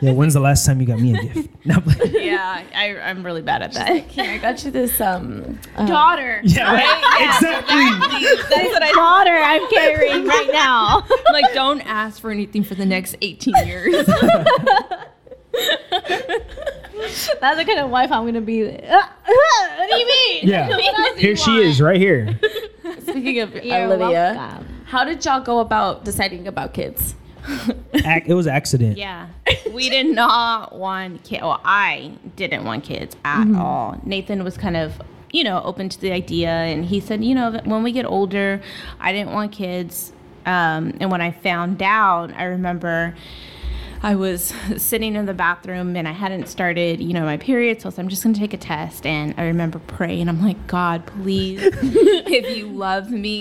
Yeah, 0.00 0.12
when's 0.12 0.34
the 0.34 0.40
last 0.40 0.64
time 0.66 0.80
you 0.80 0.86
got 0.86 0.98
me 1.00 1.14
a 1.16 1.22
gift? 1.22 1.50
No, 1.66 1.82
yeah, 2.04 2.62
I, 2.74 2.98
I'm 2.98 3.24
really 3.24 3.40
bad 3.40 3.62
at 3.62 3.72
that. 3.72 4.04
here, 4.08 4.32
I 4.32 4.36
got 4.36 4.62
you 4.66 4.70
this 4.70 5.00
um 5.00 5.58
uh, 5.76 5.86
Daughter. 5.86 6.40
yeah, 6.44 6.74
right? 6.74 7.34
exactly. 7.34 7.84
That's 8.50 8.68
what 8.72 8.82
I 8.82 8.92
Daughter 8.94 9.30
I'm 9.34 9.66
carrying 9.70 10.26
right 10.26 10.50
now. 10.52 11.06
like. 11.32 11.54
Don't 11.54 11.80
ask 11.82 12.20
for 12.20 12.30
anything 12.30 12.64
for 12.64 12.74
the 12.74 12.84
next 12.84 13.16
18 13.22 13.54
years. 13.66 14.06
That's 17.40 17.56
the 17.58 17.64
kind 17.66 17.78
of 17.80 17.90
wife 17.90 18.10
I'm 18.12 18.24
gonna 18.26 18.40
be. 18.40 18.64
Uh, 18.64 19.02
what 19.26 19.90
do 19.90 19.96
you 19.96 20.06
mean? 20.06 20.48
Yeah, 20.48 20.68
What 20.68 21.18
here 21.18 21.36
she 21.36 21.50
want? 21.52 21.62
is, 21.64 21.80
right 21.80 21.96
here. 21.96 22.38
Speaking 23.02 23.40
of 23.40 23.54
You're 23.64 23.84
Olivia, 23.84 24.34
welcome. 24.36 24.82
how 24.86 25.04
did 25.04 25.24
y'all 25.24 25.40
go 25.40 25.60
about 25.60 26.04
deciding 26.04 26.46
about 26.46 26.74
kids? 26.74 27.14
Ac- 27.94 28.24
it 28.26 28.34
was 28.34 28.46
accident. 28.46 28.96
yeah, 28.98 29.28
we 29.72 29.88
did 29.90 30.06
not 30.06 30.74
want 30.76 31.22
kids. 31.24 31.42
Well, 31.42 31.60
I 31.64 32.12
didn't 32.36 32.64
want 32.64 32.84
kids 32.84 33.16
at 33.24 33.46
all. 33.54 34.00
Nathan 34.04 34.44
was 34.44 34.56
kind 34.56 34.76
of, 34.76 35.00
you 35.30 35.44
know, 35.44 35.62
open 35.62 35.88
to 35.88 36.00
the 36.00 36.12
idea, 36.12 36.50
and 36.50 36.84
he 36.84 37.00
said, 37.00 37.24
you 37.24 37.34
know, 37.34 37.60
when 37.64 37.82
we 37.82 37.92
get 37.92 38.06
older, 38.06 38.60
I 39.00 39.12
didn't 39.12 39.32
want 39.32 39.52
kids. 39.52 40.12
Um, 40.46 40.94
and 41.00 41.10
when 41.10 41.20
I 41.20 41.30
found 41.30 41.82
out, 41.82 42.32
I 42.34 42.44
remember. 42.44 43.14
I 44.02 44.16
was 44.16 44.52
sitting 44.76 45.16
in 45.16 45.24
the 45.24 45.32
bathroom 45.32 45.96
and 45.96 46.06
I 46.06 46.12
hadn't 46.12 46.48
started, 46.48 47.00
you 47.00 47.14
know, 47.14 47.24
my 47.24 47.38
period. 47.38 47.80
So 47.80 47.86
I 47.86 47.88
was, 47.88 47.98
I'm 47.98 48.10
just 48.10 48.22
going 48.22 48.34
to 48.34 48.38
take 48.38 48.52
a 48.52 48.58
test. 48.58 49.06
And 49.06 49.32
I 49.38 49.44
remember 49.44 49.78
praying. 49.78 50.28
I'm 50.28 50.42
like, 50.44 50.66
God, 50.66 51.06
please, 51.06 51.58
if 51.64 52.54
you 52.54 52.66
love 52.68 53.10
me, 53.10 53.40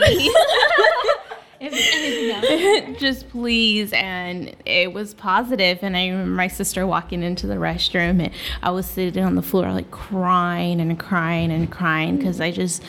just 2.99 3.29
please. 3.29 3.93
And 3.93 4.53
it 4.65 4.91
was 4.91 5.13
positive. 5.13 5.79
And 5.81 5.95
I 5.95 6.07
remember 6.07 6.31
my 6.31 6.47
sister 6.47 6.85
walking 6.85 7.23
into 7.23 7.47
the 7.47 7.55
restroom 7.55 8.21
and 8.21 8.31
I 8.61 8.71
was 8.71 8.85
sitting 8.85 9.23
on 9.23 9.35
the 9.35 9.41
floor, 9.41 9.71
like 9.71 9.91
crying 9.91 10.81
and 10.81 10.99
crying 10.99 11.51
and 11.51 11.71
crying 11.71 12.17
because 12.17 12.41
I 12.41 12.51
just. 12.51 12.83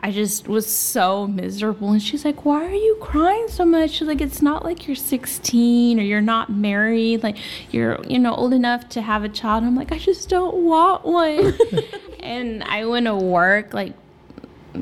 I 0.00 0.12
just 0.12 0.46
was 0.46 0.72
so 0.72 1.26
miserable. 1.26 1.90
And 1.90 2.00
she's 2.00 2.24
like, 2.24 2.44
Why 2.44 2.64
are 2.64 2.70
you 2.70 2.98
crying 3.00 3.48
so 3.48 3.64
much? 3.64 3.90
She's 3.90 4.06
like, 4.06 4.20
It's 4.20 4.40
not 4.40 4.64
like 4.64 4.86
you're 4.86 4.94
16 4.94 5.98
or 5.98 6.02
you're 6.04 6.20
not 6.20 6.52
married. 6.52 7.24
Like, 7.24 7.36
you're, 7.72 8.00
you 8.04 8.20
know, 8.20 8.32
old 8.32 8.52
enough 8.52 8.88
to 8.90 9.02
have 9.02 9.24
a 9.24 9.28
child. 9.28 9.64
I'm 9.64 9.74
like, 9.74 9.90
I 9.90 9.98
just 9.98 10.28
don't 10.28 10.54
want 10.54 11.04
one. 11.04 11.52
and 12.20 12.62
I 12.62 12.84
went 12.84 13.06
to 13.06 13.16
work, 13.16 13.74
like, 13.74 13.94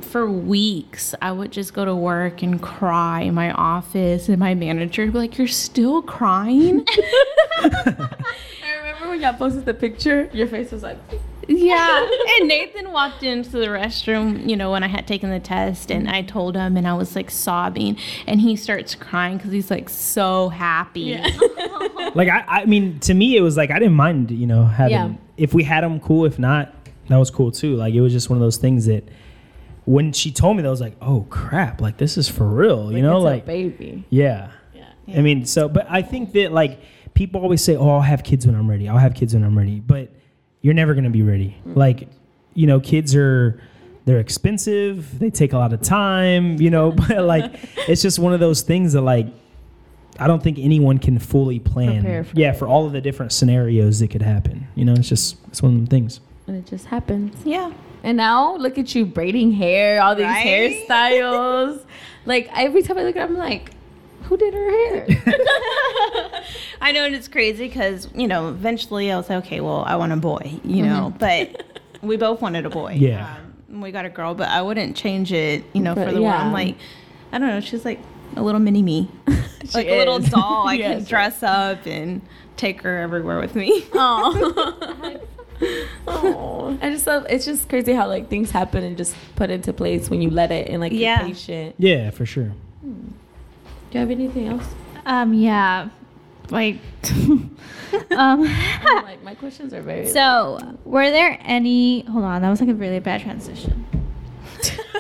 for 0.01 0.31
weeks. 0.31 1.15
I 1.23 1.33
would 1.33 1.53
just 1.53 1.75
go 1.75 1.85
to 1.85 1.95
work 1.95 2.43
and 2.43 2.61
cry 2.61 3.23
in 3.23 3.35
my 3.35 3.51
office. 3.53 4.29
And 4.29 4.39
my 4.39 4.55
manager 4.55 5.05
would 5.05 5.13
be 5.13 5.19
like, 5.19 5.39
You're 5.39 5.47
still 5.49 6.03
crying? 6.03 6.85
I 7.59 8.07
remember 8.81 9.09
when 9.09 9.21
y'all 9.21 9.33
posted 9.35 9.65
the 9.65 9.75
picture, 9.75 10.29
your 10.33 10.47
face 10.47 10.73
was 10.73 10.83
like, 10.83 10.99
Yeah. 11.49 12.09
and 12.39 12.49
Nathan 12.49 12.91
walked 12.93 13.23
into 13.23 13.51
the 13.53 13.67
restroom, 13.67 14.49
you 14.49 14.57
know, 14.57 14.71
when 14.73 14.83
I 14.83 14.89
had 14.89 15.07
taken 15.07 15.31
the 15.31 15.41
test, 15.41 15.91
and 15.91 16.09
I 16.09 16.23
told 16.23 16.57
him, 16.57 16.77
and 16.77 16.87
I 16.89 16.95
was 16.95 17.15
like 17.17 17.31
sobbing, 17.31 17.97
and 18.27 18.41
he 18.41 18.57
starts 18.57 18.95
crying 18.95 19.37
because 19.37 19.53
he's 19.53 19.71
like 19.71 19.89
so 19.89 20.49
happy. 20.49 21.01
Yeah. 21.01 21.29
Like 22.15 22.29
I, 22.31 22.45
I 22.47 22.65
mean, 22.65 22.99
to 23.01 23.13
me, 23.13 23.37
it 23.37 23.43
was 23.43 23.59
like 23.59 23.71
I 23.71 23.79
didn't 23.79 23.95
mind, 23.95 24.31
you 24.31 24.47
know, 24.47 24.65
having 24.65 24.93
Yeah. 24.93 25.13
if 25.37 25.53
we 25.53 25.65
had 25.65 25.85
them, 25.85 26.01
cool. 26.01 26.25
If 26.25 26.39
not, 26.39 26.73
that 27.09 27.17
was 27.19 27.31
cool 27.31 27.51
too. 27.53 27.77
Like 27.77 27.93
it 27.93 28.01
was 28.01 28.11
just 28.13 28.31
one 28.31 28.39
of 28.39 28.41
those 28.41 28.57
things 28.57 28.87
that 28.87 29.07
when 29.87 30.13
she 30.13 30.31
told 30.31 30.57
me 30.57 30.63
that, 30.63 30.69
I 30.69 30.71
was 30.71 30.81
like, 30.81 30.97
oh 31.01 31.27
crap, 31.31 31.81
like 31.81 31.97
this 31.97 32.19
is 32.19 32.29
for 32.29 32.47
real, 32.47 32.93
you 32.93 33.03
know, 33.03 33.17
it's 33.17 33.23
a 33.23 33.25
like 33.25 33.47
baby. 33.47 34.05
yeah. 34.11 34.51
Yeah. 34.75 35.19
I 35.19 35.23
mean, 35.23 35.47
so 35.47 35.69
but 35.69 35.87
I 35.89 36.03
think 36.03 36.33
that 36.33 36.53
like 36.53 36.81
people 37.15 37.41
always 37.41 37.63
say, 37.63 37.77
oh, 37.77 37.89
I'll 37.89 38.01
have 38.01 38.23
kids 38.25 38.47
when 38.47 38.55
I'm 38.57 38.69
ready. 38.69 38.89
I'll 38.89 38.99
have 38.99 39.15
kids 39.15 39.35
when 39.35 39.45
I'm 39.45 39.57
ready, 39.57 39.81
but 39.81 40.11
you're 40.61 40.75
never 40.75 40.95
gonna 40.95 41.11
be 41.11 41.23
ready. 41.23 41.57
Mm. 41.67 41.77
Like, 41.77 42.09
you 42.55 42.67
know, 42.67 42.81
kids 42.81 43.17
are. 43.17 43.61
They're 44.05 44.21
expensive. 44.21 45.19
They 45.19 45.31
take 45.31 45.53
a 45.53 45.59
lot 45.59 45.73
of 45.73 45.83
time, 45.83 46.61
you 46.61 46.71
know. 46.71 46.93
But 47.09 47.25
like, 47.25 47.57
it's 47.89 48.03
just 48.03 48.21
one 48.21 48.33
of 48.33 48.39
those 48.39 48.63
things 48.63 48.93
that 48.93 49.01
like 49.01 49.27
I 50.19 50.27
don't 50.27 50.43
think 50.43 50.59
anyone 50.59 50.99
can 50.99 51.19
fully 51.19 51.59
plan. 51.59 52.25
For 52.25 52.31
yeah, 52.35 52.51
it. 52.51 52.57
for 52.57 52.69
all 52.69 52.87
of 52.87 52.93
the 52.93 53.01
different 53.01 53.33
scenarios 53.33 53.99
that 54.01 54.09
could 54.11 54.23
happen. 54.23 54.69
You 54.75 54.85
know, 54.85 54.93
it's 54.93 55.09
just 55.09 55.37
it's 55.49 55.63
one 55.63 55.73
of 55.73 55.79
them 55.79 55.87
things. 55.87 56.21
And 56.47 56.57
it 56.57 56.67
just 56.67 56.87
happens. 56.87 57.37
Yeah. 57.45 57.73
And 58.07 58.17
now 58.17 58.57
look 58.57 58.79
at 58.79 58.95
you 58.95 59.05
braiding 59.05 59.51
hair, 59.51 60.01
all 60.01 60.15
these 60.15 60.25
Right? 60.27 60.47
hairstyles. 60.89 61.85
like 62.25 62.49
every 62.57 62.83
time 62.83 62.99
I 62.99 63.03
look 63.03 63.17
at 63.17 63.29
it, 63.29 63.33
I'm 63.33 63.37
like, 63.37 63.73
who 64.23 64.37
did 64.37 64.55
her 64.55 64.71
hair? 64.71 65.07
I 66.81 66.93
know, 66.93 67.05
and 67.05 67.15
it's 67.17 67.27
crazy 67.29 67.67
because, 67.67 68.09
you 68.15 68.29
know, 68.29 68.49
eventually 68.49 69.11
I 69.11 69.17
was 69.17 69.29
like, 69.29 69.45
okay, 69.45 69.61
well, 69.61 69.83
I 69.85 69.97
want 69.97 70.13
a 70.13 70.17
boy, 70.17 70.61
you 70.63 70.83
know, 70.85 71.13
but 71.19 71.65
we 72.01 72.17
both 72.17 72.41
wanted 72.41 72.65
a 72.65 72.71
boy. 72.71 72.93
Yeah. 72.93 73.39
Um, 73.71 73.81
we 73.81 73.91
got 73.91 74.05
a 74.05 74.09
girl, 74.09 74.35
but 74.35 74.49
I 74.51 74.63
wouldn't 74.63 74.97
change 74.97 75.33
it, 75.33 75.65
you 75.73 75.81
know, 75.83 75.95
But 75.97 76.07
for 76.07 76.13
the 76.15 76.23
world. 76.23 76.35
I'm 76.35 76.53
like, 76.53 76.77
I 77.33 77.39
don't 77.39 77.49
know, 77.49 77.61
she's 77.61 77.85
like 77.85 77.99
a 78.37 78.43
little 78.43 78.61
mini 78.61 78.83
me. 78.83 79.11
like 79.75 79.89
a 79.89 79.99
little 79.99 80.21
doll. 80.21 80.69
I 80.69 80.75
Yes. 80.75 80.95
can 80.99 81.05
dress 81.09 81.43
up 81.43 81.87
and 81.87 82.23
take 82.57 82.83
her 82.83 82.99
everywhere 82.99 83.41
with 83.41 83.57
me. 83.57 83.85
Oh. 83.95 85.21
Oh. 86.07 86.79
I 86.83 86.91
just 86.91 87.07
love 87.07 87.27
it's 87.31 87.45
just 87.45 87.69
crazy 87.69 87.93
how 87.93 88.07
like 88.09 88.29
things 88.29 88.51
happen 88.51 88.85
and 88.85 88.97
just 88.97 89.15
put 89.37 89.51
into 89.51 89.73
place 89.73 90.11
when 90.11 90.21
you 90.23 90.31
let 90.31 90.51
it 90.53 90.69
and 90.69 90.81
like 90.81 90.93
Yeah. 90.93 91.21
you're 91.21 91.29
patient. 91.29 91.75
Yeah, 91.79 92.11
for 92.11 92.27
sure. 92.27 92.53
Do 92.83 92.91
you 93.93 94.01
have 94.01 94.11
anything 94.11 94.49
else? 94.49 94.67
Um, 95.05 95.33
yeah. 95.35 95.89
Like, 96.51 96.77
um, 98.11 98.43
like 98.85 99.23
my 99.25 99.35
questions 99.35 99.73
are 99.75 99.83
very 99.83 100.07
so 100.07 100.59
were 100.85 101.11
there 101.11 101.39
any? 101.43 102.03
Hold 102.03 102.25
on, 102.25 102.43
that 102.43 102.51
was 102.51 102.61
like 102.61 102.71
a 102.71 102.75
really 102.75 103.01
bad 103.01 103.23
transition. 103.23 103.85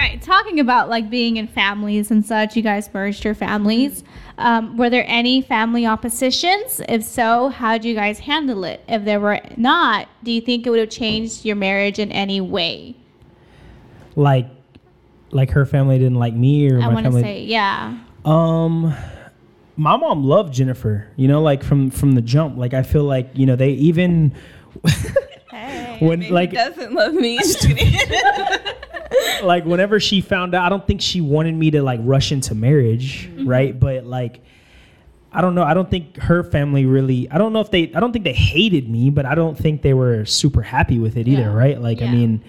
All 0.00 0.06
right, 0.06 0.22
talking 0.22 0.60
about 0.60 0.88
like 0.88 1.10
being 1.10 1.36
in 1.36 1.46
families 1.46 2.10
and 2.10 2.24
such, 2.24 2.56
you 2.56 2.62
guys 2.62 2.88
merged 2.94 3.22
your 3.22 3.34
families. 3.34 4.02
Um, 4.38 4.78
were 4.78 4.88
there 4.88 5.04
any 5.06 5.42
family 5.42 5.84
oppositions? 5.84 6.80
If 6.88 7.04
so, 7.04 7.50
how 7.50 7.74
did 7.74 7.84
you 7.84 7.94
guys 7.94 8.20
handle 8.20 8.64
it? 8.64 8.82
If 8.88 9.04
there 9.04 9.20
were 9.20 9.42
not, 9.58 10.08
do 10.22 10.32
you 10.32 10.40
think 10.40 10.66
it 10.66 10.70
would 10.70 10.78
have 10.78 10.88
changed 10.88 11.44
your 11.44 11.56
marriage 11.56 11.98
in 11.98 12.10
any 12.12 12.40
way? 12.40 12.96
Like, 14.16 14.48
like 15.32 15.50
her 15.50 15.66
family 15.66 15.98
didn't 15.98 16.18
like 16.18 16.32
me, 16.32 16.70
or 16.70 16.78
I 16.78 16.86
my 16.86 16.94
want 16.94 17.04
to 17.04 17.10
family. 17.10 17.22
say, 17.22 17.42
yeah. 17.42 17.98
Um, 18.24 18.94
my 19.76 19.98
mom 19.98 20.24
loved 20.24 20.54
Jennifer. 20.54 21.08
You 21.16 21.28
know, 21.28 21.42
like 21.42 21.62
from 21.62 21.90
from 21.90 22.12
the 22.12 22.22
jump. 22.22 22.56
Like 22.56 22.72
I 22.72 22.84
feel 22.84 23.04
like 23.04 23.32
you 23.34 23.44
know 23.44 23.54
they 23.54 23.72
even 23.72 24.34
when 26.00 26.26
like 26.30 26.52
doesn't 26.52 26.94
love 26.94 27.12
me. 27.12 27.38
like 29.42 29.64
whenever 29.64 29.98
she 30.00 30.20
found 30.20 30.54
out, 30.54 30.64
I 30.64 30.68
don't 30.68 30.86
think 30.86 31.00
she 31.00 31.20
wanted 31.20 31.54
me 31.54 31.70
to 31.72 31.82
like 31.82 32.00
rush 32.02 32.32
into 32.32 32.54
marriage, 32.54 33.28
Mm-hmm. 33.28 33.48
right? 33.48 33.78
But 33.78 34.04
like. 34.06 34.40
I 35.32 35.42
don't 35.42 35.54
know. 35.54 35.62
I 35.62 35.74
don't 35.74 35.88
think 35.88 36.16
her 36.16 36.42
family 36.42 36.86
really. 36.86 37.30
I 37.30 37.38
don't 37.38 37.52
know 37.52 37.60
if 37.60 37.70
they. 37.70 37.94
I 37.94 38.00
don't 38.00 38.10
think 38.12 38.24
they 38.24 38.32
hated 38.32 38.90
me, 38.90 39.10
but 39.10 39.26
I 39.26 39.36
don't 39.36 39.56
think 39.56 39.80
they 39.80 39.94
were 39.94 40.24
super 40.24 40.60
happy 40.60 40.98
with 40.98 41.16
it 41.16 41.28
either, 41.28 41.42
Yeah. 41.42 41.52
right? 41.54 41.80
Like, 41.80 42.02
I 42.02 42.10
mean, 42.10 42.42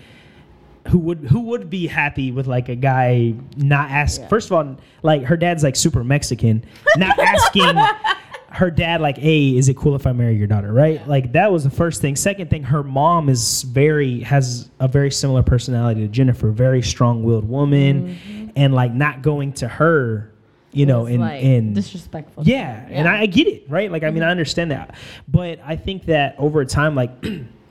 who 0.87 0.97
would 0.97 1.19
who 1.19 1.41
would 1.41 1.69
be 1.69 1.85
happy 1.85 2.31
with 2.31 2.47
like 2.47 2.69
a 2.69 2.75
guy 2.75 3.35
not 3.55 3.91
ask? 3.91 4.27
First 4.29 4.47
of 4.47 4.53
all, 4.53 4.77
like 5.03 5.21
her 5.25 5.37
dad's 5.37 5.61
like 5.61 5.75
super 5.75 6.03
Mexican, 6.03 6.65
not 6.97 7.19
asking 7.19 7.65
her 8.51 8.69
dad 8.69 8.99
like, 9.01 9.17
"Hey, 9.17 9.55
is 9.55 9.69
it 9.69 9.77
cool 9.77 9.95
if 9.95 10.05
I 10.05 10.11
marry 10.11 10.35
your 10.35 10.47
daughter?" 10.47 10.71
Right? 10.71 11.05
Like 11.07 11.31
that 11.33 11.51
was 11.51 11.63
the 11.63 11.69
first 11.69 12.01
thing. 12.01 12.15
Second 12.15 12.49
thing, 12.49 12.63
her 12.63 12.83
mom 12.83 13.29
is 13.29 13.63
very 13.63 14.19
has 14.21 14.69
a 14.79 14.87
very 14.87 15.09
similar 15.09 15.41
personality 15.41 16.01
to 16.01 16.07
Jennifer, 16.07 16.51
very 16.51 16.81
strong 16.81 17.23
willed 17.23 17.47
woman, 17.47 18.09
mm-hmm. 18.09 18.49
and 18.55 18.73
like 18.73 18.93
not 18.93 19.21
going 19.21 19.53
to 19.53 19.67
her, 19.69 20.33
you 20.73 20.85
know, 20.85 21.05
in 21.05 21.21
like, 21.21 21.41
in 21.41 21.73
disrespectful. 21.73 22.43
yeah, 22.43 22.85
and 22.89 23.07
I, 23.07 23.21
I 23.21 23.25
get 23.25 23.47
it, 23.47 23.69
right? 23.69 23.89
Like, 23.89 24.03
I 24.03 24.11
mean, 24.11 24.21
I 24.21 24.25
mm-hmm. 24.25 24.31
understand 24.31 24.71
that, 24.71 24.95
but 25.29 25.59
I 25.63 25.77
think 25.77 26.05
that 26.05 26.35
over 26.37 26.65
time, 26.65 26.93
like, 26.93 27.11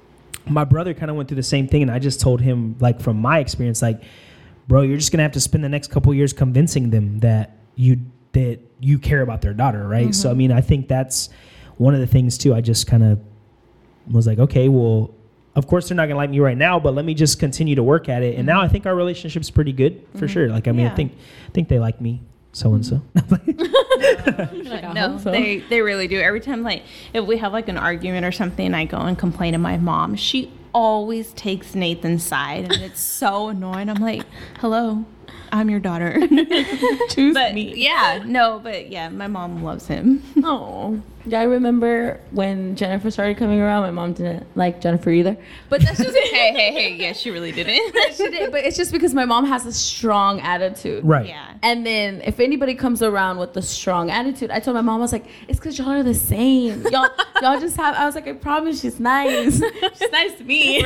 my 0.46 0.64
brother 0.64 0.94
kind 0.94 1.10
of 1.10 1.16
went 1.16 1.28
through 1.28 1.36
the 1.36 1.42
same 1.42 1.68
thing, 1.68 1.82
and 1.82 1.90
I 1.90 1.98
just 1.98 2.20
told 2.20 2.40
him, 2.40 2.76
like, 2.80 3.02
from 3.02 3.18
my 3.18 3.40
experience, 3.40 3.82
like, 3.82 4.02
bro, 4.66 4.80
you're 4.80 4.96
just 4.96 5.12
gonna 5.12 5.24
have 5.24 5.32
to 5.32 5.40
spend 5.40 5.62
the 5.62 5.68
next 5.68 5.88
couple 5.88 6.14
years 6.14 6.32
convincing 6.32 6.88
them 6.88 7.18
that 7.20 7.58
you 7.74 7.98
that 8.32 8.60
you 8.80 8.98
care 8.98 9.22
about 9.22 9.42
their 9.42 9.54
daughter, 9.54 9.86
right? 9.86 10.14
So, 10.14 10.28
I 10.28 10.32
mm-hmm. 10.32 10.38
mean, 10.38 10.52
I 10.52 10.60
think 10.60 10.88
that's 10.88 11.28
one 11.76 11.94
of 11.94 12.00
the 12.00 12.06
things 12.06 12.38
too. 12.38 12.54
I 12.54 12.60
just 12.60 12.86
kind 12.86 13.02
of 13.02 13.20
was 14.10 14.26
like, 14.26 14.38
okay, 14.38 14.68
well. 14.68 15.14
Of 15.56 15.66
course, 15.66 15.88
they're 15.88 15.96
not 15.96 16.06
gonna 16.06 16.16
like 16.16 16.30
me 16.30 16.38
right 16.38 16.56
now, 16.56 16.78
but 16.78 16.94
let 16.94 17.04
me 17.04 17.12
just 17.12 17.40
continue 17.40 17.74
to 17.74 17.82
work 17.82 18.08
at 18.08 18.22
it. 18.22 18.36
And 18.36 18.46
now 18.46 18.60
I 18.60 18.64
mm-hmm. 18.64 18.72
think 18.72 18.86
our 18.86 18.94
relationship's 18.94 19.50
pretty 19.50 19.72
good 19.72 20.00
for 20.12 20.18
mm-hmm. 20.18 20.26
sure. 20.28 20.48
Like, 20.48 20.68
I 20.68 20.72
mean, 20.72 20.86
I 20.86 20.94
think, 20.94 21.12
I 21.48 21.50
think 21.50 21.68
they 21.68 21.80
like 21.80 22.00
me, 22.00 22.22
so 22.52 22.74
and 22.74 22.84
so. 22.84 23.02
no, 24.92 25.18
they 25.18 25.58
they 25.68 25.82
really 25.82 26.08
do. 26.08 26.20
Every 26.20 26.40
time, 26.40 26.62
like 26.62 26.84
if 27.12 27.24
we 27.24 27.36
have 27.38 27.52
like 27.52 27.68
an 27.68 27.76
argument 27.76 28.26
or 28.26 28.32
something, 28.32 28.74
I 28.74 28.84
go 28.86 28.98
and 28.98 29.16
complain 29.16 29.52
to 29.52 29.58
my 29.58 29.76
mom. 29.76 30.16
She 30.16 30.52
always 30.72 31.32
takes 31.34 31.74
Nathan's 31.74 32.24
side, 32.24 32.64
and 32.64 32.82
it's 32.82 33.00
so 33.00 33.48
annoying. 33.48 33.88
I'm 33.88 34.02
like, 34.02 34.22
hello, 34.58 35.04
I'm 35.52 35.68
your 35.68 35.80
daughter. 35.80 36.18
Choose 37.10 37.34
but 37.34 37.54
me. 37.54 37.74
yeah, 37.74 38.22
no, 38.24 38.60
but 38.62 38.90
yeah, 38.90 39.08
my 39.08 39.26
mom 39.26 39.62
loves 39.62 39.86
him. 39.86 40.22
Oh, 40.42 41.00
yeah. 41.26 41.40
I 41.40 41.42
remember 41.44 42.18
when 42.30 42.74
Jennifer 42.74 43.10
started 43.10 43.36
coming 43.36 43.60
around. 43.60 43.82
My 43.82 43.90
mom 43.90 44.14
didn't 44.14 44.46
like 44.56 44.80
Jennifer 44.80 45.10
either, 45.10 45.36
but 45.68 45.82
that's 45.82 45.98
just 45.98 46.16
hey, 46.32 46.52
hey, 46.52 46.72
hey, 46.72 46.94
yeah, 46.94 47.12
she 47.12 47.30
really 47.30 47.52
didn't. 47.52 48.14
she 48.14 48.30
did, 48.30 48.50
but 48.50 48.64
it's 48.64 48.76
just 48.76 48.90
because 48.90 49.12
my 49.12 49.26
mom 49.26 49.44
has 49.44 49.66
a 49.66 49.72
strong 49.72 50.40
attitude. 50.40 51.04
right. 51.04 51.26
yeah. 51.26 51.54
And 51.62 51.84
then 51.84 52.22
if 52.22 52.40
anybody 52.40 52.74
comes 52.74 53.02
around 53.02 53.38
with 53.38 53.54
a 53.56 53.62
strong 53.62 54.10
attitude, 54.10 54.50
I 54.50 54.60
told 54.60 54.76
my 54.76 54.80
mom, 54.80 55.00
I 55.00 55.02
was 55.02 55.12
like, 55.12 55.26
it's 55.46 55.58
because 55.58 55.78
y'all 55.78 55.90
are 55.90 56.02
the 56.02 56.14
same. 56.14 56.82
Y'all, 56.90 57.10
y'all 57.42 57.60
just 57.60 57.76
have, 57.76 57.94
I 57.94 58.06
was 58.06 58.14
like, 58.14 58.26
I 58.26 58.32
promise 58.32 58.80
she's 58.80 58.98
nice. 58.98 59.60
she's 59.60 60.10
nice 60.10 60.34
to 60.38 60.44
me. 60.44 60.82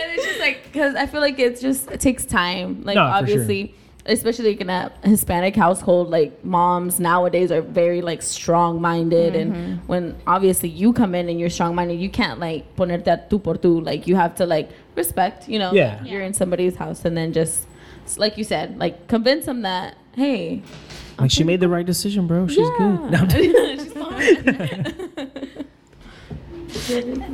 And 0.00 0.12
it's 0.12 0.24
just 0.24 0.40
like, 0.40 0.64
because 0.64 0.94
I 0.94 1.06
feel 1.06 1.20
like 1.20 1.38
it's 1.38 1.60
just, 1.60 1.90
it 1.90 2.00
takes 2.00 2.24
time. 2.24 2.82
Like, 2.84 2.94
No, 2.96 3.02
for 3.02 3.08
sure. 3.10 3.18
obviously, 3.18 3.74
especially 4.06 4.50
like 4.50 4.60
in 4.60 4.70
a 4.70 4.90
Hispanic 5.04 5.54
household, 5.54 6.10
like 6.10 6.44
moms 6.44 6.98
nowadays 6.98 7.52
are 7.52 7.62
very 7.62 8.00
like 8.02 8.22
strong 8.22 8.80
minded. 8.80 9.36
And 9.36 9.52
mm-hmm. 9.54 9.86
when 9.86 10.16
obviously 10.26 10.68
you 10.68 10.92
come 10.92 11.14
in 11.14 11.28
and 11.28 11.38
you're 11.38 11.50
strong 11.50 11.74
minded, 11.74 12.00
you 12.00 12.10
can't 12.10 12.40
like 12.40 12.74
ponerte 12.76 13.06
a 13.06 13.24
tu 13.28 13.38
por 13.38 13.56
tu. 13.56 13.80
Like, 13.80 14.06
you 14.06 14.16
have 14.16 14.34
to 14.36 14.46
like 14.46 14.70
respect, 14.96 15.48
you 15.48 15.58
know, 15.58 15.72
Yeah. 15.72 16.02
you're 16.04 16.22
in 16.22 16.34
somebody's 16.34 16.76
house 16.76 17.04
and 17.04 17.16
then 17.16 17.32
just, 17.32 17.66
like 18.16 18.36
you 18.36 18.44
said, 18.44 18.78
like 18.78 19.06
convince 19.08 19.46
them 19.46 19.62
that, 19.62 19.96
hey, 20.16 20.62
Like 21.18 21.30
she 21.30 21.44
made 21.44 21.60
the 21.60 21.68
right 21.68 21.86
decision, 21.86 22.26
bro. 22.26 22.48
She's 22.48 22.68
good. 22.78 23.10
No, 23.10 23.18
I'm 23.18 23.28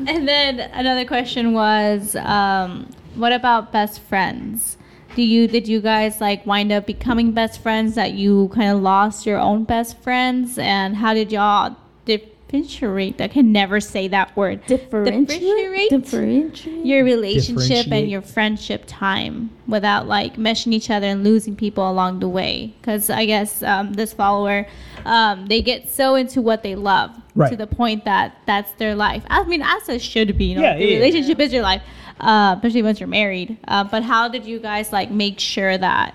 And 0.09 0.27
then 0.27 0.61
another 0.61 1.05
question 1.05 1.53
was, 1.53 2.16
um, 2.16 2.90
what 3.14 3.33
about 3.33 3.72
best 3.72 4.01
friends? 4.01 4.77
Do 5.14 5.22
you 5.22 5.48
did 5.48 5.66
you 5.66 5.81
guys 5.81 6.20
like 6.20 6.46
wind 6.46 6.70
up 6.70 6.87
becoming 6.87 7.33
best 7.33 7.61
friends? 7.61 7.94
That 7.94 8.12
you 8.12 8.48
kind 8.55 8.70
of 8.70 8.81
lost 8.83 9.27
your 9.27 9.38
own 9.38 9.64
best 9.64 9.98
friends, 9.98 10.59
and 10.59 10.96
how 10.96 11.12
did 11.14 11.33
y'all 11.33 11.77
differentiate? 12.05 13.20
I 13.20 13.29
can 13.29 13.51
never 13.53 13.81
say 13.81 14.09
that 14.09 14.37
word. 14.37 14.64
differentiate, 14.66 15.90
differentiate. 15.90 16.87
your 16.87 17.05
relationship 17.05 17.68
Differentiate. 17.68 17.92
and 18.03 18.11
your 18.11 18.22
friendship 18.22 18.85
time 18.87 19.51
without 19.66 20.07
like 20.07 20.37
meshing 20.37 20.72
each 20.72 20.90
other 20.90 21.07
and 21.07 21.24
losing 21.24 21.57
people 21.57 21.90
along 21.90 22.20
the 22.20 22.29
way. 22.29 22.74
Because 22.81 23.11
I 23.11 23.27
guess 23.27 23.62
um, 23.62 23.94
this 23.94 24.12
follower, 24.12 24.66
um, 25.05 25.46
they 25.46 25.62
get 25.62 25.88
so 25.88 26.14
into 26.14 26.40
what 26.40 26.62
they 26.62 26.74
love 26.77 27.11
to 27.51 27.57
the 27.57 27.66
point 27.66 28.05
that 28.05 28.37
that's 28.46 28.72
their 28.72 28.94
life. 28.94 29.22
I 29.29 29.44
mean, 29.44 29.62
as 29.62 29.88
it 29.88 30.03
should 30.03 30.37
be. 30.37 30.46
You 30.46 30.57
know, 30.57 30.62
Yeah, 30.62 30.77
the 30.77 30.85
yeah, 30.85 30.90
yeah. 30.90 30.96
relationship 30.96 31.40
is 31.40 31.53
your 31.53 31.62
life, 31.62 31.83
uh, 32.20 32.55
especially 32.57 32.83
once 32.83 33.01
you're 33.01 33.09
married. 33.09 33.57
Uh, 33.66 33.85
but 33.85 34.03
how 34.03 34.29
did 34.29 34.44
you 34.44 34.59
guys 34.59 34.92
like 34.92 35.11
make 35.11 35.38
sure 35.38 35.79
that 35.79 36.14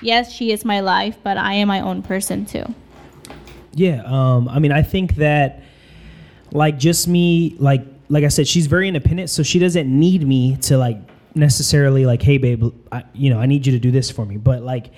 yes, 0.00 0.32
she 0.32 0.52
is 0.52 0.64
my 0.64 0.80
life, 0.80 1.18
but 1.22 1.36
I 1.36 1.54
am 1.54 1.68
my 1.68 1.80
own 1.80 2.02
person 2.02 2.46
too? 2.46 2.64
Yeah, 3.72 4.02
um, 4.04 4.48
I 4.48 4.58
mean, 4.58 4.72
I 4.72 4.82
think 4.82 5.16
that 5.16 5.62
like 6.52 6.78
just 6.78 7.06
me, 7.06 7.56
like 7.58 7.84
like 8.08 8.24
I 8.24 8.28
said, 8.28 8.48
she's 8.48 8.66
very 8.66 8.88
independent, 8.88 9.30
so 9.30 9.42
she 9.42 9.58
doesn't 9.58 9.86
need 9.88 10.26
me 10.26 10.56
to 10.62 10.76
like 10.76 10.98
necessarily 11.34 12.06
like, 12.06 12.22
hey, 12.22 12.38
babe, 12.38 12.64
I, 12.90 13.04
you 13.14 13.30
know, 13.30 13.38
I 13.38 13.46
need 13.46 13.66
you 13.66 13.72
to 13.72 13.78
do 13.78 13.90
this 13.92 14.10
for 14.10 14.26
me. 14.26 14.36
But 14.36 14.62
like, 14.62 14.90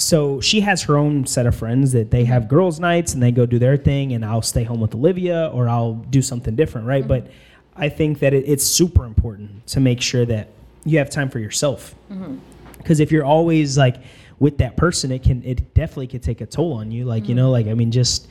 so 0.00 0.40
she 0.40 0.60
has 0.60 0.82
her 0.84 0.96
own 0.96 1.26
set 1.26 1.46
of 1.46 1.54
friends 1.54 1.92
that 1.92 2.10
they 2.10 2.24
have 2.24 2.48
girls' 2.48 2.80
nights 2.80 3.12
and 3.14 3.22
they 3.22 3.32
go 3.32 3.46
do 3.46 3.58
their 3.58 3.76
thing, 3.76 4.12
and 4.12 4.24
I'll 4.24 4.42
stay 4.42 4.64
home 4.64 4.80
with 4.80 4.94
Olivia 4.94 5.50
or 5.52 5.68
I'll 5.68 5.94
do 5.94 6.22
something 6.22 6.56
different, 6.56 6.86
right? 6.86 7.06
But 7.06 7.30
I 7.76 7.88
think 7.88 8.18
that 8.20 8.34
it, 8.34 8.44
it's 8.46 8.64
super 8.64 9.04
important 9.04 9.66
to 9.68 9.80
make 9.80 10.00
sure 10.00 10.24
that 10.26 10.48
you 10.84 10.98
have 10.98 11.10
time 11.10 11.28
for 11.28 11.38
yourself. 11.38 11.94
Because 12.78 13.00
if 13.00 13.12
you're 13.12 13.24
always 13.24 13.76
like 13.76 13.96
with 14.38 14.56
that 14.58 14.74
person 14.74 15.12
it 15.12 15.22
can 15.22 15.42
it 15.44 15.74
definitely 15.74 16.06
could 16.06 16.22
take 16.22 16.40
a 16.40 16.46
toll 16.46 16.72
on 16.72 16.90
you. 16.90 17.04
Like 17.04 17.28
you 17.28 17.34
know 17.34 17.50
like 17.50 17.66
i 17.66 17.74
mean 17.74 17.90
just 17.90 18.26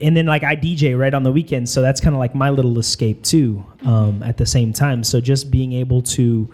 and 0.00 0.14
then 0.16 0.26
like 0.26 0.44
i 0.44 0.54
dj 0.54 0.98
right 0.98 1.14
on 1.14 1.22
the 1.22 1.32
weekends 1.32 1.72
so 1.72 1.80
that's 1.80 2.00
kind 2.00 2.14
of 2.14 2.18
like 2.18 2.34
my 2.34 2.50
little 2.50 2.78
escape 2.78 3.22
too 3.22 3.64
um, 3.84 4.22
at 4.22 4.36
the 4.36 4.46
same 4.46 4.72
time. 4.72 5.02
So 5.02 5.20
just 5.20 5.50
being 5.50 5.72
able 5.72 6.02
to 6.02 6.50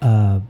uh, 0.00 0.40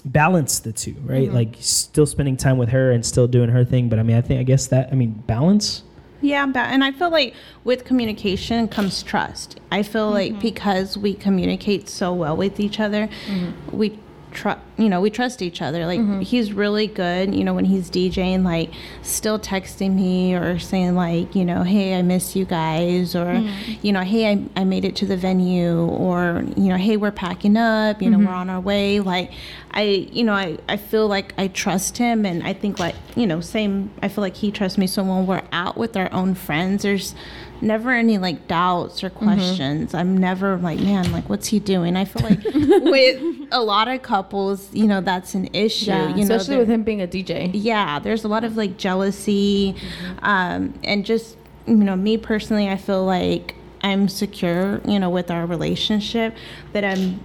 balance 0.00 0.60
the 0.60 0.72
two 0.72 0.96
right? 1.04 1.26
Mm-hmm. 1.26 1.34
Like 1.34 1.56
still 1.60 2.06
spending 2.06 2.36
time 2.36 2.58
with 2.58 2.70
her 2.70 2.90
and 2.90 3.04
still 3.04 3.26
doing 3.26 3.50
her 3.50 3.64
thing 3.64 3.88
but 3.88 3.98
i 3.98 4.02
mean 4.02 4.16
i 4.16 4.20
think 4.20 4.40
i 4.40 4.42
guess 4.42 4.66
that 4.68 4.90
i 4.92 4.94
mean 4.94 5.12
balance? 5.26 5.82
Yeah, 6.22 6.46
ba- 6.46 6.60
and 6.60 6.84
I 6.84 6.92
feel 6.92 7.10
like 7.10 7.34
with 7.64 7.84
communication 7.84 8.68
comes 8.68 9.02
trust. 9.02 9.58
I 9.70 9.82
feel 9.82 10.10
like 10.10 10.32
mm-hmm. 10.32 10.40
because 10.40 10.98
we 10.98 11.14
communicate 11.14 11.88
so 11.88 12.12
well 12.12 12.36
with 12.36 12.60
each 12.60 12.78
other, 12.78 13.08
mm-hmm. 13.26 13.76
we 13.76 13.98
trust. 14.30 14.60
You 14.76 14.88
know, 14.88 15.00
we 15.00 15.10
trust 15.10 15.42
each 15.42 15.60
other. 15.60 15.86
Like 15.86 16.00
mm-hmm. 16.00 16.20
he's 16.20 16.52
really 16.52 16.86
good. 16.86 17.34
You 17.34 17.44
know, 17.44 17.54
when 17.54 17.64
he's 17.64 17.90
DJing, 17.90 18.44
like 18.44 18.70
still 19.02 19.38
texting 19.38 19.94
me 19.94 20.34
or 20.34 20.58
saying 20.58 20.94
like, 20.94 21.34
you 21.34 21.44
know, 21.44 21.62
hey, 21.62 21.98
I 21.98 22.02
miss 22.02 22.34
you 22.34 22.44
guys, 22.44 23.14
or 23.14 23.26
mm-hmm. 23.26 23.86
you 23.86 23.92
know, 23.92 24.00
hey, 24.00 24.30
I, 24.30 24.44
I 24.56 24.64
made 24.64 24.84
it 24.84 24.96
to 24.96 25.06
the 25.06 25.16
venue, 25.16 25.86
or 25.86 26.44
you 26.56 26.68
know, 26.68 26.76
hey, 26.76 26.96
we're 26.96 27.10
packing 27.10 27.56
up. 27.56 28.00
You 28.00 28.10
know, 28.10 28.18
mm-hmm. 28.18 28.26
we're 28.26 28.32
on 28.34 28.50
our 28.50 28.60
way. 28.60 29.00
Like, 29.00 29.32
I, 29.72 29.82
you 29.82 30.24
know, 30.24 30.34
I, 30.34 30.58
I 30.68 30.76
feel 30.76 31.06
like 31.06 31.34
I 31.38 31.48
trust 31.48 31.98
him, 31.98 32.24
and 32.24 32.42
I 32.42 32.52
think 32.52 32.78
like, 32.78 32.94
you 33.16 33.26
know, 33.26 33.40
same. 33.40 33.90
I 34.02 34.08
feel 34.08 34.22
like 34.22 34.36
he 34.36 34.50
trusts 34.50 34.78
me. 34.78 34.86
So 34.86 35.02
when 35.02 35.26
we're 35.26 35.42
out 35.52 35.76
with 35.76 35.96
our 35.96 36.12
own 36.12 36.34
friends, 36.34 36.82
there's 36.82 37.14
never 37.62 37.90
any 37.90 38.18
like 38.18 38.46
doubts 38.48 39.02
or 39.04 39.10
questions. 39.10 39.94
I'm 39.94 40.16
never 40.16 40.56
like, 40.56 40.78
man, 40.80 41.10
like 41.12 41.28
what's 41.28 41.48
he 41.48 41.58
doing? 41.58 41.96
I 41.96 42.04
feel 42.04 42.28
like 42.28 42.42
with 42.84 43.22
a 43.52 43.60
lot 43.62 43.88
of 43.88 44.02
couples, 44.02 44.72
you 44.74 44.86
know, 44.86 45.00
that's 45.00 45.34
an 45.34 45.48
issue. 45.52 45.90
Yeah, 45.90 46.08
you 46.16 46.24
know, 46.24 46.36
especially 46.36 46.56
with 46.58 46.68
him 46.68 46.82
being 46.82 47.02
a 47.02 47.06
DJ. 47.06 47.50
yeah, 47.52 47.98
there's 47.98 48.24
a 48.24 48.28
lot 48.28 48.44
of 48.44 48.56
like 48.56 48.76
jealousy, 48.76 49.74
um, 50.22 50.74
and 50.84 51.04
just 51.04 51.36
you 51.66 51.74
know, 51.76 51.96
me 51.96 52.16
personally, 52.16 52.68
I 52.68 52.76
feel 52.76 53.04
like 53.04 53.54
I'm 53.82 54.08
secure, 54.08 54.80
you 54.86 54.98
know, 54.98 55.10
with 55.10 55.30
our 55.30 55.46
relationship. 55.46 56.34
That 56.72 56.84
I'm, 56.84 57.20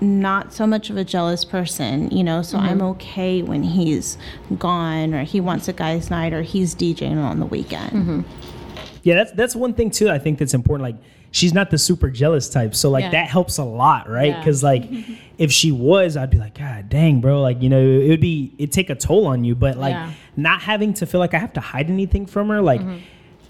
not 0.00 0.52
so 0.52 0.64
much 0.64 0.90
of 0.90 0.96
a 0.96 1.02
jealous 1.02 1.44
person, 1.44 2.08
you 2.10 2.22
know, 2.22 2.40
so 2.40 2.56
I'm 2.56 2.78
Mm-hmm. 2.78 2.86
okay 2.86 3.42
when 3.42 3.64
he's 3.64 4.16
gone 4.56 5.12
or 5.12 5.24
he 5.24 5.40
wants 5.40 5.66
a 5.66 5.72
guy's 5.72 6.08
night 6.08 6.32
or 6.32 6.42
he's 6.42 6.72
DJing 6.76 7.16
on 7.16 7.40
the 7.40 7.46
weekend. 7.46 7.90
Mm-hmm. 7.90 8.20
Yeah, 9.02 9.14
that's 9.16 9.32
that's 9.32 9.56
one 9.56 9.74
thing 9.74 9.90
too. 9.90 10.08
I 10.10 10.18
think 10.18 10.38
that's 10.38 10.54
important. 10.54 10.82
Like, 10.88 10.96
she's 11.30 11.52
not 11.54 11.70
the 11.70 11.78
super 11.78 12.10
jealous 12.10 12.48
type, 12.48 12.74
so 12.74 12.90
like 12.90 13.04
Yeah. 13.04 13.10
that 13.10 13.28
helps 13.28 13.58
a 13.58 13.64
lot, 13.64 14.08
right? 14.08 14.28
Yeah. 14.30 14.38
Because 14.38 14.62
like, 14.62 14.84
if 15.38 15.52
she 15.52 15.70
was, 15.72 16.16
I'd 16.16 16.30
be 16.30 16.38
like, 16.38 16.58
God 16.58 16.88
dang, 16.88 17.20
bro. 17.20 17.40
Like, 17.42 17.62
you 17.62 17.68
know, 17.68 17.80
it 17.80 18.08
would 18.08 18.20
be 18.20 18.52
it 18.58 18.72
take 18.72 18.90
a 18.90 18.94
toll 18.94 19.26
on 19.26 19.44
you. 19.44 19.54
But 19.54 19.76
like, 19.78 19.92
Yeah. 19.94 20.12
not 20.36 20.60
having 20.62 20.94
to 20.94 21.06
feel 21.06 21.20
like 21.20 21.34
I 21.34 21.38
have 21.38 21.52
to 21.54 21.60
hide 21.60 21.90
anything 21.90 22.26
from 22.26 22.48
her, 22.48 22.60
like. 22.62 22.80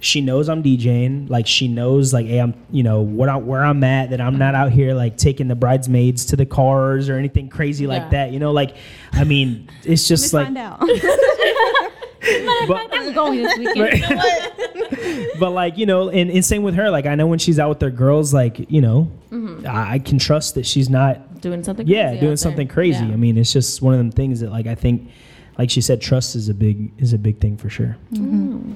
She 0.00 0.20
knows 0.20 0.48
I'm 0.48 0.62
DJing. 0.62 1.28
Like 1.28 1.48
she 1.48 1.66
knows, 1.66 2.14
like, 2.14 2.26
hey, 2.26 2.38
I'm, 2.38 2.54
you 2.70 2.84
know, 2.84 3.00
what 3.00 3.28
I, 3.28 3.36
where 3.36 3.64
I'm 3.64 3.82
at. 3.82 4.10
That 4.10 4.20
I'm 4.20 4.38
not 4.38 4.54
out 4.54 4.70
here 4.70 4.94
like 4.94 5.16
taking 5.16 5.48
the 5.48 5.56
bridesmaids 5.56 6.26
to 6.26 6.36
the 6.36 6.46
cars 6.46 7.08
or 7.08 7.16
anything 7.18 7.48
crazy 7.48 7.88
like 7.88 8.10
that. 8.10 8.30
You 8.30 8.38
know, 8.38 8.52
like, 8.52 8.76
I 9.12 9.24
mean, 9.24 9.68
it's 9.82 10.06
just 10.06 10.32
like, 10.32 10.46
Find 12.28 12.48
out. 12.48 12.90
but, 12.90 12.98
I'm 12.98 13.12
going 13.12 13.42
this 13.42 13.58
weekend. 13.58 15.30
but 15.40 15.50
like 15.50 15.78
you 15.78 15.86
know 15.86 16.08
and, 16.10 16.30
and 16.30 16.44
same 16.44 16.62
with 16.62 16.74
her 16.74 16.90
like 16.90 17.06
i 17.06 17.14
know 17.14 17.26
when 17.26 17.38
she's 17.38 17.58
out 17.58 17.68
with 17.68 17.78
their 17.80 17.90
girls 17.90 18.32
like 18.34 18.70
you 18.70 18.80
know 18.80 19.10
mm-hmm. 19.30 19.66
I, 19.66 19.94
I 19.94 19.98
can 19.98 20.18
trust 20.18 20.54
that 20.54 20.66
she's 20.66 20.88
not 20.88 21.40
Doing 21.40 21.62
something. 21.64 21.86
yeah 21.86 22.08
crazy 22.08 22.20
doing 22.20 22.36
something 22.36 22.66
there. 22.66 22.74
crazy 22.74 23.04
Yeah. 23.04 23.12
i 23.12 23.16
mean 23.16 23.38
it's 23.38 23.52
just 23.52 23.80
one 23.82 23.94
of 23.94 23.98
them 23.98 24.10
things 24.10 24.40
that 24.40 24.50
like 24.50 24.66
i 24.66 24.74
think 24.74 25.10
like 25.58 25.70
she 25.70 25.80
said 25.80 26.00
trust 26.00 26.34
is 26.36 26.48
a 26.48 26.54
big 26.54 26.92
is 26.98 27.12
a 27.12 27.18
big 27.18 27.40
thing 27.40 27.56
for 27.56 27.68
sure 27.70 27.96
mm-hmm. 28.12 28.72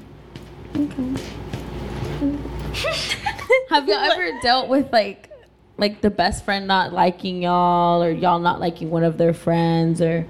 Okay. 0.74 1.22
Have 3.68 3.88
you 3.88 3.94
ever 3.94 4.40
dealt 4.40 4.68
with 4.68 4.92
like 4.92 5.30
like 5.76 6.00
the 6.00 6.10
best 6.10 6.44
friend 6.44 6.66
not 6.66 6.92
liking 6.92 7.42
y'all 7.42 8.02
or 8.02 8.10
y'all 8.10 8.38
not 8.38 8.60
liking 8.60 8.90
one 8.90 9.04
of 9.04 9.18
their 9.18 9.34
friends 9.34 10.00
or 10.00 10.26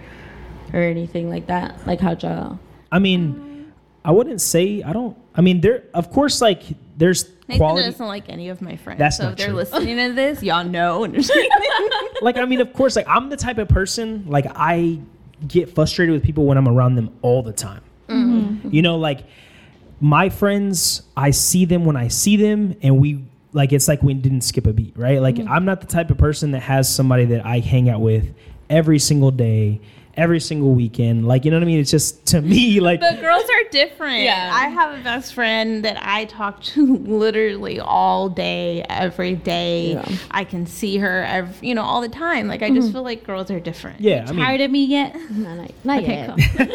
or 0.73 0.81
anything 0.81 1.29
like 1.31 1.47
that? 1.47 1.87
Like 1.87 2.01
how 2.01 2.17
y'all 2.17 2.59
i 2.93 2.99
mean 2.99 3.73
i 4.05 4.13
wouldn't 4.13 4.41
say 4.41 4.83
i 4.85 4.93
don't 4.93 5.17
i 5.35 5.41
mean 5.41 5.61
there 5.61 5.83
of 5.95 6.11
course 6.13 6.41
like 6.41 6.63
there's 6.97 7.25
Nathan 7.49 7.59
quality 7.59 7.91
doesn't 7.91 8.07
like 8.07 8.29
any 8.29 8.49
of 8.49 8.63
my 8.63 8.77
friends. 8.77 8.99
That's 8.99 9.17
so 9.17 9.25
not 9.25 9.33
if 9.33 9.39
they're 9.39 9.49
true. 9.49 9.57
listening 9.57 9.97
to 9.97 10.13
this, 10.13 10.43
y'all 10.43 10.65
know. 10.65 11.01
like 12.23 12.37
I 12.37 12.45
mean, 12.45 12.61
of 12.61 12.73
course, 12.73 12.95
like 12.95 13.09
I'm 13.09 13.29
the 13.29 13.37
type 13.37 13.59
of 13.59 13.69
person 13.69 14.25
like 14.29 14.47
I 14.55 15.01
get 15.47 15.75
frustrated 15.75 16.13
with 16.13 16.23
people 16.23 16.45
when 16.45 16.57
I'm 16.57 16.69
around 16.69 16.95
them 16.95 17.11
all 17.23 17.43
the 17.43 17.53
time. 17.53 17.83
Mm-hmm. 18.09 18.69
You 18.71 18.83
know, 18.83 18.99
like 18.99 19.25
my 20.01 20.29
friends, 20.29 21.03
I 21.17 21.31
see 21.31 21.65
them 21.65 21.85
when 21.85 21.97
I 21.97 22.09
see 22.09 22.37
them, 22.37 22.77
and 22.83 22.99
we 22.99 23.25
like 23.53 23.73
it's 23.73 23.89
like 23.89 24.03
we 24.03 24.15
didn't 24.15 24.43
skip 24.43 24.67
a 24.67 24.73
beat, 24.73 24.97
right? 24.97 25.21
Like 25.21 25.37
mm-hmm. 25.37 25.51
I'm 25.51 25.65
not 25.65 25.81
the 25.81 25.87
type 25.87 26.11
of 26.11 26.19
person 26.19 26.53
that 26.53 26.61
has 26.61 26.93
somebody 26.93 27.25
that 27.27 27.45
I 27.45 27.59
hang 27.59 27.89
out 27.89 28.01
with 28.01 28.35
every 28.71 28.99
single 28.99 29.31
day, 29.31 29.81
every 30.15 30.41
single 30.41 30.73
weekend. 30.73 31.27
Like 31.27 31.45
you 31.45 31.51
know 31.51 31.57
what 31.57 31.63
I 31.63 31.67
mean? 31.67 31.81
It's 31.81 31.91
just 31.91 32.27
to 32.27 32.41
me 32.41 32.81
like 32.81 33.01
But 33.01 33.21
girls 33.21 33.45
are 33.45 33.71
different. 33.71 34.23
Yeah. 34.23 34.51
I 34.53 34.69
have 34.69 34.99
a 34.99 35.03
best 35.03 35.35
friend 35.35 35.85
that 35.85 35.99
I 36.01 36.27
talk 36.27 36.63
to 36.63 36.97
literally 36.97 37.81
all 37.81 38.29
day, 38.29 38.85
every 38.89 39.35
day. 39.35 39.95
Yeah. 39.95 40.17
I 40.31 40.45
can 40.45 40.67
see 40.67 40.99
her, 40.99 41.25
every, 41.25 41.69
you 41.69 41.75
know, 41.75 41.83
all 41.83 42.01
the 42.01 42.09
time. 42.09 42.49
Like 42.49 42.63
I 42.63 42.71
just 42.71 42.89
mm-hmm. 42.89 42.93
feel 42.93 43.03
like 43.03 43.25
girls 43.25 43.51
are 43.51 43.61
different. 43.61 44.01
yeah, 44.01 44.25
I 44.27 44.33
mean, 44.33 44.45
Tired 44.45 44.61
of 44.61 44.71
me 44.71 44.85
yet? 44.85 45.15
not, 45.31 45.57
not, 45.57 45.71
not 45.85 46.03
Okay, 46.03 46.35
yet. 46.37 46.39
cool. 46.57 46.67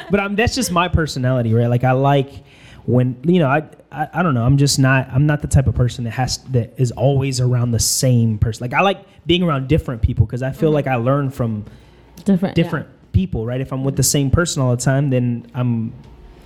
but 0.10 0.20
I'm 0.20 0.36
that's 0.36 0.54
just 0.54 0.70
my 0.70 0.88
personality, 0.88 1.54
right? 1.54 1.68
Like 1.68 1.84
I 1.84 1.92
like 1.92 2.44
when 2.84 3.18
you 3.24 3.40
know 3.40 3.48
I, 3.48 3.68
I 3.90 4.08
I 4.14 4.22
don't 4.22 4.34
know. 4.34 4.44
I'm 4.44 4.58
just 4.58 4.78
not 4.78 5.08
I'm 5.10 5.26
not 5.26 5.42
the 5.42 5.48
type 5.48 5.66
of 5.66 5.74
person 5.74 6.04
that 6.04 6.12
has 6.12 6.38
that 6.50 6.74
is 6.76 6.92
always 6.92 7.40
around 7.40 7.72
the 7.72 7.80
same 7.80 8.38
person. 8.38 8.64
Like 8.64 8.74
I 8.74 8.82
like 8.82 9.04
being 9.26 9.42
around 9.42 9.68
different 9.68 10.02
people 10.02 10.26
because 10.26 10.42
I 10.42 10.52
feel 10.52 10.68
mm-hmm. 10.68 10.74
like 10.74 10.86
I 10.86 10.96
learn 10.96 11.30
from 11.30 11.64
Different. 12.26 12.54
yeah. 12.88 12.92
people, 13.12 13.46
right? 13.46 13.60
If 13.60 13.72
I'm 13.72 13.82
with 13.82 13.96
the 13.96 14.02
same 14.02 14.30
person 14.30 14.60
all 14.62 14.76
the 14.76 14.82
time, 14.82 15.08
then 15.08 15.46
I'm, 15.54 15.94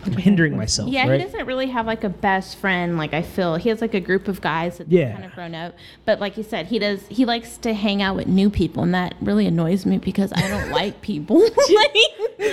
I'm 0.05 0.13
hindering 0.13 0.57
myself, 0.57 0.89
Yeah, 0.91 1.09
right? 1.09 1.21
he 1.21 1.27
doesn't 1.27 1.47
really 1.47 1.67
have 1.69 1.87
like 1.87 2.05
a 2.05 2.09
best 2.09 2.57
friend. 2.59 2.97
Like 2.97 3.13
I 3.15 3.23
feel 3.23 3.57
he 3.57 3.69
has 3.69 3.81
like 3.81 3.95
a 3.95 4.01
group 4.01 4.29
of 4.29 4.41
guys 4.41 4.79
that 4.79 4.91
Yeah. 4.91 5.13
kind 5.13 5.25
of 5.25 5.35
grown 5.35 5.55
up. 5.55 5.75
But 6.05 6.21
like 6.21 6.37
you 6.37 6.43
said, 6.43 6.67
he 6.67 6.79
does. 6.79 7.07
He 7.09 7.25
likes 7.25 7.57
to 7.59 7.75
hang 7.75 8.01
out 8.03 8.17
with 8.17 8.27
new 8.27 8.49
people, 8.51 8.83
and 8.83 8.95
that 8.95 9.15
really 9.21 9.47
annoys 9.47 9.85
me 9.87 9.99
because 9.99 10.33
I 10.33 10.49
don't 10.49 10.71
like 10.71 11.01
people. 11.03 11.41
Like, 11.71 11.97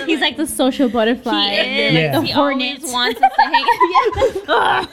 He's 0.06 0.20
like 0.20 0.36
the 0.36 0.46
social 0.46 0.88
butterfly. 0.90 1.48
He 1.48 1.56
and 1.56 1.96
is. 1.96 2.02
you're 2.02 2.12
like 2.12 2.20
the 2.20 2.26
He 2.26 2.32
hornet. 2.32 2.78
always 2.82 2.92
wants 2.92 3.22
us 3.22 3.32
to 3.34 3.42
hang, 3.42 3.64
yeah. 4.48 4.86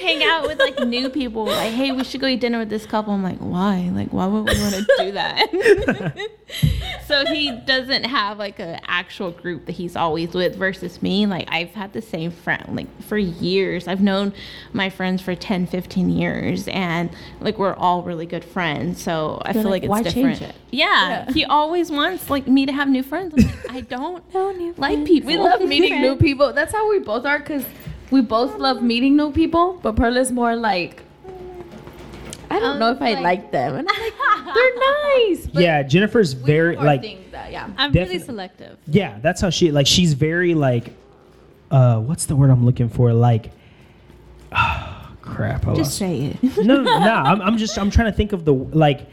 hang 0.00 0.22
out 0.24 0.46
with 0.46 0.58
like 0.58 0.78
new 0.86 1.08
people. 1.10 1.44
Like, 1.44 1.72
hey, 1.72 1.92
we 1.92 2.02
should 2.04 2.20
go 2.20 2.26
eat 2.26 2.40
dinner 2.40 2.58
with 2.58 2.70
this 2.70 2.86
couple. 2.86 3.12
I'm 3.12 3.22
like, 3.22 3.38
why? 3.38 3.90
Like, 3.92 4.10
why 4.12 4.26
would 4.26 4.48
we 4.48 4.58
want 4.60 4.74
to 4.74 4.86
do 4.98 5.12
that? 5.12 6.16
so 7.06 7.24
he 7.26 7.52
doesn't 7.52 8.04
have 8.04 8.38
like 8.38 8.58
an 8.58 8.80
actual 8.86 9.30
group 9.30 9.66
that 9.66 9.72
he's 9.72 9.96
always 9.96 10.32
with 10.34 10.56
versus 10.56 11.02
me. 11.02 11.26
Like, 11.26 11.48
I've 11.50 11.72
had 11.82 11.92
the 11.92 12.00
same 12.02 12.30
friend 12.30 12.64
like 12.76 12.86
for 13.02 13.18
years. 13.18 13.88
I've 13.88 14.00
known 14.00 14.32
my 14.72 14.88
friends 14.88 15.20
for 15.20 15.34
10, 15.34 15.66
15 15.66 16.10
years, 16.10 16.68
and 16.68 17.10
like 17.40 17.58
we're 17.58 17.74
all 17.74 18.02
really 18.02 18.24
good 18.26 18.44
friends. 18.44 19.02
So 19.02 19.40
I 19.44 19.52
You're 19.52 19.62
feel 19.62 19.70
like, 19.70 19.82
like, 19.82 19.90
why 19.90 20.00
it's 20.00 20.12
change 20.14 20.38
different. 20.38 20.54
it? 20.54 20.60
Yeah, 20.70 21.30
he 21.32 21.44
always 21.44 21.90
wants 21.90 22.30
like 22.30 22.46
me 22.46 22.66
to 22.66 22.72
have 22.72 22.88
new 22.88 23.02
friends. 23.02 23.34
I'm 23.36 23.44
like, 23.46 23.70
I 23.70 23.80
don't 23.82 24.22
No 24.34 24.52
new 24.52 24.74
like 24.78 24.94
friends. 24.94 25.08
people. 25.08 25.26
We 25.28 25.36
love 25.38 25.60
meeting 25.62 26.00
new 26.00 26.16
people. 26.26 26.52
That's 26.52 26.72
how 26.72 26.88
we 26.88 27.00
both 27.00 27.26
are 27.26 27.38
because 27.40 27.64
we 28.10 28.20
both 28.20 28.58
love 28.58 28.80
meeting 28.82 29.16
new 29.16 29.32
people. 29.32 29.78
But 29.82 29.96
Perla's 29.96 30.30
more 30.30 30.54
like, 30.54 31.02
I 32.50 32.58
don't 32.60 32.74
Um, 32.74 32.78
know 32.78 32.90
if 32.92 33.00
I 33.02 33.14
like- 33.14 33.22
like 33.22 33.52
them. 33.52 33.76
And 33.76 33.88
I'm 33.90 34.02
like, 34.02 34.54
they're 34.54 34.76
nice. 34.76 35.46
But 35.46 35.62
yeah, 35.62 35.82
Jennifer's 35.82 36.32
very 36.34 36.76
like 36.76 37.30
that, 37.32 37.50
yeah. 37.50 37.64
I'm 37.78 37.90
Definitely. 37.92 38.14
really 38.14 38.24
selective. 38.24 38.78
yeah, 38.86 39.18
that's 39.20 39.40
how 39.40 39.50
she 39.50 39.72
like 39.72 39.86
she's 39.86 40.12
very 40.12 40.54
like 40.54 40.94
uh 41.72 41.98
what's 41.98 42.26
the 42.26 42.36
word 42.36 42.50
I'm 42.50 42.64
looking 42.64 42.88
for? 42.88 43.12
Like 43.12 43.50
crap. 45.22 45.66
I 45.66 45.72
lost- 45.72 45.96
say 45.98 46.36
it. 46.42 46.42
no, 46.58 46.82
no, 46.82 46.82
no. 46.82 47.12
I'm, 47.14 47.40
I'm 47.40 47.56
just 47.58 47.78
I'm 47.78 47.90
trying 47.90 48.10
to 48.10 48.16
think 48.16 48.32
of 48.32 48.44
the 48.44 48.52
like. 48.54 49.08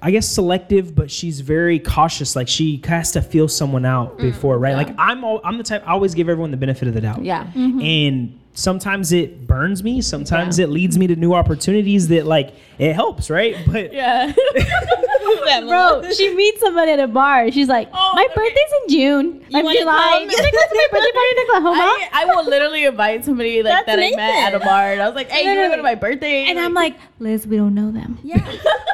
I 0.00 0.12
guess 0.12 0.28
selective, 0.28 0.94
but 0.94 1.10
she's 1.10 1.40
very 1.40 1.80
cautious. 1.80 2.36
Like 2.36 2.46
she 2.46 2.80
has 2.84 3.10
to 3.12 3.20
feel 3.20 3.48
someone 3.48 3.84
out 3.84 4.16
before, 4.18 4.56
right? 4.56 4.70
yeah. 4.70 4.76
Like 4.76 4.94
I'm, 4.96 5.24
all, 5.24 5.40
I'm 5.42 5.58
the 5.58 5.64
type 5.64 5.82
I 5.84 5.90
always 5.90 6.14
give 6.14 6.28
everyone 6.28 6.52
the 6.52 6.56
benefit 6.56 6.86
of 6.86 6.94
the 6.94 7.00
doubt. 7.00 7.24
Yeah. 7.24 7.50
And 7.56 8.38
sometimes 8.52 9.10
it 9.10 9.48
burns 9.48 9.82
me. 9.82 10.00
Sometimes 10.00 10.60
it 10.60 10.68
leads 10.68 10.96
me 10.96 11.08
to 11.08 11.16
new 11.16 11.34
opportunities 11.34 12.06
that 12.08 12.26
like 12.26 12.54
it 12.78 12.92
helps, 12.92 13.28
right? 13.28 13.56
But 13.66 13.92
Yeah. 13.92 14.32
Bro, 15.68 16.10
she 16.12 16.34
meets 16.34 16.60
somebody 16.60 16.92
at 16.92 17.00
a 17.00 17.08
bar. 17.08 17.50
She's 17.50 17.68
like, 17.68 17.88
oh, 17.92 18.12
my 18.14 18.26
birthday's 18.34 18.72
in 18.82 18.98
June. 18.98 19.44
I'm 19.54 19.64
wanna 19.64 19.78
July. 19.78 19.96
come? 19.96 20.22
You 20.22 20.36
want 20.36 20.52
go 20.52 20.60
to 20.60 20.74
my 20.74 20.88
birthday 20.92 21.12
party 21.12 21.30
in 21.30 21.38
Oklahoma? 21.42 21.82
I, 21.82 22.08
I 22.12 22.24
will 22.26 22.44
literally 22.44 22.84
invite 22.84 23.24
somebody 23.24 23.62
like 23.62 23.72
That's 23.72 23.86
that 23.86 23.98
I 23.98 24.10
met 24.16 24.52
at 24.52 24.54
a 24.54 24.60
bar, 24.60 24.92
and 24.92 25.02
I 25.02 25.06
was 25.06 25.14
like, 25.14 25.30
"Hey, 25.30 25.42
you 25.42 25.58
want 25.58 25.66
to 25.66 25.68
go 25.70 25.76
to 25.76 25.82
my 25.82 25.94
birthday?" 25.94 26.44
and 26.44 26.58
I'm 26.58 26.74
like, 26.74 26.96
Liz, 27.18 27.46
we 27.46 27.56
don't 27.56 27.74
know 27.74 27.90
them. 27.90 28.18
Yeah. 28.22 28.44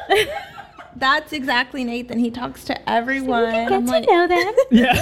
That's 0.96 1.32
exactly 1.32 1.84
Nathan. 1.84 2.18
He 2.18 2.30
talks 2.30 2.64
to 2.64 2.88
everyone. 2.90 3.46
We 3.46 3.50
can 3.52 3.72
I'm 3.72 3.84
get 3.86 3.90
like, 3.90 4.04
to 4.04 4.10
know 4.12 4.26
them. 4.28 4.54
yeah, 4.70 4.94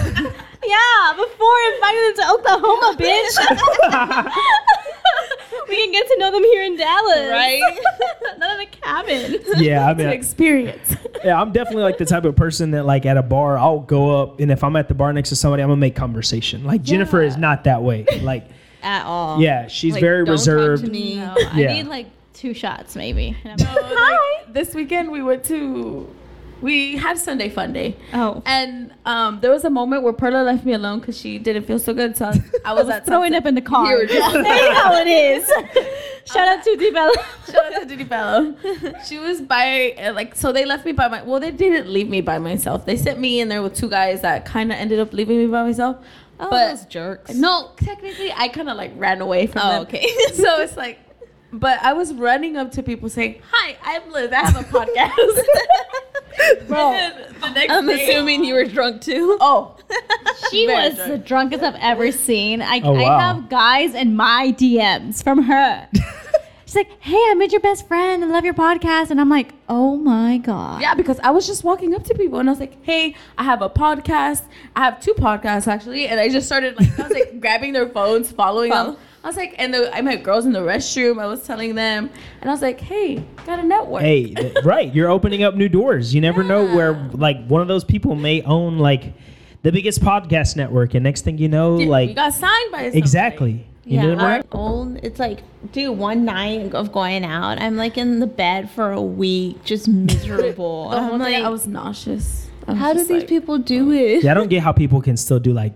yeah, 0.65 1.13
before 1.17 1.57
inviting 1.75 2.03
them 2.03 2.15
to 2.17 2.31
Oklahoma, 2.33 2.97
bitch. 2.99 4.33
we 5.69 5.77
can 5.77 5.93
get 5.93 6.07
to 6.09 6.17
know 6.19 6.31
them 6.31 6.43
here 6.45 6.65
in 6.65 6.77
Dallas. 6.77 7.31
right? 7.31 7.63
Not 8.39 8.57
in 8.57 8.61
a 8.63 8.67
cabin. 8.67 9.41
yeah. 9.63 9.87
I 9.89 9.95
mean, 9.95 10.07
I- 10.09 10.13
Experience. 10.13 10.97
yeah, 11.25 11.41
I'm 11.41 11.53
definitely 11.53 11.83
like 11.85 11.99
the 11.99 12.05
type 12.07 12.25
of 12.25 12.37
person 12.37 12.71
that 12.73 12.85
like 12.87 13.07
at 13.07 13.17
a 13.17 13.23
bar, 13.23 13.59
I'll 13.59 13.81
go 13.81 14.21
up 14.23 14.41
and 14.41 14.51
if 14.51 14.65
I'm 14.65 14.77
at 14.77 14.89
the 14.89 14.95
bar 14.95 15.13
next 15.13 15.29
to 15.31 15.37
somebody, 15.37 15.63
I'm 15.63 15.69
gonna 15.69 15.77
make 15.79 15.95
conversation. 15.97 16.65
Like 16.65 16.83
Jennifer 16.83 17.23
is 17.23 17.37
not 17.37 17.65
that 17.65 17.83
way. 17.83 18.07
Like, 18.23 18.47
at 18.83 19.05
all. 19.05 19.41
yeah, 19.41 19.69
she's 19.69 19.93
Like, 19.95 20.01
very 20.01 20.19
don't 20.25 20.35
talk 20.37 20.41
reserved. 20.41 20.85
to 20.87 20.91
me. 20.91 21.17
No, 21.17 21.37
Yeah. 21.55 21.71
I 21.71 21.73
need 21.75 21.87
like 21.87 22.07
two 22.43 22.53
shots 22.55 22.97
maybe. 22.97 23.37
And 23.45 23.63
I'm 23.63 23.75
like, 23.75 23.95
like, 23.95 24.53
this 24.53 24.75
weekend 24.75 25.11
we 25.11 25.23
went 25.23 25.45
to 25.45 26.09
we 26.61 26.97
had 26.97 27.19
Sunday 27.19 27.49
fun 27.49 27.73
day. 27.73 27.97
Oh. 28.15 28.41
And 28.47 28.95
um, 29.05 29.41
there 29.41 29.51
was 29.51 29.65
a 29.65 29.71
moment 29.71 30.05
where 30.05 30.13
Perla 30.13 30.43
left 30.45 30.65
me 30.65 30.75
alone 30.75 31.01
because 31.01 31.19
she 31.19 31.39
didn't 31.39 31.65
feel 31.65 31.81
so 31.81 31.93
good. 31.93 32.17
So 32.17 32.33
I 32.65 32.73
was, 32.79 32.89
at 32.89 33.05
throwing 33.05 33.35
up 33.35 33.47
in 33.47 33.57
the 33.57 33.61
car. 33.61 33.91
You 33.91 33.97
were 33.99 34.07
just- 34.07 34.33
you 34.35 34.43
know 34.43 34.75
how 34.75 34.95
it 34.95 35.09
is. 35.09 35.45
Shout 36.25 36.47
out 36.53 36.63
to 36.63 36.71
Debella. 36.83 37.15
Shout 37.53 37.75
out 37.75 37.81
to 37.81 37.87
Diddy 37.87 38.05
Bello. 38.05 38.55
She 39.09 39.19
was 39.19 39.41
by 39.41 39.93
uh, 39.99 40.13
like 40.13 40.37
so 40.37 40.53
they 40.53 40.65
left 40.65 40.85
me 40.87 40.93
by 40.93 41.09
my 41.09 41.23
well 41.23 41.41
they 41.41 41.51
didn't 41.51 41.89
leave 41.93 42.09
me 42.09 42.21
by 42.21 42.39
myself. 42.39 42.87
They 42.87 42.97
sent 42.97 43.19
me 43.19 43.41
in 43.41 43.49
there 43.49 43.61
with 43.63 43.75
two 43.75 43.89
guys 43.89 44.21
that 44.23 44.45
kind 44.45 44.71
of 44.71 44.79
ended 44.79 45.01
up 45.01 45.13
leaving 45.13 45.39
me 45.39 45.47
by 45.47 45.65
myself. 45.65 45.97
Oh, 46.39 46.49
but 46.51 46.69
those 46.71 46.87
jerks. 46.87 47.35
no, 47.35 47.73
technically 47.77 48.33
I 48.33 48.47
kind 48.49 48.69
of 48.69 48.77
like 48.77 48.93
ran 48.97 49.21
away 49.21 49.47
from 49.49 49.63
Oh, 49.65 49.71
them. 49.71 49.83
okay. 49.83 50.07
so 50.33 50.61
it's 50.61 50.77
like, 50.77 50.99
but 51.53 51.79
I 51.83 51.93
was 51.93 52.13
running 52.15 52.57
up 52.57 52.73
to 52.73 52.83
people 52.83 53.09
saying, 53.09 53.41
"Hi, 53.51 53.77
I'm 53.83 54.11
Liz. 54.13 54.33
I 54.33 54.37
have 54.37 54.57
a 54.57 54.65
podcast." 54.79 55.43
Bro, 56.67 56.93
the 57.41 57.51
next 57.51 57.73
I'm 57.73 57.87
day- 57.87 58.09
assuming 58.09 58.43
you 58.45 58.55
were 58.55 58.65
drunk 58.65 59.03
too. 59.03 59.37
Oh, 59.41 59.77
She 60.51 60.67
Very 60.67 60.89
was 60.89 60.97
drunk. 60.97 61.11
the 61.11 61.19
drunkest 61.19 61.63
I've 61.63 61.75
ever 61.81 62.11
seen. 62.29 62.63
I, 62.63 62.81
Oh, 62.83 62.97
I 62.97 63.03
have 63.03 63.49
guys 63.51 63.95
in 63.95 64.17
my 64.17 64.55
DMs 64.57 65.23
from 65.23 65.43
her. 65.43 65.89
she's 66.65 66.75
like, 66.75 66.91
"Hey, 67.01 67.15
I 67.17 67.35
met 67.37 67.53
your 67.53 67.61
best 67.61 67.87
friend. 67.87 68.25
I 68.25 68.29
love 68.29 68.45
your 68.47 68.55
podcast." 68.55 69.11
And 69.11 69.21
I'm 69.21 69.29
like, 69.29 69.53
"Oh 69.69 69.97
my 69.99 70.39
god." 70.39 70.81
Yeah, 70.81 70.95
because 70.95 71.21
I 71.21 71.31
was 71.31 71.47
just 71.47 71.65
walking 71.65 71.95
up 71.95 72.03
to 72.05 72.15
people 72.15 72.39
and 72.39 72.49
I 72.49 72.53
was 72.53 72.61
like, 72.61 72.83
"Hey, 72.83 73.15
I 73.37 73.45
have 73.45 73.61
a 73.61 73.69
podcast. 73.69 74.43
I 74.75 74.85
have 74.85 75.01
two 75.01 75.13
podcasts 75.13 75.67
actually." 75.69 76.07
And 76.09 76.19
I 76.19 76.29
just 76.31 76.47
started 76.47 76.79
like 76.81 76.99
I 76.99 77.03
was 77.03 77.13
like 77.13 77.41
grabbing 77.41 77.75
their 77.75 77.89
phones, 77.89 78.33
following 78.33 78.71
them. 78.71 78.97
I 79.25 79.29
was 79.29 79.37
like, 79.37 79.55
and 79.59 79.73
the, 79.73 79.95
I 79.95 80.03
met 80.03 80.25
girls 80.25 80.47
in 80.47 80.53
the 80.53 80.61
restroom. 80.61 81.21
I 81.21 81.27
was 81.27 81.45
telling 81.47 81.77
them, 81.77 82.11
and 82.41 82.51
I 82.51 82.53
was 82.53 82.61
like, 82.61 82.81
"Hey, 82.81 83.25
got 83.47 83.61
a 83.61 83.63
network." 83.63 84.03
Hey, 84.03 84.35
th- 84.35 84.57
right. 84.65 84.93
You're 84.93 85.11
opening 85.11 85.45
up 85.45 85.55
new 85.55 85.69
doors. 85.69 86.13
You 86.13 86.21
never 86.21 86.43
know 86.43 86.65
where, 86.65 86.95
like, 87.13 87.47
one 87.47 87.63
of 87.63 87.69
those 87.69 87.85
people 87.85 88.17
may 88.17 88.43
own, 88.43 88.79
like, 88.79 89.15
the 89.63 89.71
biggest 89.71 90.01
podcast 90.01 90.57
network. 90.57 90.95
And 90.95 91.05
next 91.05 91.23
thing 91.23 91.39
you 91.39 91.49
know, 91.49 91.79
you 91.79 91.87
like, 91.87 92.09
You 92.09 92.15
got 92.17 92.35
signed 92.35 92.73
by 92.73 92.79
somebody. 92.79 92.99
exactly. 92.99 93.67
You 93.85 94.01
know 94.01 94.15
what 94.15 94.21
I 94.21 94.37
mean? 94.37 94.45
old. 94.53 94.97
It's 95.03 95.19
like, 95.19 95.41
dude, 95.73 95.99
one 95.99 96.25
night 96.25 96.73
of 96.73 96.93
going 96.93 97.25
out, 97.25 97.61
I'm 97.61 97.77
like 97.77 97.99
in 97.99 98.21
the 98.21 98.29
bed 98.29 98.71
for 98.71 98.93
a 98.93 99.03
week, 99.03 99.65
just 99.65 99.89
miserable. 99.89 100.91
The 100.91 101.01
whole 101.01 101.15
I'm 101.15 101.19
night 101.19 101.35
like, 101.35 101.45
I 101.45 101.49
was 101.49 101.67
nauseous. 101.67 102.49
I 102.67 102.73
was 102.73 102.81
how 102.81 102.93
do 102.93 103.01
these 103.01 103.11
like, 103.11 103.29
people 103.29 103.59
do 103.59 103.91
oh. 103.91 103.95
it? 103.95 104.25
Yeah, 104.25 104.31
I 104.31 104.35
don't 104.35 104.49
get 104.49 104.63
how 104.63 104.73
people 104.73 105.01
can 105.01 105.17
still 105.17 105.41
do, 105.41 105.53
like, 105.53 105.73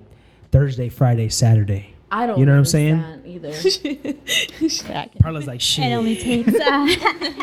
Thursday, 0.52 0.88
Friday, 0.88 1.28
Saturday. 1.28 1.95
I 2.10 2.26
don't. 2.26 2.38
You 2.38 2.46
know 2.46 2.52
what 2.52 2.58
I'm 2.58 2.64
saying? 2.64 3.04
Either. 3.26 3.50
Carla's 5.22 5.46
like, 5.46 5.60
shit. 5.60 5.86
It 5.86 5.92
only 5.92 6.16
takes. 6.16 6.48
Uh, 6.54 6.86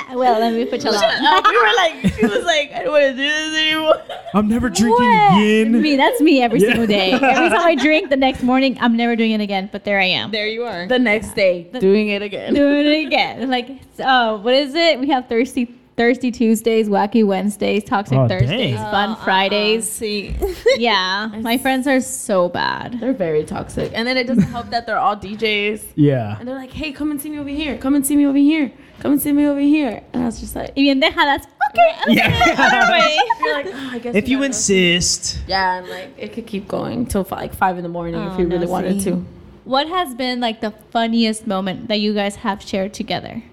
well, 0.13 0.39
let 0.39 0.53
me 0.53 0.65
put 0.65 0.83
you 0.83 0.89
on. 0.89 1.43
we 1.43 1.57
were 1.57 1.75
like, 1.75 2.13
she 2.15 2.25
was 2.25 2.45
like, 2.45 2.71
I 2.71 2.83
don't 2.83 2.91
want 2.93 3.03
to 3.03 3.11
do 3.11 3.17
this 3.17 3.57
anymore. 3.57 4.01
I'm 4.33 4.47
never 4.47 4.69
drinking 4.69 5.05
What? 5.05 5.37
again. 5.37 5.81
Me, 5.81 5.97
that's 5.97 6.21
me 6.21 6.41
every 6.41 6.59
Yeah. 6.61 6.69
single 6.69 6.87
day. 6.87 7.11
Every 7.11 7.49
time 7.49 7.53
I 7.67 7.75
drink, 7.75 8.09
the 8.09 8.15
next 8.17 8.41
morning, 8.43 8.77
I'm 8.79 8.95
never 8.95 9.15
doing 9.15 9.31
it 9.31 9.41
again. 9.41 9.69
But 9.71 9.83
there 9.83 9.99
I 9.99 10.05
am. 10.05 10.31
there 10.31 10.47
you 10.47 10.63
are. 10.63 10.87
The 10.87 10.99
next 10.99 11.33
day, 11.35 11.63
doing 11.79 12.07
it 12.09 12.21
again. 12.21 12.53
doing 12.53 12.85
it 12.87 13.05
again. 13.07 13.49
Like, 13.49 13.69
oh, 13.99 14.37
what 14.37 14.53
is 14.53 14.73
it? 14.75 14.99
We 14.99 15.09
have 15.09 15.27
thirsty 15.27 15.65
Thirsty 15.95 16.31
Tuesdays, 16.31 16.89
Wacky 16.89 17.23
Wednesdays, 17.25 17.83
Toxic 17.83 18.17
Oh, 18.17 18.27
Thursdays, 18.27 18.75
dang. 18.75 18.75
Uh, 18.75 18.91
fun 18.91 19.09
uh, 19.09 19.13
uh, 19.13 19.15
Fridays. 19.23 19.87
See, 19.89 20.35
Yeah, 20.77 21.29
my 21.41 21.57
friends 21.57 21.85
are 21.87 22.01
so 22.01 22.49
bad. 22.49 22.99
They're 22.99 23.13
very 23.13 23.43
toxic, 23.43 23.91
and 23.93 24.07
then 24.07 24.17
it 24.17 24.25
doesn't 24.25 24.43
help 24.43 24.69
that 24.71 24.87
they're 24.87 24.97
all 24.97 25.15
DJs, 25.15 25.83
Yeah. 25.95 26.37
and 26.39 26.47
they're 26.47 26.55
like, 26.55 26.71
"Hey, 26.71 26.91
come 26.91 27.11
and 27.11 27.21
see 27.21 27.29
me 27.29 27.37
over 27.39 27.49
here. 27.49 27.77
Come 27.77 27.93
and 27.95 28.05
see 28.05 28.15
me 28.15 28.25
over 28.25 28.37
here. 28.39 28.71
Come 29.01 29.11
and 29.13 29.21
see 29.21 29.31
me 29.31 29.45
over 29.45 29.59
here." 29.59 30.01
And 30.13 30.23
I 30.23 30.25
was 30.25 30.39
just 30.39 30.55
like, 30.55 30.69
Y 30.75 30.81
bien 30.83 30.99
deja, 30.99 31.15
that's 31.15 31.45
okay. 31.69 31.91
Yeah. 32.13 33.29
"You're 33.39 33.53
like, 33.53 33.65
oh, 33.67 33.89
I 33.93 33.99
guess." 33.99 34.15
if 34.15 34.27
you 34.27 34.37
gotta 34.37 34.47
insist. 34.47 35.39
yeah, 35.47 35.77
and 35.77 35.87
like 35.89 36.09
it 36.17 36.33
could 36.33 36.47
keep 36.47 36.67
going 36.67 37.05
till 37.05 37.27
like 37.29 37.53
five 37.53 37.77
in 37.77 37.83
the 37.83 37.89
morning 37.89 38.15
Oh, 38.15 38.33
if 38.33 38.39
you 38.39 38.45
oh, 38.45 38.49
no, 38.49 38.55
really 38.55 38.67
wanted 38.67 39.01
see. 39.01 39.11
to. 39.11 39.25
What 39.65 39.87
has 39.87 40.13
been 40.15 40.39
like 40.39 40.59
the 40.61 40.71
funniest 40.91 41.45
moment 41.47 41.87
that 41.87 41.99
you 41.99 42.13
guys 42.15 42.37
have 42.37 42.61
shared 42.63 42.93
together? 42.95 43.43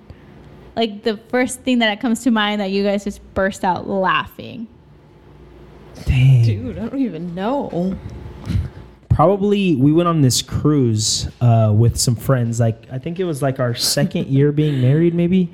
Like 0.77 1.03
the 1.03 1.17
first 1.17 1.61
thing 1.61 1.81
that 1.81 2.01
comes 2.01 2.23
to 2.25 2.31
mind 2.31 2.61
that 2.61 2.71
you 2.71 2.85
guys 2.85 3.05
just 3.05 3.21
burst 3.35 3.65
out 3.65 3.89
laughing. 3.89 4.69
Dang. 6.05 6.45
dude, 6.45 6.79
I 6.79 6.89
don't 6.89 7.01
even 7.01 7.35
know. 7.35 7.97
Probably 9.09 9.77
we 9.77 9.93
went 9.93 10.09
on 10.09 10.23
this 10.23 10.41
cruise 10.41 11.29
uh, 11.41 11.73
with 11.75 11.99
some 11.99 12.17
friends. 12.17 12.61
Like 12.61 12.91
I 12.91 12.99
think 12.99 13.21
it 13.21 13.25
was 13.25 13.43
like 13.43 13.61
our 13.61 13.75
second 13.75 14.29
year 14.29 14.53
being 14.53 14.81
married, 14.81 15.15
maybe. 15.15 15.53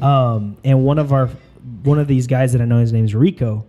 Um, 0.00 0.56
and 0.64 0.84
one 0.84 0.98
of 0.98 1.12
our 1.12 1.28
one 1.82 1.98
of 1.98 2.06
these 2.06 2.26
guys 2.26 2.52
that 2.52 2.62
I 2.62 2.64
know, 2.64 2.78
his 2.78 2.92
name's 2.92 3.14
Rico. 3.14 3.66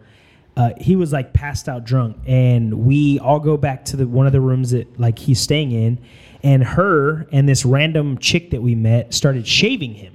Uh, 0.55 0.69
he 0.79 0.95
was 0.95 1.11
like 1.11 1.33
passed 1.33 1.67
out 1.67 1.83
drunk, 1.83 2.15
and 2.27 2.85
we 2.85 3.17
all 3.19 3.39
go 3.39 3.57
back 3.57 3.85
to 3.85 3.97
the 3.97 4.07
one 4.07 4.27
of 4.27 4.33
the 4.33 4.41
rooms 4.41 4.69
that 4.69 4.99
like 4.99 5.17
he's 5.17 5.39
staying 5.39 5.71
in, 5.71 5.97
and 6.43 6.63
her 6.63 7.27
and 7.31 7.49
this 7.49 7.65
random 7.65 8.19
chick 8.19 8.51
that 8.51 8.61
we 8.61 8.75
met 8.75 9.13
started 9.13 9.47
shaving 9.47 9.95
him. 9.95 10.12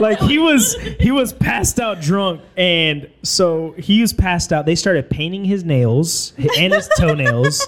Like 0.00 0.18
he 0.20 0.38
was 0.38 0.74
he 1.00 1.10
was 1.10 1.32
passed 1.32 1.80
out 1.80 2.00
drunk 2.00 2.40
and 2.56 3.10
so 3.22 3.72
he 3.78 4.00
was 4.00 4.12
passed 4.12 4.52
out. 4.52 4.66
They 4.66 4.74
started 4.74 5.10
painting 5.10 5.44
his 5.44 5.64
nails 5.64 6.32
and 6.58 6.72
his 6.72 6.88
toenails 6.96 7.66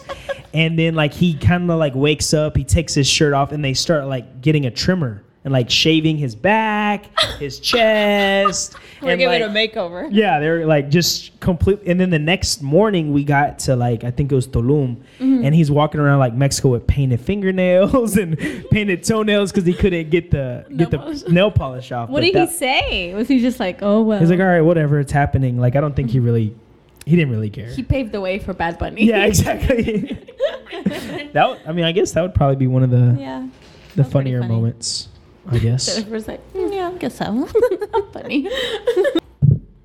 and 0.54 0.78
then 0.78 0.94
like 0.94 1.12
he 1.12 1.34
kind 1.34 1.70
of 1.70 1.78
like 1.78 1.94
wakes 1.94 2.34
up 2.34 2.56
he 2.56 2.64
takes 2.64 2.94
his 2.94 3.06
shirt 3.06 3.32
off 3.32 3.52
and 3.52 3.64
they 3.64 3.74
start 3.74 4.06
like 4.06 4.40
getting 4.40 4.66
a 4.66 4.70
trimmer 4.70 5.22
and 5.42 5.52
like 5.54 5.70
shaving 5.70 6.18
his 6.18 6.34
back 6.34 7.06
his 7.38 7.58
chest 7.70 8.74
We're 9.00 9.12
and, 9.12 9.18
giving 9.18 9.40
like, 9.40 9.72
a 9.72 9.74
makeover. 9.76 10.06
yeah, 10.12 10.38
they 10.38 10.50
were 10.50 10.66
like 10.66 10.90
just 10.90 11.38
complete. 11.40 11.80
And 11.86 11.98
then 11.98 12.10
the 12.10 12.18
next 12.18 12.60
morning, 12.62 13.12
we 13.12 13.24
got 13.24 13.58
to 13.60 13.74
like 13.76 14.04
I 14.04 14.10
think 14.10 14.30
it 14.30 14.34
was 14.34 14.46
Tulum, 14.46 14.96
Mm-hmm. 15.18 15.44
and 15.44 15.54
he's 15.54 15.70
walking 15.70 16.00
around 16.00 16.18
like 16.18 16.34
Mexico 16.34 16.68
with 16.70 16.86
painted 16.86 17.20
fingernails 17.20 18.16
and 18.22 18.38
painted 18.70 19.02
toenails 19.04 19.50
because 19.52 19.64
he 19.66 19.72
couldn't 19.74 20.10
get 20.10 20.30
the 20.30 20.64
get 20.76 20.90
polish. 20.90 21.22
the 21.22 21.32
nail 21.32 21.50
polish 21.50 21.90
off. 21.92 22.08
What 22.10 22.20
But 22.20 22.26
did 22.26 22.34
that- 22.34 22.48
he 22.50 22.54
say? 22.54 23.14
Was 23.14 23.28
he 23.28 23.40
just 23.40 23.58
like, 23.60 23.78
oh 23.82 24.02
well? 24.02 24.18
He's 24.20 24.30
like, 24.30 24.40
all 24.40 24.46
right, 24.46 24.60
whatever, 24.60 24.98
it's 25.00 25.12
happening. 25.12 25.58
Like 25.58 25.74
I 25.76 25.80
don't 25.80 25.96
think 25.96 26.10
he 26.10 26.20
really, 26.20 26.54
he 27.06 27.16
didn't 27.16 27.30
really 27.32 27.48
care. 27.50 27.68
He 27.68 27.82
paved 27.82 28.12
the 28.12 28.20
way 28.20 28.38
for 28.38 28.52
Bad 28.52 28.78
Bunny. 28.78 29.04
yeah, 29.04 29.24
exactly. 29.24 30.18
that 31.32 31.48
would, 31.48 31.58
I 31.66 31.72
mean, 31.72 31.84
I 31.86 31.92
guess 31.92 32.12
that 32.12 32.22
would 32.22 32.34
probably 32.34 32.56
be 32.56 32.66
one 32.66 32.82
of 32.82 32.90
the 32.90 33.16
Yeah. 33.18 33.46
the 33.96 34.04
funnier 34.04 34.42
moments. 34.42 35.08
I 35.50 35.58
guess. 35.66 35.94
Jennifer's 35.94 36.28
like, 36.28 36.40
"Hmm, 36.52 36.72
Yeah, 36.72 36.88
I 36.94 36.98
guess 36.98 37.16
so. 37.16 37.46
funny. 38.12 38.48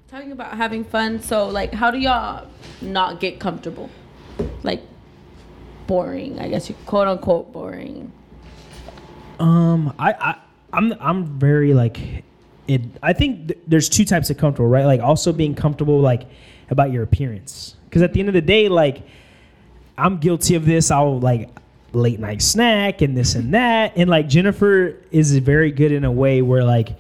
Talking 0.08 0.32
about 0.32 0.56
having 0.56 0.84
fun. 0.84 1.22
So, 1.22 1.48
like, 1.50 1.74
how 1.74 1.92
do 1.92 1.98
y'all 1.98 2.48
not 2.82 3.20
get 3.20 3.40
comfortable? 3.40 3.90
Like, 4.64 4.82
boring. 5.88 6.40
I 6.40 6.48
guess 6.50 6.70
you 6.70 6.76
quote 6.86 7.08
unquote 7.08 7.52
boring. 7.52 8.12
Um, 9.40 9.94
I, 10.00 10.14
I, 10.14 10.36
I'm, 10.72 10.94
I'm 11.02 11.26
very 11.40 11.74
like, 11.74 12.24
it. 12.68 12.82
I 13.04 13.12
think 13.14 13.48
th- 13.50 13.60
there's 13.68 13.90
two 13.90 14.06
types 14.06 14.30
of 14.30 14.38
comfortable, 14.38 14.70
right? 14.70 14.86
Like 14.86 15.02
also 15.02 15.34
being 15.34 15.56
comfortable, 15.56 16.00
like 16.00 16.24
about 16.70 16.92
your 16.92 17.04
appearance, 17.04 17.76
because 17.86 18.02
at 18.02 18.14
the 18.14 18.20
end 18.22 18.30
of 18.30 18.34
the 18.34 18.42
day, 18.42 18.70
like, 18.70 19.04
I'm 19.98 20.18
guilty 20.20 20.56
of 20.56 20.66
this. 20.66 20.90
I'll 20.92 21.20
like 21.20 21.50
late 21.96 22.20
night 22.20 22.42
snack 22.42 23.02
and 23.02 23.16
this 23.16 23.36
and 23.36 23.54
that, 23.54 23.94
and 23.96 24.10
like 24.10 24.28
Jennifer 24.28 24.98
is 25.12 25.38
very 25.38 25.72
good 25.72 25.92
in 25.92 26.04
a 26.04 26.12
way 26.12 26.42
where 26.42 26.64
like. 26.64 26.98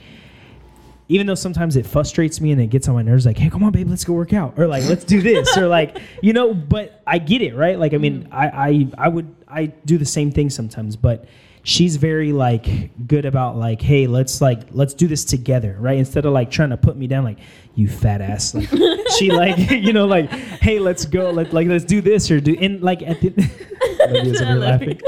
Even 1.07 1.27
though 1.27 1.35
sometimes 1.35 1.75
it 1.75 1.85
frustrates 1.85 2.41
me 2.41 2.51
and 2.51 2.59
it 2.59 2.71
gets 2.71 2.87
on 2.87 2.95
my 2.95 3.03
nerves, 3.03 3.27
like, 3.27 3.37
hey, 3.37 3.47
come 3.51 3.63
on, 3.63 3.71
babe, 3.71 3.87
let's 3.87 4.03
go 4.03 4.13
work 4.13 4.33
out, 4.33 4.57
or 4.57 4.65
like, 4.65 4.83
let's 4.85 5.03
do 5.03 5.21
this, 5.21 5.55
or 5.55 5.67
like, 5.67 5.99
you 6.23 6.33
know. 6.33 6.51
But 6.51 6.99
I 7.05 7.19
get 7.19 7.43
it, 7.43 7.53
right? 7.53 7.77
Like, 7.77 7.93
I 7.93 7.97
mean, 7.97 8.23
mm. 8.23 8.33
I, 8.33 8.47
I, 8.47 9.05
I 9.05 9.07
would, 9.09 9.35
I 9.47 9.65
do 9.67 9.99
the 9.99 10.05
same 10.05 10.31
thing 10.31 10.49
sometimes, 10.49 10.95
but 10.95 11.27
she's 11.65 11.95
very 11.95 12.31
like 12.31 12.91
good 13.07 13.25
about 13.25 13.57
like 13.57 13.81
hey 13.81 14.05
let's 14.05 14.39
like 14.39 14.59
let's 14.69 14.93
do 14.93 15.07
this 15.07 15.25
together 15.25 15.75
right 15.79 15.97
instead 15.97 16.23
of 16.23 16.31
like 16.31 16.51
trying 16.51 16.69
to 16.69 16.77
put 16.77 16.95
me 16.95 17.07
down 17.07 17.23
like 17.23 17.39
you 17.73 17.87
fat 17.87 18.21
ass 18.21 18.53
like 18.53 18.69
she 19.17 19.31
like 19.31 19.57
you 19.71 19.91
know 19.91 20.05
like 20.05 20.29
hey 20.29 20.77
let's 20.77 21.05
go 21.05 21.31
let, 21.31 21.51
like 21.53 21.67
let's 21.67 21.83
do 21.83 22.01
this 22.01 22.29
or 22.29 22.39
do 22.39 22.55
and 22.61 22.83
like 22.83 23.01
at 23.01 23.19
the 23.19 23.33
Olivia's 24.07 24.41
over 24.43 24.51
here 24.51 24.59
laughing. 24.59 25.01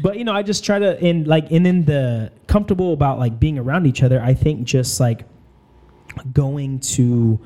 but 0.00 0.16
you 0.16 0.22
know 0.22 0.32
i 0.32 0.44
just 0.44 0.64
try 0.64 0.78
to 0.78 0.96
and 1.02 1.26
like 1.26 1.50
and 1.50 1.66
then 1.66 1.84
the 1.84 2.30
comfortable 2.46 2.92
about 2.92 3.18
like 3.18 3.40
being 3.40 3.58
around 3.58 3.84
each 3.84 4.04
other 4.04 4.22
i 4.22 4.32
think 4.32 4.64
just 4.64 5.00
like 5.00 5.24
going 6.32 6.78
to 6.78 7.40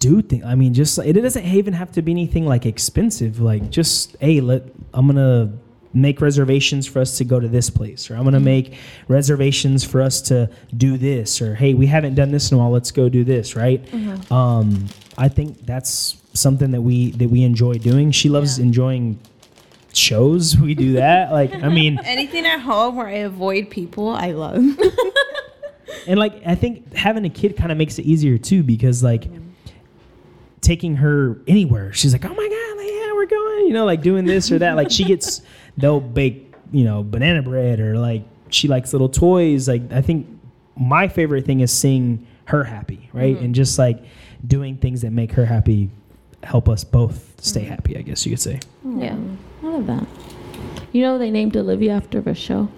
do 0.00 0.22
things. 0.22 0.42
I 0.44 0.54
mean, 0.54 0.72
just 0.72 0.98
it 0.98 1.12
doesn't 1.12 1.44
even 1.44 1.74
have 1.74 1.92
to 1.92 2.02
be 2.02 2.10
anything 2.10 2.46
like 2.46 2.64
expensive. 2.64 3.38
Like 3.38 3.70
just 3.70 4.16
hey, 4.18 4.40
let 4.40 4.62
I'm 4.94 5.06
gonna 5.06 5.52
make 5.92 6.20
reservations 6.20 6.86
for 6.86 7.00
us 7.00 7.18
to 7.18 7.24
go 7.24 7.40
to 7.40 7.48
this 7.48 7.68
place, 7.70 8.10
or 8.10 8.16
I'm 8.16 8.24
gonna 8.24 8.40
make 8.40 8.74
reservations 9.08 9.84
for 9.84 10.00
us 10.00 10.20
to 10.22 10.48
do 10.76 10.96
this, 10.98 11.42
or 11.42 11.54
hey, 11.54 11.74
we 11.74 11.86
haven't 11.86 12.14
done 12.14 12.30
this 12.30 12.50
in 12.50 12.56
a 12.56 12.58
while. 12.60 12.70
Let's 12.70 12.90
go 12.90 13.08
do 13.08 13.24
this, 13.24 13.56
right? 13.56 13.82
Um, 14.30 14.86
I 15.18 15.28
think 15.28 15.66
that's 15.66 16.16
something 16.32 16.70
that 16.70 16.80
we 16.82 17.10
that 17.12 17.28
we 17.28 17.42
enjoy 17.42 17.74
doing. 17.74 18.10
She 18.12 18.28
loves 18.28 18.58
enjoying 18.58 19.18
shows. 19.92 20.56
We 20.60 20.74
do 20.74 20.92
that. 20.94 21.32
like 21.32 21.52
I 21.54 21.68
mean, 21.68 21.98
Anything 22.04 22.46
at 22.46 22.60
home 22.60 22.96
where 22.96 23.08
I 23.08 23.18
avoid 23.26 23.70
people, 23.70 24.08
I 24.10 24.32
love. 24.32 24.56
and 26.06 26.18
like 26.18 26.40
I 26.46 26.54
think 26.54 26.94
having 26.94 27.24
a 27.24 27.30
kid 27.30 27.56
kind 27.56 27.72
of 27.72 27.78
makes 27.78 27.98
it 27.98 28.04
easier 28.04 28.38
too 28.38 28.62
because 28.62 29.02
like 29.02 29.24
taking 30.60 30.96
her 30.96 31.40
anywhere, 31.48 31.92
she's 31.92 32.12
like, 32.12 32.24
oh 32.24 32.28
my 32.34 32.34
god, 32.48 32.76
like, 32.76 32.92
yeah, 32.92 33.12
we're 33.14 33.26
going, 33.26 33.66
you 33.66 33.72
know, 33.72 33.84
like 33.84 34.02
doing 34.02 34.24
this 34.24 34.52
or 34.52 34.58
that. 34.58 34.76
like 34.76 34.90
she 34.90 35.04
gets, 35.04 35.42
they'll 35.80 36.00
bake, 36.00 36.54
you 36.72 36.84
know, 36.84 37.02
banana 37.02 37.42
bread 37.42 37.80
or 37.80 37.98
like 37.98 38.22
she 38.50 38.68
likes 38.68 38.92
little 38.92 39.08
toys. 39.08 39.68
Like 39.68 39.92
I 39.92 40.02
think 40.02 40.26
my 40.76 41.08
favorite 41.08 41.46
thing 41.46 41.60
is 41.60 41.72
seeing 41.72 42.26
her 42.46 42.64
happy, 42.64 43.08
right, 43.12 43.38
and 43.38 43.54
just 43.54 43.78
like 43.78 44.02
doing 44.46 44.76
things 44.76 45.02
that 45.02 45.10
make 45.10 45.32
her 45.32 45.46
happy, 45.46 45.90
help 46.42 46.68
us 46.68 46.84
both 46.84 47.34
stay 47.40 47.62
happy. 47.62 47.96
I 47.96 48.02
guess 48.02 48.24
you 48.26 48.32
could 48.32 48.40
say. 48.40 48.60
Yeah. 48.84 49.16
I 49.62 49.66
love 49.66 49.86
that. 49.86 50.06
You 50.92 51.02
know, 51.02 51.18
they 51.18 51.30
named 51.30 51.56
Olivia 51.56 51.92
after 51.92 52.18
a 52.20 52.34
show. 52.34 52.68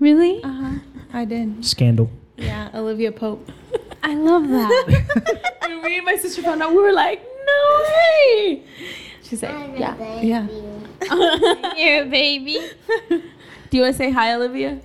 Really? 0.00 0.42
Uh-huh. 0.42 0.78
I 1.12 1.24
did. 1.24 1.64
Scandal. 1.64 2.10
Yeah, 2.36 2.70
Olivia 2.74 3.12
Pope. 3.12 3.48
I 4.02 4.14
love 4.14 4.48
that. 4.48 5.56
when 5.60 5.82
me 5.82 5.98
and 5.98 6.06
my 6.06 6.16
sister 6.16 6.42
found 6.42 6.62
out, 6.62 6.70
we 6.70 6.78
were 6.78 6.92
like, 6.92 7.22
no 7.46 7.84
way. 7.86 8.64
She's 9.22 9.42
like, 9.42 9.78
yeah. 9.78 10.20
Yeah. 10.20 10.46
You're 11.76 12.04
a 12.04 12.08
baby. 12.08 12.58
Do 13.08 13.76
you 13.76 13.82
want 13.82 13.94
to 13.94 13.98
say 13.98 14.10
hi, 14.10 14.34
Olivia? 14.34 14.80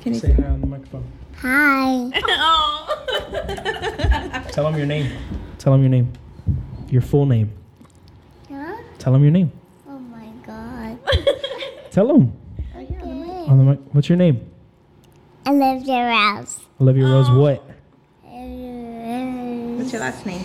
Can 0.00 0.14
you 0.14 0.18
Say 0.18 0.32
hi 0.32 0.44
on 0.44 0.60
the 0.60 0.66
microphone. 0.66 1.06
Hi. 1.36 2.10
oh. 2.28 2.88
Tell 4.52 4.64
them 4.64 4.76
your 4.76 4.86
name. 4.86 5.12
Tell 5.58 5.72
them 5.72 5.82
your 5.82 5.90
name. 5.90 6.12
Your 6.88 7.02
full 7.02 7.24
name. 7.26 7.52
Huh? 8.50 8.76
Tell 8.98 9.12
them 9.12 9.22
your 9.22 9.30
name. 9.30 9.52
Oh 9.88 9.98
my 9.98 10.26
god. 10.44 10.98
Tell 11.92 12.08
them. 12.08 12.32
Okay. 12.74 12.94
On 13.48 13.58
the 13.58 13.64
mic. 13.64 13.78
What's 13.92 14.08
your 14.08 14.18
name? 14.18 14.48
Olivia 15.46 16.08
Rose. 16.08 16.60
Olivia 16.80 17.04
Rose. 17.04 17.26
Oh. 17.28 17.38
What? 17.38 17.62
What's 19.78 19.92
your 19.92 20.00
last 20.00 20.26
name? 20.26 20.44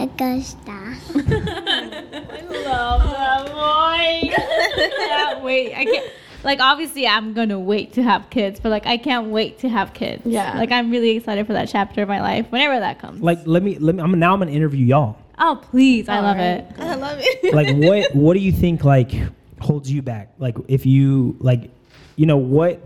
Augusta. 0.00 0.96
Love 1.14 3.02
that 3.10 3.46
boy. 3.52 4.34
can't 4.96 5.42
wait. 5.44 5.74
I 5.74 5.84
can't. 5.84 6.10
Like 6.42 6.60
obviously, 6.60 7.06
I'm 7.06 7.34
gonna 7.34 7.60
wait 7.60 7.92
to 7.94 8.02
have 8.02 8.30
kids, 8.30 8.60
but 8.60 8.70
like 8.70 8.86
I 8.86 8.96
can't 8.96 9.28
wait 9.28 9.58
to 9.58 9.68
have 9.68 9.92
kids. 9.92 10.22
Yeah. 10.24 10.56
Like 10.56 10.72
I'm 10.72 10.90
really 10.90 11.10
excited 11.16 11.46
for 11.46 11.52
that 11.52 11.68
chapter 11.68 12.02
of 12.02 12.08
my 12.08 12.20
life, 12.20 12.46
whenever 12.50 12.78
that 12.80 12.98
comes. 12.98 13.20
Like, 13.20 13.40
let 13.44 13.62
me. 13.62 13.78
Let 13.78 13.94
me. 13.94 14.02
I'm 14.02 14.18
now. 14.18 14.32
I'm 14.32 14.38
gonna 14.38 14.50
interview 14.52 14.86
y'all. 14.86 15.18
oh 15.38 15.60
please, 15.70 16.08
I 16.08 16.20
love 16.20 16.38
Alright. 16.38 16.60
it. 16.60 16.74
I 16.78 16.94
love 16.94 17.18
it. 17.20 17.54
Like, 17.54 17.76
what? 17.76 18.14
What 18.14 18.34
do 18.34 18.40
you 18.40 18.52
think? 18.52 18.84
Like, 18.84 19.12
holds 19.60 19.90
you 19.92 20.00
back? 20.00 20.32
Like, 20.38 20.56
if 20.68 20.86
you 20.86 21.36
like, 21.40 21.70
you 22.16 22.24
know, 22.24 22.38
what 22.38 22.80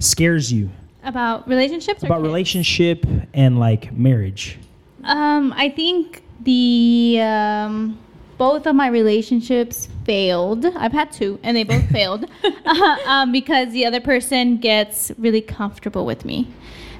scares 0.00 0.52
you 0.52 0.68
About 1.02 1.48
relationships. 1.48 2.02
about 2.02 2.16
kids? 2.16 2.26
relationship 2.26 3.06
and 3.32 3.58
like 3.58 3.90
marriage? 3.92 4.58
Um, 5.04 5.52
I 5.56 5.68
think 5.70 6.21
the 6.44 7.18
um, 7.20 7.98
both 8.38 8.66
of 8.66 8.74
my 8.74 8.88
relationships 8.88 9.88
failed. 10.04 10.66
I've 10.66 10.92
had 10.92 11.12
two, 11.12 11.38
and 11.42 11.56
they 11.56 11.64
both 11.64 11.88
failed 11.92 12.24
uh, 12.44 12.96
um, 13.06 13.32
because 13.32 13.72
the 13.72 13.86
other 13.86 14.00
person 14.00 14.56
gets 14.56 15.12
really 15.18 15.40
comfortable 15.40 16.04
with 16.04 16.24
me. 16.24 16.48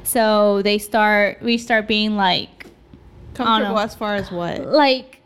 So 0.04 0.62
they 0.62 0.78
start, 0.78 1.40
we 1.42 1.58
start 1.58 1.86
being 1.88 2.16
like, 2.16 2.66
Comfortable 3.34 3.76
know. 3.76 3.80
as 3.80 3.94
far 3.94 4.14
as 4.14 4.30
what? 4.30 4.66
like, 4.66 5.20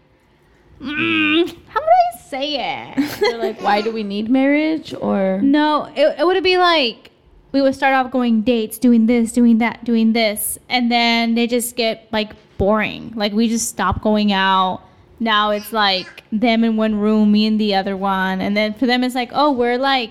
mm, 0.80 1.48
how 1.68 1.80
would 1.80 1.88
I 2.14 2.18
say 2.18 2.94
it? 2.94 3.20
They're 3.20 3.38
like, 3.38 3.60
why 3.60 3.82
do 3.82 3.90
we 3.92 4.02
need 4.02 4.30
marriage? 4.30 4.94
Or 4.94 5.40
No, 5.42 5.90
it, 5.96 6.20
it 6.20 6.26
would 6.26 6.42
be 6.44 6.56
like 6.56 7.10
we 7.52 7.62
would 7.62 7.74
start 7.74 7.94
off 7.94 8.10
going 8.10 8.42
dates, 8.42 8.78
doing 8.78 9.06
this, 9.06 9.32
doing 9.32 9.58
that, 9.58 9.84
doing 9.84 10.12
this, 10.12 10.58
and 10.68 10.90
then 10.90 11.34
they 11.34 11.46
just 11.46 11.74
get 11.74 12.06
like 12.12 12.32
boring. 12.58 13.12
Like 13.14 13.32
we 13.32 13.48
just 13.48 13.68
stop 13.68 14.02
going 14.02 14.32
out. 14.32 14.82
Now 15.18 15.50
it's 15.50 15.72
like 15.72 16.24
them 16.30 16.64
in 16.64 16.76
one 16.76 16.96
room, 16.96 17.32
me 17.32 17.46
in 17.46 17.56
the 17.58 17.74
other 17.74 17.96
one, 17.96 18.40
and 18.40 18.56
then 18.56 18.74
for 18.74 18.86
them 18.86 19.02
it's 19.02 19.14
like, 19.14 19.30
oh, 19.32 19.52
we're 19.52 19.78
like 19.78 20.10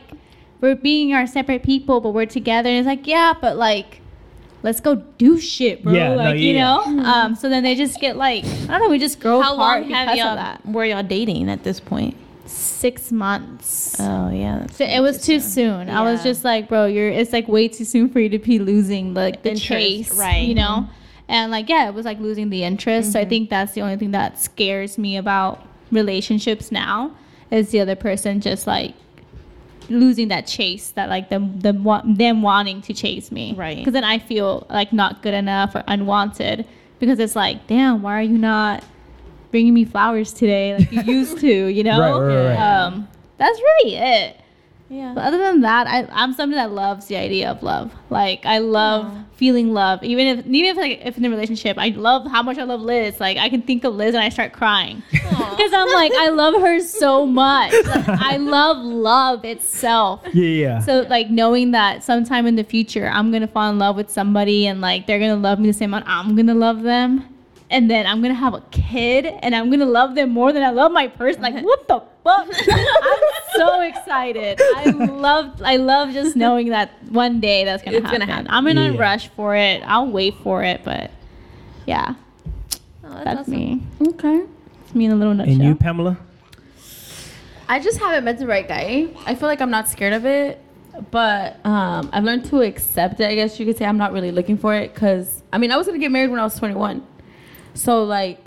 we're 0.62 0.76
being 0.76 1.14
our 1.14 1.28
separate 1.28 1.64
people, 1.64 2.02
but 2.02 2.10
we're 2.10 2.26
together. 2.26 2.70
And 2.70 2.80
it's 2.80 2.88
like, 2.88 3.06
yeah, 3.06 3.34
but 3.40 3.58
like 3.58 4.02
let's 4.66 4.80
go 4.80 4.96
do 4.96 5.40
shit, 5.40 5.84
bro. 5.84 5.94
Yeah, 5.94 6.10
no, 6.10 6.16
like 6.16 6.40
you 6.40 6.54
yeah. 6.54 6.64
know. 6.64 7.04
Um, 7.04 7.36
so 7.36 7.48
then 7.48 7.64
they 7.64 7.76
just 7.76 8.02
get 8.02 8.18
like 8.18 8.44
I 8.44 8.66
don't 8.66 8.80
know. 8.80 8.90
We 8.90 9.00
just 9.00 9.20
grow 9.20 9.40
How 9.40 9.54
apart 9.54 9.82
long 9.84 9.92
have 9.92 10.08
because 10.08 10.18
y'all 10.18 10.30
of 10.30 10.38
that. 10.38 10.66
were 10.66 10.84
y'all 10.84 11.04
dating 11.04 11.50
at 11.50 11.64
this 11.64 11.80
point? 11.80 12.18
Six 12.46 13.12
months. 13.12 13.96
Oh 14.00 14.30
yeah. 14.32 14.66
So 14.68 14.84
it 14.84 15.00
was 15.02 15.24
too 15.24 15.40
soon. 15.40 15.90
I 15.90 16.02
was 16.02 16.24
just 16.24 16.44
like, 16.44 16.68
bro, 16.68 16.86
you're. 16.88 17.10
It's 17.10 17.32
like 17.32 17.48
way 17.48 17.68
too 17.68 17.86
soon 17.86 18.10
for 18.10 18.20
you 18.20 18.30
to 18.30 18.40
be 18.40 18.60
losing 18.60 19.14
like 19.14 19.44
the 19.44 19.50
Interest, 19.50 19.68
chase, 19.68 20.18
right. 20.18 20.48
You 20.48 20.56
know, 20.56 20.90
and 21.28 21.52
like 21.52 21.70
yeah, 21.70 21.88
it 21.88 21.94
was 21.94 22.06
like 22.06 22.20
losing 22.20 22.50
the 22.50 22.64
interest. 22.64 23.08
Mm-hmm. 23.10 23.14
So 23.14 23.20
I 23.22 23.26
think 23.26 23.50
that's 23.50 23.74
the 23.74 23.82
only 23.82 23.98
thing 23.98 24.12
that 24.12 24.40
scares 24.40 24.98
me 24.98 25.18
about 25.18 25.66
relationships 25.92 26.72
now 26.72 27.12
is 27.52 27.70
the 27.70 27.80
other 27.80 27.96
person 27.96 28.42
just 28.42 28.66
like 28.68 28.94
losing 29.90 30.30
that 30.30 30.48
chase 30.48 30.90
that 30.92 31.10
like 31.10 31.30
them 31.30 31.60
them 31.60 31.84
wa- 31.84 32.02
them 32.06 32.42
wanting 32.42 32.82
to 32.82 32.94
chase 32.94 33.32
me, 33.32 33.54
Right. 33.54 33.78
Because 33.78 33.94
then 33.94 34.04
I 34.04 34.18
feel 34.20 34.66
like 34.70 34.92
not 34.92 35.22
good 35.22 35.34
enough 35.34 35.76
or 35.76 35.84
unwanted 35.88 36.68
because 37.00 37.20
it's 37.20 37.36
like, 37.36 37.68
damn, 37.68 38.02
why 38.02 38.18
are 38.18 38.24
you 38.24 38.38
not 38.38 38.84
bringing 39.52 39.74
me 39.74 39.86
flowers 39.86 40.34
today 40.34 40.78
like 40.78 40.92
you 40.92 41.02
used 41.14 41.38
to? 41.40 41.48
You 41.68 41.84
know, 41.84 42.00
Right, 42.20 42.36
right, 42.36 42.48
right. 42.56 42.84
um, 42.86 43.08
that's 43.38 43.60
really 43.60 43.96
it. 43.96 44.40
Yeah. 44.90 45.14
But 45.16 45.24
other 45.24 45.40
than 45.40 45.62
that, 45.62 45.88
I, 45.88 46.08
I'm 46.12 46.34
somebody 46.34 46.58
that 46.58 46.72
loves 46.72 47.08
the 47.08 47.16
idea 47.16 47.50
of 47.50 47.64
love. 47.64 47.92
Like 48.10 48.46
I 48.46 48.60
love 48.60 49.12
feeling 49.34 49.74
love, 49.74 50.04
even 50.04 50.28
if 50.28 50.46
even 50.46 50.66
if 50.66 50.78
like 50.78 51.02
if 51.04 51.18
in 51.18 51.26
a 51.26 51.30
relationship, 51.30 51.78
I 51.78 51.90
love 51.90 52.28
how 52.28 52.44
much 52.44 52.58
I 52.58 52.64
love 52.64 52.82
Liz. 52.82 53.20
Like 53.20 53.38
I 53.38 53.50
can 53.50 53.64
think 53.64 53.84
of 53.84 53.96
Liz 53.96 54.14
and 54.14 54.24
I 54.24 54.30
start 54.30 54.54
crying 54.54 55.02
because 55.12 55.74
I'm 55.74 55.92
like 55.92 56.12
I 56.14 56.30
love 56.30 56.62
her 56.62 56.80
so 56.82 57.26
much. 57.26 57.74
Like, 57.86 58.08
I 58.08 58.38
love 58.38 58.78
love 58.78 59.44
itself. 59.44 60.22
Yeah, 60.34 60.44
yeah. 60.44 60.80
So 60.82 61.02
like 61.10 61.30
knowing 61.30 61.72
that 61.72 62.04
sometime 62.04 62.46
in 62.46 62.56
the 62.56 62.64
future 62.64 63.08
I'm 63.08 63.32
gonna 63.32 63.48
fall 63.48 63.70
in 63.72 63.80
love 63.80 63.96
with 63.96 64.12
somebody 64.12 64.68
and 64.68 64.82
like 64.82 65.08
they're 65.08 65.20
gonna 65.20 65.36
love 65.36 65.60
me 65.60 65.68
the 65.68 65.74
same 65.74 65.90
amount 65.90 66.06
I'm 66.08 66.36
gonna 66.36 66.54
love 66.56 66.84
them, 66.84 67.26
and 67.76 67.90
then 67.92 68.08
I'm 68.08 68.22
gonna 68.22 68.34
have 68.34 68.54
a 68.54 68.62
kid 68.72 69.26
and 69.26 69.54
I'm 69.56 69.70
gonna 69.70 69.86
love 69.86 70.16
them 70.16 70.30
more 70.32 70.54
than 70.54 70.64
I 70.64 70.70
love 70.72 70.92
my 70.92 71.08
person. 71.08 71.42
Like 71.42 71.62
what 71.64 71.88
the 71.88 72.00
fuck? 72.24 72.48
I'm 72.72 73.20
so 73.56 73.82
excited. 73.82 74.60
I 74.76 74.86
love 74.92 75.62
I 75.64 75.76
love 75.78 76.12
just 76.14 76.36
knowing 76.36 76.70
that 76.70 76.92
one 77.10 77.40
day 77.42 77.66
that's 77.66 77.84
gonna 77.84 77.98
It's 77.98 78.06
happen. 78.06 78.22
gonna 78.22 78.32
happen. 78.32 78.48
I'm 78.50 78.66
in 78.68 78.78
a 78.78 78.92
Yeah. 78.94 79.00
rush 79.00 79.28
for 79.30 79.56
it. 79.56 79.82
I'll 79.86 80.08
wait 80.10 80.36
for 80.44 80.64
it, 80.64 80.82
but 80.84 81.12
yeah, 81.86 82.16
Oh, 83.04 83.22
that's 83.24 83.48
me. 83.48 83.84
okay. 84.02 84.44
It's 84.86 84.96
me 84.96 85.06
in 85.06 85.12
a 85.12 85.16
little 85.16 85.34
nutshell. 85.34 85.54
and 85.56 85.64
you, 85.64 85.76
Pamela? 85.76 86.18
I 87.68 87.80
just 87.80 88.00
haven't 88.00 88.24
met 88.24 88.38
the 88.40 88.48
right 88.48 88.68
guy. 88.68 89.08
I 89.26 89.36
feel 89.36 89.48
like 89.50 89.60
I'm 89.62 89.72
not 89.72 89.88
scared 89.90 90.14
of 90.14 90.26
it, 90.26 90.62
but 91.12 91.64
um, 91.66 92.10
I've 92.14 92.24
learned 92.24 92.46
to 92.46 92.62
accept 92.62 93.20
it. 93.20 93.30
I 93.30 93.36
guess 93.36 93.60
you 93.60 93.66
could 93.66 93.78
say 93.78 93.86
I'm 93.86 93.98
not 93.98 94.14
really 94.14 94.32
looking 94.32 94.58
for 94.58 94.74
it 94.76 94.94
because 94.94 95.42
I 95.52 95.58
mean 95.58 95.72
I 95.72 95.78
was 95.78 95.88
gonna 95.88 96.00
get 96.00 96.12
married 96.12 96.30
when 96.32 96.40
I 96.40 96.44
was 96.44 96.56
21, 96.58 97.06
so 97.76 98.04
like 98.04 98.40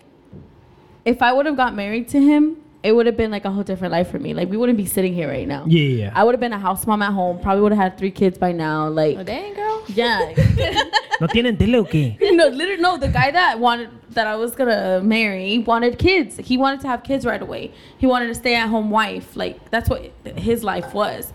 if 1.05 1.22
I 1.22 1.33
would 1.33 1.47
have 1.47 1.57
got 1.57 1.74
married 1.74 2.09
to 2.09 2.20
him, 2.20 2.57
it 2.83 2.93
would 2.93 3.07
have 3.07 3.16
been 3.16 3.31
like 3.31 3.45
a 3.45 3.51
whole 3.51 3.62
different 3.62 3.93
life 3.93 4.11
for 4.11 4.18
me. 4.18 4.35
Like 4.35 4.49
we 4.49 4.57
wouldn't 4.57 4.76
be 4.79 4.87
sitting 4.87 5.14
here 5.14 5.29
right 5.29 5.47
now. 5.49 5.64
Yeah, 5.66 5.83
yeah. 5.83 6.12
I 6.14 6.24
would 6.24 6.33
have 6.35 6.41
been 6.41 6.53
a 6.53 6.59
house 6.59 6.87
mom 6.87 7.03
at 7.03 7.12
home. 7.12 7.39
Probably 7.41 7.62
would 7.62 7.72
have 7.72 7.81
had 7.81 7.99
three 7.99 8.11
kids 8.11 8.39
by 8.39 8.53
now. 8.53 8.89
Like 8.89 9.16
Oh 9.18 9.22
dang 9.22 9.55
girl. 9.55 9.85
yeah. 9.89 10.33
¿No 11.20 11.26
tienen 11.26 11.59
tele 11.59 11.79
o 11.79 11.85
qué? 11.85 12.16
no, 12.37 12.47
literally, 12.49 12.81
no. 12.81 12.97
The 12.97 13.09
guy 13.09 13.31
that 13.33 13.59
wanted 13.59 13.91
that 14.11 14.26
I 14.26 14.37
was 14.37 14.55
gonna 14.55 15.01
marry 15.03 15.59
wanted 15.59 15.99
kids. 15.99 16.37
He 16.37 16.57
wanted 16.57 16.81
to 16.83 16.89
have 16.89 17.03
kids 17.03 17.26
right 17.26 17.43
away. 17.43 17.72
He 17.99 18.07
wanted 18.07 18.31
a 18.31 18.35
stay-at-home 18.35 18.91
wife. 18.91 19.35
Like 19.37 19.70
that's 19.70 19.89
what 19.91 20.12
his 20.37 20.62
life 20.62 20.95
was. 20.95 21.33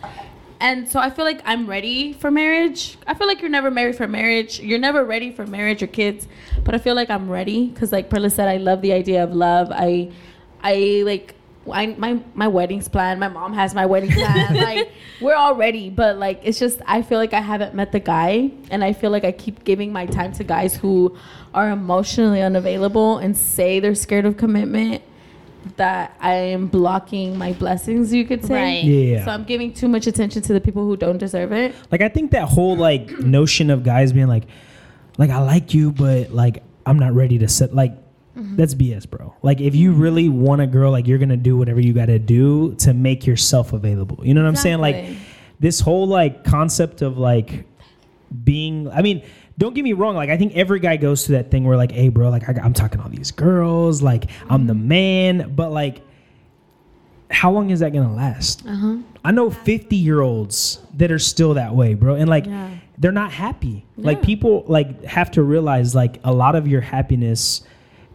And 0.64 0.88
so 0.88 0.98
I 0.98 1.10
feel 1.10 1.26
like 1.26 1.42
I'm 1.44 1.68
ready 1.68 2.14
for 2.14 2.32
marriage. 2.32 2.98
I 3.06 3.16
feel 3.16 3.28
like 3.28 3.42
you're 3.42 3.50
never 3.50 3.70
married 3.70 3.98
for 3.98 4.08
marriage. 4.08 4.62
You're 4.62 4.80
never 4.80 5.04
ready 5.04 5.30
for 5.30 5.46
marriage 5.46 5.84
or 5.84 5.88
kids. 5.88 6.26
But 6.64 6.74
I 6.74 6.78
feel 6.78 6.96
like 6.96 7.10
I'm 7.10 7.30
ready 7.30 7.68
because, 7.68 7.92
like 7.92 8.10
Perla 8.10 8.30
said, 8.30 8.48
I 8.48 8.56
love 8.56 8.82
the 8.82 8.94
idea 8.94 9.26
of 9.26 9.36
love. 9.36 9.68
I, 9.72 10.12
I 10.64 11.04
like. 11.06 11.36
I, 11.70 11.88
my 11.98 12.22
my 12.34 12.48
wedding's 12.48 12.88
planned. 12.88 13.20
My 13.20 13.28
mom 13.28 13.54
has 13.54 13.76
my 13.76 13.86
wedding 13.86 14.12
planned. 14.12 14.56
like 14.70 14.92
we're 15.22 15.36
all 15.36 15.56
ready, 15.56 15.90
but 15.90 16.18
like 16.18 16.40
it's 16.44 16.60
just 16.60 16.82
I 16.86 17.02
feel 17.02 17.20
like 17.20 17.34
I 17.34 17.42
haven't 17.42 17.74
met 17.76 17.92
the 17.92 18.00
guy, 18.00 18.52
and 18.72 18.86
I 18.86 18.94
feel 18.94 19.12
like 19.12 19.26
I 19.26 19.34
keep 19.34 19.66
giving 19.66 19.92
my 19.92 20.06
time 20.06 20.32
to 20.34 20.46
guys 20.46 20.78
who 20.78 21.18
are 21.54 21.72
emotionally 21.72 22.42
unavailable 22.42 23.18
and 23.18 23.36
say 23.36 23.82
they're 23.82 23.96
scared 23.96 24.26
of 24.26 24.38
commitment. 24.38 25.04
That 25.78 26.16
I 26.20 26.34
am 26.34 26.68
blocking 26.68 27.38
my 27.38 27.54
blessings, 27.54 28.14
you 28.14 28.26
could 28.26 28.46
say. 28.46 28.54
Right. 28.54 28.84
Yeah. 28.84 29.26
So 29.26 29.32
I'm 29.32 29.44
giving 29.44 29.74
too 29.74 29.88
much 29.88 30.08
attention 30.08 30.42
to 30.44 30.54
the 30.54 30.62
people 30.62 30.86
who 30.86 30.98
don't 30.98 31.18
deserve 31.18 31.52
it. 31.52 31.76
Like 31.92 32.02
I 32.02 32.10
think 32.10 32.32
that 32.32 32.50
whole 32.50 32.76
like 32.76 33.10
notion 33.20 33.70
of 33.70 33.84
guys 33.84 34.14
being 34.14 34.28
like, 34.28 34.44
like 35.18 35.30
I 35.30 35.40
like 35.40 35.74
you, 35.74 35.92
but 35.92 36.32
like 36.32 36.64
I'm 36.86 37.00
not 37.00 37.14
ready 37.14 37.38
to 37.40 37.48
set 37.48 37.74
like 37.74 37.94
mm-hmm. 38.36 38.56
that's 38.56 38.76
BS, 38.76 39.10
bro. 39.10 39.36
Like 39.42 39.62
if 39.62 39.76
you 39.76 39.94
really 39.94 40.30
want 40.30 40.62
a 40.62 40.68
girl, 40.68 40.92
like 40.92 41.08
you're 41.08 41.20
gonna 41.20 41.38
do 41.38 41.58
whatever 41.58 41.80
you 41.80 41.94
gotta 41.94 42.20
do 42.20 42.76
to 42.76 42.94
make 42.94 43.26
yourself 43.26 43.74
available. 43.74 44.20
You 44.26 44.34
know 44.34 44.42
what 44.42 44.50
I'm 44.50 44.56
saying? 44.56 44.80
Like 44.80 45.16
this 45.60 45.80
whole 45.80 46.08
like 46.08 46.44
concept 46.44 47.02
of 47.02 47.18
like 47.18 47.66
being 48.44 48.90
I 48.90 49.02
mean, 49.02 49.24
don't 49.58 49.74
get 49.76 49.84
me 49.84 49.94
wrong, 49.94 50.16
like 50.16 50.30
I 50.30 50.38
think 50.38 50.56
every 50.56 50.80
guy 50.80 50.98
goes 50.98 51.26
to 51.26 51.34
that 51.34 51.52
thing 51.52 51.64
where 51.66 51.78
like, 51.78 51.92
hey 51.92 52.10
bro, 52.10 52.30
like 52.30 52.48
I, 52.50 52.60
I'm 52.64 52.74
talking 52.74 52.98
to 53.00 53.04
all 53.04 53.10
these 53.10 53.32
girls, 53.32 54.02
like 54.02 54.30
I'm 54.50 54.66
the 54.68 54.74
man, 54.74 55.54
but 55.56 55.72
like 55.72 56.02
how 57.32 57.52
long 57.52 57.70
is 57.72 57.80
that 57.80 57.94
gonna 57.94 58.14
last? 58.14 58.66
Uh-huh. 58.66 58.98
I 59.24 59.32
know 59.32 59.50
50 59.50 59.96
year 59.96 60.22
olds 60.22 60.80
that 60.96 61.12
are 61.12 61.20
still 61.20 61.56
that 61.56 61.76
way, 61.76 61.94
bro. 61.94 62.16
And 62.16 62.30
like, 62.30 62.46
Yeah. 62.46 62.70
they're 62.98 63.12
not 63.12 63.32
happy. 63.32 63.86
Like, 63.98 64.22
people 64.22 64.66
like 64.68 65.04
have 65.06 65.32
to 65.32 65.44
realize 65.44 65.96
like 65.96 66.20
a 66.24 66.32
lot 66.34 66.56
of 66.56 66.68
your 66.68 66.82
happiness 66.82 67.62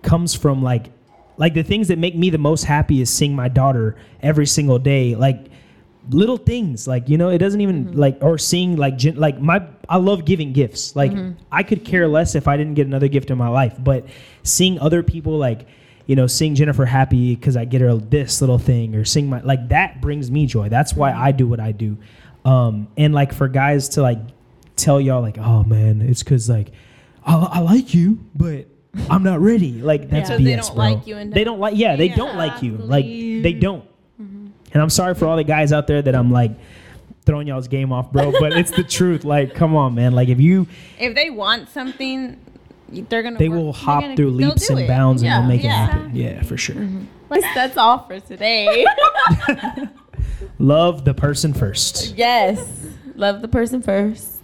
comes 0.02 0.34
from 0.34 0.62
like, 0.62 0.90
like 1.36 1.54
the 1.54 1.62
things 1.64 1.88
that 1.88 1.98
make 1.98 2.14
me 2.16 2.30
the 2.30 2.38
most 2.38 2.64
happy 2.64 3.00
is 3.00 3.10
seeing 3.10 3.34
my 3.34 3.48
daughter 3.48 3.96
every 4.22 4.46
single 4.46 4.78
day. 4.78 5.14
Like, 5.16 5.47
little 6.10 6.38
things 6.38 6.88
like 6.88 7.08
you 7.08 7.18
know 7.18 7.28
it 7.28 7.38
doesn't 7.38 7.60
even 7.60 7.86
mm-hmm. 7.86 7.98
like 7.98 8.18
or 8.22 8.38
seeing 8.38 8.76
like 8.76 8.96
gen- 8.96 9.16
like 9.16 9.40
my 9.40 9.62
i 9.88 9.96
love 9.96 10.24
giving 10.24 10.52
gifts 10.52 10.96
like 10.96 11.12
mm-hmm. 11.12 11.32
i 11.52 11.62
could 11.62 11.84
care 11.84 12.08
less 12.08 12.34
if 12.34 12.48
i 12.48 12.56
didn't 12.56 12.74
get 12.74 12.86
another 12.86 13.08
gift 13.08 13.30
in 13.30 13.36
my 13.36 13.48
life 13.48 13.74
but 13.78 14.06
seeing 14.42 14.78
other 14.80 15.02
people 15.02 15.36
like 15.36 15.66
you 16.08 16.16
know, 16.16 16.26
seeing 16.26 16.54
Jennifer 16.54 16.86
happy 16.86 17.36
because 17.36 17.54
I 17.54 17.66
get 17.66 17.82
her 17.82 17.94
this 17.94 18.40
little 18.40 18.58
thing 18.58 18.96
or 18.96 19.04
seeing 19.04 19.28
my 19.28 19.40
like 19.42 19.68
that 19.68 20.00
brings 20.00 20.30
me 20.30 20.46
joy. 20.46 20.70
That's 20.70 20.94
why 20.94 21.12
mm-hmm. 21.12 21.22
I 21.22 21.32
do 21.32 21.46
what 21.46 21.60
I 21.60 21.72
do. 21.72 21.98
Um, 22.46 22.88
and 22.96 23.14
like 23.14 23.34
for 23.34 23.46
guys 23.46 23.90
to 23.90 24.02
like 24.02 24.18
tell 24.74 24.98
y'all 24.98 25.20
like, 25.20 25.36
oh 25.36 25.64
man, 25.64 26.00
it's 26.00 26.22
because 26.22 26.48
like 26.48 26.72
I, 27.24 27.36
I 27.36 27.58
like 27.60 27.92
you, 27.92 28.24
but 28.34 28.66
I'm 29.10 29.22
not 29.22 29.40
ready. 29.40 29.82
Like 29.82 30.08
that's 30.08 30.30
Yeah. 30.30 30.38
BS, 30.38 30.44
They 30.44 30.56
don't 30.56 30.74
bro. 30.74 30.84
like 30.84 31.06
you 31.06 31.16
and 31.18 31.32
they 31.32 31.44
don't 31.44 31.60
like. 31.60 31.76
Yeah, 31.76 31.96
they 31.96 32.08
don't 32.08 32.36
like 32.36 32.62
you. 32.62 32.78
Like 32.78 33.04
they 33.04 33.52
don't. 33.52 33.84
Mm-hmm. 34.68 34.74
And 34.74 34.82
I'm 34.82 34.90
sorry 34.90 35.14
for 35.14 35.26
all 35.26 35.36
the 35.36 35.44
guys 35.44 35.72
out 35.72 35.86
there 35.86 36.02
that 36.02 36.14
I'm 36.14 36.30
like 36.30 36.52
throwing 37.24 37.46
y'all's 37.48 37.68
game 37.68 37.92
off, 37.92 38.12
bro. 38.12 38.32
But 38.38 38.52
it's 38.54 38.70
the 38.70 38.84
truth. 38.84 39.24
Like, 39.28 39.54
come 39.54 39.74
on, 39.76 39.94
man. 39.94 40.12
Like 40.12 40.28
if 40.28 40.40
you, 40.40 40.66
If 40.98 41.14
they 41.14 41.30
want 41.30 41.68
something, 41.68 42.38
they're 42.90 43.22
gonna. 43.22 43.38
they 43.38 43.48
work- 43.48 43.58
will 43.58 43.72
hop 43.72 44.02
gonna- 44.02 44.16
through 44.16 44.30
leaps 44.30 44.70
and 44.70 44.78
it. 44.80 44.88
bounds 44.88 45.22
and 45.22 45.30
they'll 45.30 45.42
make 45.48 45.62
yeah. 45.62 45.84
it 45.84 45.92
happen. 45.92 46.16
Yeah, 46.16 46.42
for 46.42 46.56
sure. 46.56 46.86
Like 47.28 47.42
That's 47.54 47.76
all 47.76 48.04
for 48.06 48.20
today. 48.20 48.86
Love 50.58 51.04
the 51.04 51.14
person 51.14 51.52
first. 51.52 52.16
yes. 52.16 52.66
Love 53.14 53.42
the 53.42 53.48
person 53.48 53.82
first. 53.82 54.37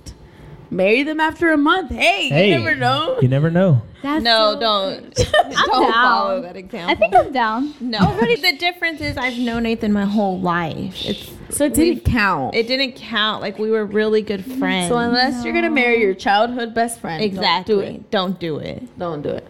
Marry 0.70 1.02
them 1.02 1.20
after 1.20 1.52
a 1.52 1.56
month. 1.56 1.90
Hey, 1.90 2.28
Hey. 2.28 2.50
you 2.50 2.58
never 2.58 2.74
know. 2.74 3.18
You 3.20 3.28
never 3.28 3.50
know. 3.50 3.82
That's 4.02 4.22
No, 4.24 4.54
so- 4.54 4.60
don't. 4.60 5.24
I'm 5.44 5.52
don't 5.52 5.92
follow 5.92 6.34
down. 6.34 6.42
that 6.42 6.56
example. 6.56 6.90
I 6.90 6.94
think 6.94 7.14
I'm 7.14 7.32
down. 7.32 7.74
no. 7.80 7.98
Already 7.98 8.36
the 8.36 8.56
difference 8.56 9.00
is 9.00 9.16
I've 9.16 9.38
known 9.38 9.62
Nathan 9.62 9.92
my 9.92 10.04
whole 10.04 10.38
life. 10.40 11.04
It's 11.06 11.30
So 11.56 11.66
it 11.66 11.74
didn't 11.74 12.04
count. 12.04 12.54
it 12.54 12.66
didn't 12.66 12.92
count. 12.96 13.40
Like 13.40 13.58
we 13.58 13.70
were 13.70 13.84
really 13.86 14.20
good 14.22 14.44
friends. 14.44 14.88
so 14.88 14.96
unless 14.98 15.44
you're 15.44 15.54
gonna 15.54 15.70
marry 15.70 16.00
your 16.00 16.14
childhood 16.14 16.74
best 16.74 17.00
friend, 17.00 17.22
exactly, 17.22 18.04
don't 18.10 18.38
do 18.40 18.58
it. 18.58 18.58
Don't 18.58 18.58
do 18.58 18.58
it. 18.58 18.98
Don't 18.98 19.22
do 19.22 19.28
it. 19.30 19.46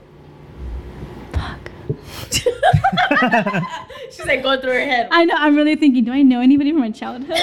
She's 4.11 4.27
like 4.27 4.43
going 4.43 4.61
through 4.61 4.73
her 4.73 4.81
head. 4.85 5.09
I 5.11 5.25
know. 5.25 5.35
I'm 5.37 5.57
really 5.57 5.77
thinking. 5.77 6.05
Do 6.05 6.13
I 6.13 6.23
know 6.23 6.41
anybody 6.41 6.71
from 6.73 6.81
my 6.81 6.91
childhood? 6.91 7.37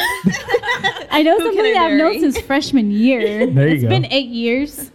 I 1.11 1.21
know 1.23 1.37
Who 1.37 1.45
somebody 1.45 1.73
I 1.75 1.85
I've 1.85 1.97
known 1.97 2.19
since 2.19 2.39
freshman 2.41 2.91
year. 2.91 3.45
There 3.47 3.67
you 3.67 3.73
It's 3.75 3.83
go. 3.83 3.89
It's 3.89 4.01
been 4.01 4.05
eight 4.11 4.29
years. 4.29 4.91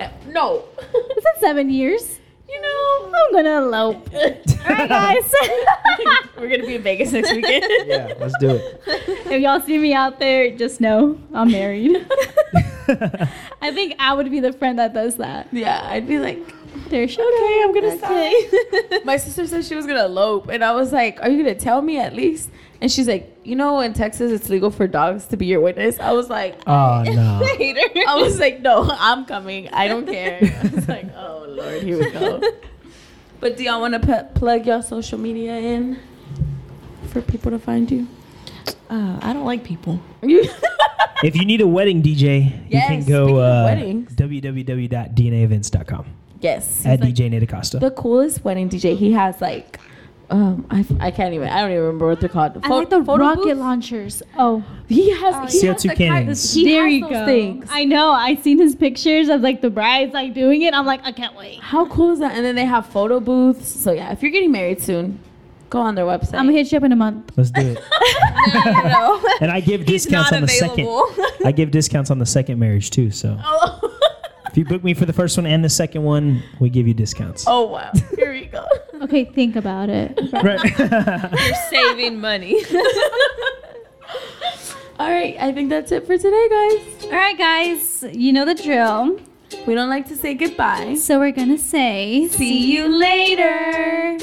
Uh, 0.00 0.08
no. 0.28 0.64
Is 0.94 1.24
it 1.24 1.40
seven 1.40 1.70
years? 1.70 2.18
You 2.48 2.60
know, 2.60 3.12
I'm 3.14 3.32
gonna 3.32 3.62
elope. 3.62 4.08
All 4.14 4.20
right, 4.68 4.88
guys. 4.88 5.32
We're 6.36 6.48
gonna 6.50 6.66
be 6.66 6.74
in 6.76 6.82
Vegas 6.82 7.12
next 7.12 7.32
weekend. 7.32 7.64
Yeah, 7.86 8.12
let's 8.20 8.34
do 8.38 8.50
it. 8.50 8.80
if 8.86 9.40
y'all 9.40 9.60
see 9.60 9.78
me 9.78 9.94
out 9.94 10.18
there, 10.18 10.50
just 10.56 10.78
know 10.80 11.18
I'm 11.32 11.50
married. 11.50 12.06
I 13.62 13.72
think 13.72 13.94
I 13.98 14.12
would 14.12 14.30
be 14.30 14.40
the 14.40 14.52
friend 14.52 14.78
that 14.78 14.92
does 14.92 15.16
that. 15.16 15.48
yeah, 15.50 15.80
I'd 15.88 16.06
be 16.06 16.18
like, 16.18 16.38
There, 16.92 17.04
okay, 17.04 17.14
okay, 17.14 17.60
I'm 17.64 17.72
gonna 17.74 17.94
Okay. 17.94 18.46
sign. 18.90 19.00
My 19.04 19.16
sister 19.16 19.46
said 19.46 19.64
she 19.64 19.74
was 19.74 19.86
gonna 19.86 20.04
elope, 20.04 20.48
and 20.48 20.62
I 20.62 20.72
was 20.72 20.92
like, 20.92 21.20
"Are 21.22 21.28
you 21.30 21.38
gonna 21.42 21.54
tell 21.54 21.80
me 21.82 21.98
at 21.98 22.14
least?" 22.14 22.50
And 22.82 22.90
she's 22.92 23.08
like, 23.08 23.34
"You 23.44 23.56
know, 23.56 23.80
in 23.80 23.92
Texas, 23.94 24.30
it's 24.30 24.48
legal 24.50 24.70
for 24.70 24.86
dogs 24.86 25.24
to 25.28 25.36
be 25.38 25.46
your 25.46 25.60
witness." 25.60 25.98
I 25.98 26.12
was 26.12 26.28
like, 26.28 26.56
Oh 26.66 27.02
no. 27.06 27.40
I 28.08 28.16
was 28.20 28.38
like, 28.38 28.60
"No, 28.60 28.86
I'm 28.98 29.24
coming. 29.24 29.68
I 29.72 29.88
don't 29.88 30.06
care." 30.06 30.38
I 30.62 30.68
was 30.68 30.86
like, 30.88 31.06
"Oh 31.16 31.46
Lord, 31.48 31.82
here 31.82 31.98
we 31.98 32.10
go." 32.10 32.40
But 33.40 33.56
do 33.56 33.64
y'all 33.64 33.80
want 33.80 33.94
to 33.94 34.00
p- 34.06 34.28
plug 34.38 34.66
your 34.66 34.82
social 34.82 35.18
media 35.18 35.56
in 35.56 35.98
for 37.08 37.20
people 37.22 37.50
to 37.52 37.58
find 37.58 37.90
you? 37.90 38.06
Uh, 38.90 39.18
I 39.22 39.32
don't 39.32 39.46
like 39.46 39.64
people. 39.64 39.98
If 40.22 41.34
you 41.36 41.44
need 41.44 41.60
a 41.60 41.66
wedding 41.66 42.02
DJ, 42.02 42.52
you 42.70 42.80
can 42.80 43.04
go 43.04 43.38
of 43.38 43.42
uh, 43.42 43.64
weddings. 43.64 44.12
www.dnaevents.com 44.14 46.04
yes, 46.42 46.84
at 46.84 46.98
he's 47.00 47.08
like 47.08 47.14
DJ 47.14 47.30
Nate 47.30 47.42
Acosta. 47.44 47.78
the 47.78 47.90
coolest 47.90 48.44
wedding 48.44 48.68
DJ. 48.68 48.96
He 48.96 49.12
has 49.12 49.40
like, 49.40 49.78
um, 50.30 50.66
I, 50.70 50.84
I 51.00 51.10
can't 51.10 51.34
even. 51.34 51.48
I 51.48 51.60
don't 51.60 51.70
even 51.72 51.82
remember 51.84 52.06
what 52.08 52.20
they're 52.20 52.28
called. 52.28 52.58
I 52.62 52.68
like 52.68 52.88
the 52.90 53.04
photo 53.04 53.22
rocket 53.24 53.42
booths? 53.44 53.58
launchers. 53.60 54.22
Oh, 54.38 54.64
He 54.88 55.10
has 55.10 55.52
he 55.52 55.60
CO2 55.66 55.72
has 55.72 55.82
the 55.82 55.94
cannons. 55.94 56.54
He 56.54 56.64
there 56.64 56.84
has 56.84 56.92
you 56.94 57.08
go. 57.08 57.26
Things. 57.26 57.68
I 57.70 57.84
know. 57.84 58.10
I 58.12 58.34
seen 58.36 58.58
his 58.58 58.74
pictures 58.74 59.28
of 59.28 59.40
like 59.42 59.60
the 59.60 59.70
brides 59.70 60.12
like 60.14 60.32
doing 60.34 60.62
it. 60.62 60.72
I'm 60.74 60.86
like, 60.86 61.00
I 61.04 61.12
can't 61.12 61.36
wait. 61.36 61.60
How 61.60 61.86
cool 61.86 62.12
is 62.12 62.18
that? 62.20 62.34
And 62.34 62.44
then 62.44 62.54
they 62.54 62.64
have 62.64 62.86
photo 62.86 63.20
booths. 63.20 63.68
So 63.68 63.92
yeah, 63.92 64.10
if 64.12 64.22
you're 64.22 64.30
getting 64.32 64.52
married 64.52 64.80
soon, 64.82 65.20
go 65.68 65.80
on 65.80 65.94
their 65.96 66.06
website. 66.06 66.34
I'm 66.34 66.46
gonna 66.46 66.52
hit 66.52 66.72
you 66.72 66.78
up 66.78 66.84
in 66.84 66.92
a 66.92 66.96
month. 66.96 67.32
Let's 67.36 67.50
do 67.50 67.60
it. 67.76 67.78
no, 68.54 69.22
And 69.40 69.50
I 69.50 69.60
give 69.60 69.84
discounts 69.84 70.30
not 70.32 70.40
on 70.42 70.46
the 70.46 70.56
available. 70.56 71.08
second. 71.14 71.46
I 71.46 71.52
give 71.52 71.70
discounts 71.70 72.10
on 72.10 72.18
the 72.18 72.26
second 72.26 72.58
marriage 72.58 72.90
too. 72.90 73.10
So 73.10 73.38
if 74.52 74.58
you 74.58 74.64
book 74.64 74.84
me 74.84 74.94
for 74.94 75.06
the 75.06 75.12
first 75.12 75.36
one 75.36 75.46
and 75.46 75.64
the 75.64 75.68
second 75.68 76.02
one, 76.04 76.42
we 76.60 76.68
give 76.70 76.86
you 76.86 76.94
discounts. 76.94 77.44
oh 77.48 77.66
wow, 77.66 77.90
here 78.16 78.32
we 78.32 78.46
go. 78.46 78.64
Okay, 79.02 79.24
think 79.24 79.56
about 79.56 79.88
it. 79.90 80.16
Right. 80.32 80.62
You're 80.78 81.54
saving 81.70 82.20
money. 82.20 82.62
All 85.00 85.10
right, 85.10 85.36
I 85.40 85.50
think 85.52 85.70
that's 85.70 85.90
it 85.90 86.06
for 86.06 86.16
today, 86.16 86.48
guys. 86.48 87.04
All 87.06 87.10
right, 87.10 87.36
guys, 87.36 88.04
you 88.12 88.32
know 88.32 88.44
the 88.44 88.54
drill. 88.54 89.18
We 89.66 89.74
don't 89.74 89.88
like 89.88 90.06
to 90.08 90.16
say 90.16 90.34
goodbye. 90.34 90.94
So 90.94 91.18
we're 91.18 91.32
gonna 91.32 91.58
say, 91.58 92.28
see 92.30 92.72
you 92.72 92.86
later. 92.86 94.18